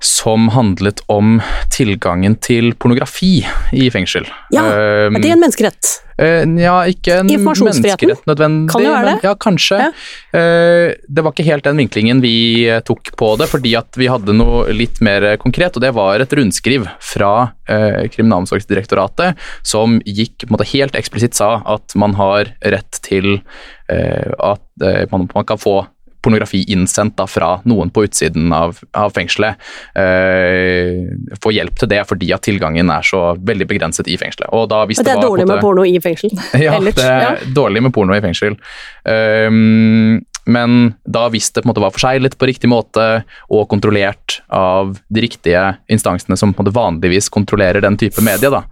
som 0.00 0.48
handlet 0.54 1.00
om 1.10 1.40
tilgangen 1.74 2.36
til 2.40 2.72
pornografi 2.78 3.40
i 3.74 3.88
fengsel. 3.90 4.26
Ja, 4.54 4.62
Eh, 4.68 5.06
Er 5.08 5.20
det 5.20 5.30
en 5.32 5.40
menneskerett? 5.40 5.88
Eh, 6.18 6.44
ja, 6.58 6.82
ikke 6.86 7.20
en 7.20 7.26
menneskerett 7.26 8.24
nødvendig. 8.26 8.70
Kan 8.72 8.82
det 8.82 8.90
være 8.92 9.04
men- 9.04 9.16
det? 9.18 9.24
Ja, 9.24 9.34
kanskje. 9.34 9.78
Ja. 9.78 9.90
Eh, 10.38 10.94
det 11.08 11.24
var 11.24 11.32
ikke 11.32 11.44
helt 11.46 11.64
den 11.64 11.76
vinklingen 11.78 12.20
vi 12.20 12.68
eh, 12.68 12.80
tok 12.80 13.10
på 13.16 13.36
det, 13.38 13.48
fordi 13.48 13.76
at 13.78 13.94
vi 13.96 14.06
hadde 14.06 14.34
noe 14.34 14.66
litt 14.72 15.00
mer 15.00 15.36
konkret, 15.36 15.76
og 15.76 15.82
det 15.82 15.92
var 15.94 16.20
et 16.20 16.30
rundskriv 16.30 16.86
fra 17.00 17.52
eh, 17.68 18.08
Kriminalomsorgsdirektoratet 18.08 19.36
som 19.62 20.00
gikk 20.06 20.46
på 20.46 20.50
en 20.50 20.56
måte 20.58 20.70
helt 20.72 20.94
eksplisitt 20.98 21.34
sa 21.34 21.62
at 21.66 21.94
man 21.96 22.14
har 22.14 22.52
rett 22.62 23.00
til 23.02 23.40
at 23.88 24.60
man, 25.10 25.28
man 25.34 25.44
kan 25.48 25.56
få 25.56 25.86
pornografi 26.28 26.62
innsendt 26.72 27.16
da 27.18 27.26
fra 27.28 27.56
noen 27.68 27.90
på 27.94 28.04
utsiden 28.06 28.52
av, 28.54 28.78
av 28.92 29.14
fengselet. 29.16 29.58
Eh, 29.98 31.08
få 31.42 31.54
hjelp 31.56 31.80
til 31.80 31.92
det 31.92 32.04
fordi 32.08 32.30
at 32.36 32.44
tilgangen 32.46 32.92
er 32.92 33.06
så 33.06 33.32
veldig 33.34 33.68
begrenset 33.70 34.08
i 34.08 34.18
fengselet. 34.20 34.50
Og 34.52 34.68
da 34.70 34.84
Og 34.84 34.94
det 34.94 35.04
er 35.04 35.18
var 35.18 35.28
dårlig 35.28 35.46
måte, 35.46 35.54
med 35.54 35.64
porno 35.64 35.86
i 35.88 35.98
fengsel. 36.02 36.34
ja, 36.66 36.78
det 36.80 36.96
er 37.04 37.22
ja. 37.24 37.36
dårlig 37.56 37.84
med 37.88 37.94
porno 37.96 38.16
i 38.16 38.24
fengsel. 38.24 38.58
Um, 39.08 40.18
men 40.48 40.94
da 41.04 41.26
hvis 41.28 41.50
det 41.52 41.60
på 41.60 41.68
en 41.68 41.72
måte 41.74 41.82
var 41.84 41.92
forseglet 41.92 42.38
på 42.40 42.48
riktig 42.48 42.70
måte 42.72 43.04
og 43.52 43.66
kontrollert 43.68 44.38
av 44.48 44.94
de 45.12 45.24
riktige 45.26 45.60
instansene 45.92 46.38
som 46.40 46.54
på 46.54 46.62
en 46.62 46.68
måte 46.68 46.76
vanligvis 46.78 47.28
kontrollerer 47.32 47.84
den 47.84 47.98
type 48.00 48.24
medie, 48.24 48.48
da, 48.52 48.62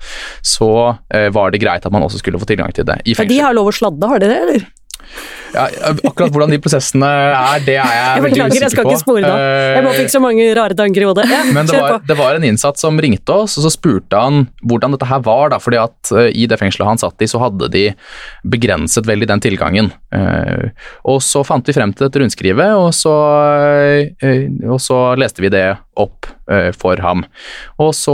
så 0.41 0.71
eh, 1.13 1.29
var 1.37 1.53
det 1.53 1.61
greit 1.61 1.85
at 1.85 1.93
man 1.93 2.07
også 2.07 2.23
skulle 2.23 2.41
få 2.41 2.49
tilgang 2.49 2.73
til 2.73 2.89
det 2.89 3.03
i 3.05 3.17
Ja, 3.19 3.29
de 3.29 3.43
har 3.45 3.57
lov 3.57 3.69
å 3.69 3.77
sladde, 3.77 4.09
har 4.09 4.25
de 4.25 4.33
det, 4.33 4.41
eller? 4.47 4.67
Ja, 5.57 5.65
akkurat 6.05 6.35
hvordan 6.35 6.53
de 6.53 6.59
prosessene 6.61 7.09
er, 7.09 7.63
det 7.65 7.77
er 7.81 7.89
jeg, 7.89 8.09
Jeg 8.17 8.25
veldig 8.27 8.41
på. 8.43 8.59
jeg 8.61 8.73
skal 8.75 8.89
ikke 8.91 9.01
spore 9.01 9.23
det. 9.25 9.37
Jeg 9.77 9.85
bare 9.87 9.97
fikk 9.97 10.13
så 10.13 10.21
mange 10.21 10.49
rare 10.59 10.77
tanker 10.77 11.05
i 11.05 11.09
hodet. 11.09 11.25
Ja, 11.33 11.39
Men 11.57 11.71
det 11.71 11.81
var, 11.81 11.97
det 12.05 12.17
var 12.19 12.37
en 12.37 12.45
innsatt 12.45 12.81
som 12.81 13.01
ringte 13.01 13.33
oss, 13.33 13.57
og 13.57 13.65
så 13.65 13.73
spurte 13.73 14.21
han 14.21 14.47
hvordan 14.69 14.93
dette 14.97 15.09
her 15.09 15.23
var. 15.25 15.51
da, 15.55 15.61
fordi 15.63 15.81
at 15.81 16.13
eh, 16.13 16.29
I 16.37 16.47
det 16.51 16.59
fengselet 16.61 16.91
han 16.91 17.01
satt 17.01 17.25
i, 17.25 17.31
så 17.31 17.41
hadde 17.41 17.71
de 17.73 17.87
begrenset 18.45 19.09
veldig 19.09 19.31
den 19.33 19.45
tilgangen. 19.49 19.91
Eh, 20.15 20.69
og 21.09 21.23
Så 21.25 21.43
fant 21.47 21.67
vi 21.67 21.75
frem 21.77 21.95
til 21.97 22.07
dette 22.07 22.21
rundskrivet, 22.21 22.77
og 22.77 22.93
så, 22.97 23.17
eh, 24.21 24.45
og 24.69 24.81
så 24.83 25.01
leste 25.19 25.41
vi 25.45 25.53
det 25.53 25.67
opp 25.97 26.29
for 26.79 27.01
ham. 27.03 27.25
Og 27.83 27.89
så 27.97 28.13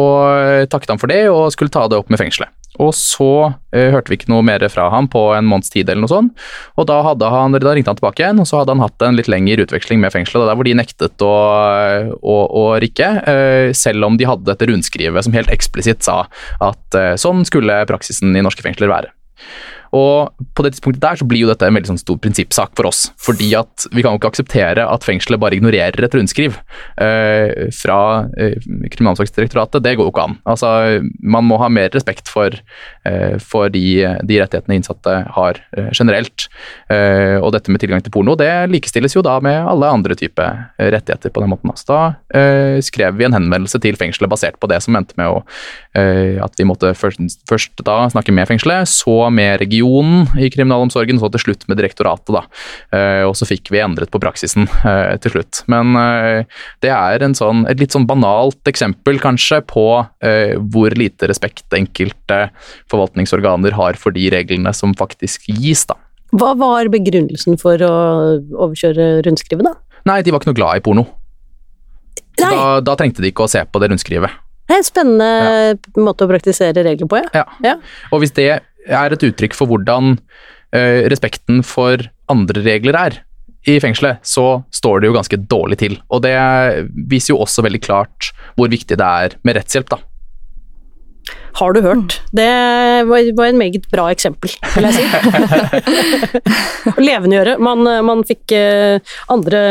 takket 0.72 0.94
han 0.94 1.00
for 1.02 1.10
det, 1.10 1.26
og 1.28 1.50
skulle 1.52 1.72
ta 1.74 1.82
det 1.90 1.98
opp 1.98 2.08
med 2.08 2.20
fengselet. 2.22 2.48
Og 2.80 2.94
så 2.96 3.52
eh, 3.74 3.90
hørte 3.92 4.08
vi 4.08 4.16
ikke 4.16 4.30
noe 4.32 4.44
mer 4.46 4.62
fra 4.72 4.86
ham 4.92 5.08
på 5.12 5.26
en 5.36 5.48
måneds 5.48 5.72
tid, 5.74 5.90
eller 5.90 6.06
noe 6.06 6.12
sånt. 6.12 6.44
Og 6.80 6.88
da, 6.88 7.00
han, 7.04 7.56
da 7.56 7.74
ringte 7.74 7.92
han 7.92 7.98
tilbake 8.00 8.24
igjen, 8.24 8.40
og 8.40 8.48
så 8.48 8.62
hadde 8.62 8.76
han 8.76 8.84
hatt 8.84 9.04
en 9.04 9.18
litt 9.18 9.28
lengre 9.32 9.66
utveksling 9.66 10.00
med 10.00 10.14
fengselet, 10.14 10.48
der 10.48 10.56
hvor 10.56 10.68
de 10.68 10.76
nektet 10.78 11.26
å, 11.26 11.34
å, 12.16 12.38
å 12.62 12.64
rikke, 12.82 13.10
eh, 13.28 13.68
selv 13.76 14.08
om 14.08 14.16
de 14.16 14.28
hadde 14.28 14.48
dette 14.48 14.70
rundskrivet 14.70 15.26
som 15.26 15.36
helt 15.36 15.52
eksplisitt 15.52 16.06
sa 16.06 16.22
at 16.64 16.98
eh, 16.98 17.14
sånn 17.20 17.44
skulle 17.48 17.82
praksisen 17.90 18.32
i 18.36 18.44
norske 18.44 18.64
fengsler 18.64 18.92
være. 18.92 19.12
Og 19.92 20.32
på 20.56 20.64
det 20.64 20.72
tidspunktet 20.72 21.02
der 21.04 21.18
så 21.20 21.26
blir 21.28 21.44
jo 21.44 21.50
dette 21.50 21.68
en 21.68 21.76
veldig 21.76 21.90
sånn 21.90 22.00
stor 22.00 22.16
prinsippsak 22.22 22.72
for 22.78 22.88
oss. 22.88 23.04
Fordi 23.20 23.50
at 23.58 23.86
vi 23.92 24.00
kan 24.04 24.14
jo 24.14 24.20
ikke 24.20 24.30
akseptere 24.32 24.86
at 24.88 25.04
fengselet 25.04 25.40
bare 25.42 25.58
ignorerer 25.58 26.06
et 26.06 26.16
rundskriv 26.16 26.56
eh, 26.96 27.68
fra 27.76 27.98
eh, 28.40 28.56
Kriminalomsorgsdirektoratet. 28.92 29.84
Det 29.84 29.94
går 29.98 30.08
jo 30.08 30.12
ikke 30.14 30.24
an. 30.30 30.38
Altså, 30.48 30.70
man 31.20 31.44
må 31.48 31.58
ha 31.60 31.68
mer 31.72 31.92
respekt 31.92 32.30
for, 32.32 32.56
eh, 33.08 33.36
for 33.42 33.72
de, 33.72 33.84
de, 34.24 34.40
rettighetene 34.40 34.78
innsatte 34.80 35.18
har 35.36 35.60
eh, 35.76 35.90
generelt. 35.92 36.48
Eh, 36.88 37.36
og 37.36 37.52
dette 37.52 37.72
med 37.72 37.84
tilgang 37.84 38.04
til 38.04 38.14
porno, 38.16 38.36
det 38.40 38.48
likestilles 38.72 39.18
jo 39.18 39.24
da 39.24 39.36
med 39.44 39.60
alle 39.60 39.92
andre 39.92 40.16
typer 40.16 40.70
rettigheter 40.80 41.34
på 41.34 41.44
den 41.44 41.52
måten. 41.52 41.76
Så 41.76 41.90
da 41.92 42.00
eh, 42.32 42.78
skrev 42.84 43.20
vi 43.20 43.28
en 43.28 43.36
henvendelse 43.36 43.80
til 43.84 44.00
fengselet 44.00 44.32
basert 44.32 44.56
på 44.56 44.72
det 44.72 44.80
som 44.84 44.96
endte 44.96 45.20
med 45.20 45.28
å, 45.28 45.44
at 45.92 46.56
vi 46.56 46.64
måtte 46.64 46.94
først, 46.96 47.20
først 47.48 47.80
da 47.84 48.06
snakke 48.12 48.32
med 48.32 48.48
fengselet, 48.48 48.88
så 48.88 49.26
med 49.32 49.58
regionen 49.60 49.81
i 50.38 50.50
kriminalomsorgen, 50.52 51.20
så 51.20 51.30
til 51.32 51.44
slutt 51.46 51.66
med 51.70 51.80
direktoratet. 51.80 52.32
da. 52.34 52.42
Uh, 52.94 53.22
og 53.28 53.36
så 53.38 53.48
fikk 53.48 53.72
vi 53.74 53.82
endret 53.82 54.12
på 54.12 54.20
praksisen 54.22 54.68
uh, 54.82 55.14
til 55.22 55.36
slutt. 55.36 55.62
Men 55.72 55.96
uh, 55.98 56.62
det 56.84 56.92
er 56.94 57.26
sånn, 57.38 57.64
et 57.70 57.80
litt 57.80 57.94
sånn 57.94 58.06
banalt 58.08 58.68
eksempel 58.68 59.20
kanskje 59.22 59.60
på 59.68 59.84
hvor 60.72 60.94
lite 60.96 61.28
respekt 61.30 61.74
enkelte 61.74 62.38
forvaltningsorganer 62.90 63.74
har 63.76 63.96
for 64.00 64.14
de 64.14 64.28
reglene 64.32 64.72
som 64.76 64.94
faktisk 64.98 65.48
gis. 65.50 65.84
da. 65.88 65.96
Hva 66.32 66.52
var 66.58 66.88
begrunnelsen 66.92 67.58
for 67.60 67.82
å 67.84 67.94
overkjøre 68.40 69.22
rundskrivet, 69.26 69.66
da? 69.66 69.74
Nei, 70.08 70.22
de 70.24 70.32
var 70.32 70.42
ikke 70.42 70.52
noe 70.52 70.58
glad 70.58 70.80
i 70.80 70.84
porno. 70.84 71.04
Da, 72.40 72.80
da, 72.80 72.96
trengte 72.98 73.22
de 73.22 73.30
ikke 73.32 73.46
å 73.46 73.50
se 73.50 73.62
på 73.68 73.82
det 73.82 73.90
rundskrivet. 73.92 74.40
Det 74.68 74.76
er 74.76 74.80
en 74.80 74.86
spennende 74.86 75.28
ja. 75.42 75.74
måte 76.00 76.24
å 76.24 76.30
praktisere 76.30 76.84
regler 76.86 77.08
på, 77.10 77.18
ja. 77.20 77.42
ja. 77.42 77.44
ja. 77.66 77.74
Og 78.14 78.22
hvis 78.22 78.32
det 78.38 78.48
er 78.88 79.14
et 79.14 79.26
uttrykk 79.28 79.56
for 79.56 79.70
hvordan 79.70 80.16
uh, 80.16 81.00
respekten 81.12 81.62
for 81.66 82.02
andre 82.32 82.64
regler 82.64 82.98
er 82.98 83.20
i 83.68 83.76
fengselet, 83.78 84.22
så 84.26 84.64
står 84.74 85.02
det 85.02 85.10
jo 85.10 85.14
ganske 85.14 85.38
dårlig 85.50 85.78
til. 85.84 85.98
Og 86.10 86.24
det 86.24 86.34
viser 87.10 87.34
jo 87.34 87.42
også 87.44 87.62
veldig 87.62 87.82
klart 87.84 88.32
hvor 88.58 88.72
viktig 88.72 88.98
det 88.98 89.06
er 89.06 89.36
med 89.46 89.58
rettshjelp, 89.58 89.92
da. 89.92 90.00
Har 91.58 91.74
du 91.76 91.82
hørt? 91.84 92.16
Det 92.32 92.48
var 93.08 93.46
en 93.46 93.58
meget 93.60 93.86
bra 93.92 94.08
eksempel, 94.12 94.52
vil 94.74 94.86
jeg 94.88 94.94
si. 94.96 95.04
Levendegjøre. 97.08 97.58
Man, 97.62 97.84
man 98.06 98.24
fikk 98.28 98.54
eh, 98.56 99.14
andre 99.32 99.62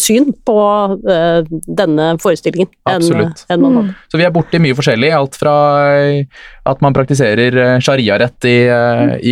syn 0.00 0.32
på 0.46 0.58
eh, 1.04 1.52
denne 1.80 2.10
forestillingen 2.22 2.70
enn, 2.90 3.08
enn 3.50 3.64
man 3.64 3.78
hadde. 3.80 3.96
Så 4.12 4.20
vi 4.20 4.26
er 4.28 4.34
borti 4.34 4.62
mye 4.62 4.76
forskjellig. 4.78 5.12
Alt 5.16 5.38
fra 5.40 5.54
eh, 6.00 6.42
at 6.70 6.84
man 6.84 6.96
praktiserer 6.96 7.80
shariarett 7.82 8.48
i, 8.48 8.58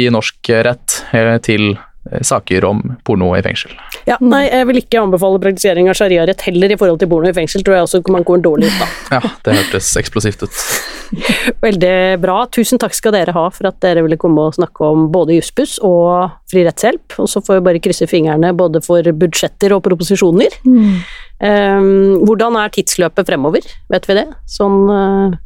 i 0.01 0.09
norsk 0.13 0.53
rett, 0.67 1.03
til 1.45 1.73
Eh, 2.13 2.23
saker 2.23 2.65
om 2.65 2.97
porno 3.05 3.37
i 3.37 3.43
fengsel. 3.43 3.73
Ja, 4.09 4.17
nei, 4.25 4.47
jeg 4.49 4.67
vil 4.71 4.81
ikke 4.81 5.01
anbefale 5.03 5.41
praktisering 5.43 5.91
av 5.91 5.97
shariarett 5.99 6.43
heller 6.47 6.73
i 6.73 6.79
forhold 6.81 7.01
til 7.03 7.11
porno 7.11 7.29
i 7.29 7.37
fengsel, 7.37 7.65
tror 7.65 7.77
jeg 7.77 7.89
også 7.89 8.01
man 8.15 8.25
går 8.27 8.41
dårlig 8.47 8.71
ut 8.71 8.79
da. 8.81 8.89
ja, 9.19 9.33
det 9.45 9.57
hørtes 9.59 9.91
eksplosivt 10.01 10.47
ut. 10.47 10.63
Veldig 11.67 11.95
bra. 12.23 12.39
Tusen 12.53 12.81
takk 12.81 12.97
skal 12.97 13.15
dere 13.17 13.35
ha 13.37 13.45
for 13.53 13.69
at 13.69 13.79
dere 13.85 14.05
ville 14.07 14.19
komme 14.21 14.49
og 14.49 14.57
snakke 14.57 14.89
om 14.89 15.09
både 15.13 15.37
Jussbuss 15.37 15.77
og 15.85 16.31
fri 16.51 16.65
rettshjelp. 16.67 17.19
Og 17.21 17.29
så 17.31 17.43
får 17.45 17.59
vi 17.59 17.67
bare 17.69 17.83
krysse 17.85 18.09
fingrene 18.11 18.55
både 18.57 18.83
for 18.85 19.05
budsjetter 19.21 19.77
og 19.77 19.85
proposisjoner. 19.87 20.57
Mm. 20.65 20.97
Um, 21.39 21.91
hvordan 22.27 22.57
er 22.59 22.73
tidsløpet 22.75 23.29
fremover, 23.29 23.69
vet 23.93 24.09
vi 24.09 24.19
det? 24.19 24.27
Sånn 24.51 24.81
uh, 24.91 25.37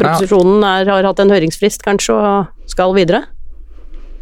Proposisjonen 0.00 0.62
er, 0.64 0.88
har 0.88 1.04
hatt 1.04 1.20
en 1.20 1.32
høringsfrist 1.32 1.84
kanskje 1.84 2.14
og 2.16 2.70
skal 2.70 2.94
videre? 2.96 3.26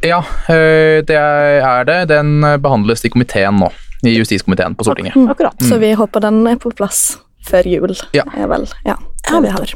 Ja, 0.04 0.22
eh, 0.48 1.00
det 1.06 1.18
er 1.18 1.84
det. 1.88 1.98
Den 2.12 2.40
behandles 2.62 3.04
i 3.04 3.10
komiteen 3.12 3.58
nå. 3.62 3.72
I 4.06 4.14
justiskomiteen 4.14 4.76
på 4.78 4.86
Stortinget. 4.86 5.16
Mm, 5.18 5.30
akkurat. 5.32 5.58
Så 5.58 5.80
vi 5.82 5.90
håper 5.98 6.22
den 6.22 6.44
er 6.46 6.58
på 6.62 6.70
plass 6.70 7.18
før 7.48 7.66
jul. 7.66 7.96
Ja. 8.14 8.22
er 8.36 8.50
vel 8.50 8.66
ja, 8.86 8.94
det 9.26 9.42
vi 9.42 9.54
har. 9.56 9.74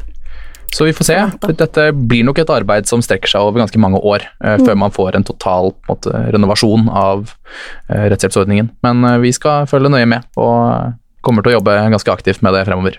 Så 0.73 0.87
vi 0.89 0.93
får 0.97 1.05
se. 1.05 1.19
Dette 1.59 1.91
blir 1.93 2.25
nok 2.25 2.39
et 2.41 2.51
arbeid 2.53 2.89
som 2.89 3.03
strekker 3.05 3.29
seg 3.29 3.45
over 3.45 3.61
ganske 3.61 3.81
mange 3.83 4.01
år 4.01 4.25
uh, 4.41 4.57
mm. 4.57 4.65
før 4.65 4.79
man 4.81 4.95
får 4.95 5.19
en 5.19 5.27
total 5.29 5.73
en 5.73 5.91
måte, 5.91 6.13
renovasjon 6.33 6.89
av 6.89 7.27
uh, 7.29 8.07
rettshjelpsordningen. 8.09 8.71
Men 8.87 9.05
uh, 9.05 9.19
vi 9.21 9.35
skal 9.37 9.69
følge 9.69 9.93
nøye 9.93 10.09
med 10.09 10.25
og 10.41 10.95
kommer 11.23 11.45
til 11.45 11.53
å 11.53 11.59
jobbe 11.59 11.77
ganske 11.93 12.15
aktivt 12.15 12.41
med 12.47 12.57
det 12.57 12.65
fremover. 12.71 12.97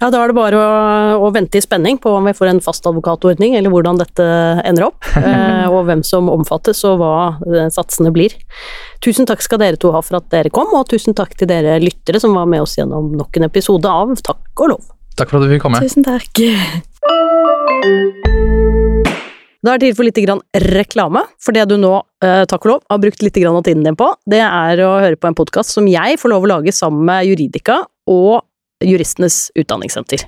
Ja, 0.00 0.08
Da 0.08 0.22
er 0.22 0.30
det 0.30 0.36
bare 0.38 0.56
å, 0.56 0.68
å, 1.26 1.30
vente 1.34 1.60
i 1.60 1.60
spenning 1.60 1.98
på 2.00 2.14
om 2.16 2.24
vi 2.24 2.32
får 2.36 2.48
en 2.54 2.62
fast 2.64 2.86
advokatordning, 2.88 3.52
eller 3.58 3.72
hvordan 3.72 4.00
dette 4.00 4.24
ender 4.64 4.86
opp. 4.88 5.04
eh, 5.20 5.66
og 5.68 5.84
hvem 5.90 6.00
som 6.06 6.30
omfattes, 6.32 6.80
og 6.88 7.02
hva 7.02 7.16
eh, 7.44 7.68
satsene 7.72 8.12
blir. 8.14 8.32
Tusen 9.04 9.28
takk 9.28 9.44
skal 9.44 9.60
dere 9.60 9.80
to 9.80 9.92
ha 9.92 10.00
for 10.04 10.16
at 10.22 10.30
dere 10.32 10.52
kom, 10.54 10.72
og 10.78 10.88
tusen 10.88 11.16
takk 11.16 11.36
til 11.36 11.52
dere 11.52 11.76
lyttere 11.84 12.22
som 12.22 12.32
var 12.36 12.48
med 12.48 12.64
oss 12.64 12.78
gjennom 12.80 13.12
nok 13.20 13.36
en 13.36 13.50
episode 13.50 13.92
av 13.92 14.16
Takk 14.24 14.64
og 14.64 14.72
lov. 14.72 14.88
Takk 15.20 15.28
for 15.28 15.40
at 15.40 15.44
du 15.44 15.52
fikk 15.52 15.66
komme. 15.66 15.84
Tusen 15.84 16.06
takk. 16.06 16.40
Da 19.60 19.74
er 19.74 19.80
det 19.82 19.90
tid 19.90 19.96
for 19.98 20.08
litt 20.08 20.18
reklame. 20.72 21.26
For 21.44 21.52
det 21.52 21.68
du 21.68 21.76
nå, 21.76 21.92
eh, 22.24 22.46
takk 22.48 22.64
og 22.64 22.72
lov, 22.72 22.84
har 22.88 23.04
brukt 23.04 23.20
litt 23.20 23.36
av 23.44 23.62
tiden 23.68 23.84
din 23.84 24.00
på, 24.00 24.14
det 24.24 24.40
er 24.40 24.80
å 24.80 24.94
høre 24.96 25.20
på 25.20 25.28
en 25.28 25.36
podkast 25.36 25.76
som 25.76 25.84
jeg 25.84 26.16
får 26.16 26.32
lov 26.32 26.48
å 26.48 26.56
lage 26.56 26.72
sammen 26.72 27.04
med 27.04 27.28
Juridika 27.28 27.82
og 28.08 28.40
Juristenes 28.84 29.48
Utdanningssenter. 29.58 30.26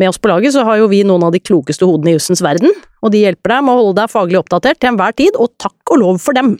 Med 0.00 0.08
oss 0.08 0.18
på 0.18 0.30
laget 0.30 0.54
så 0.54 0.64
har 0.64 0.80
jo 0.80 0.88
vi 0.90 1.02
noen 1.04 1.26
av 1.26 1.34
de 1.34 1.40
klokeste 1.42 1.86
hodene 1.88 2.14
i 2.14 2.16
jussens 2.16 2.42
verden, 2.44 2.72
og 3.04 3.12
de 3.12 3.24
hjelper 3.26 3.56
deg 3.56 3.64
med 3.66 3.74
å 3.74 3.80
holde 3.82 3.98
deg 4.00 4.12
faglig 4.12 4.40
oppdatert 4.40 4.80
til 4.80 4.92
enhver 4.92 5.16
tid, 5.18 5.36
og 5.36 5.52
takk 5.60 5.92
og 5.92 6.00
lov 6.00 6.22
for 6.24 6.38
dem! 6.38 6.56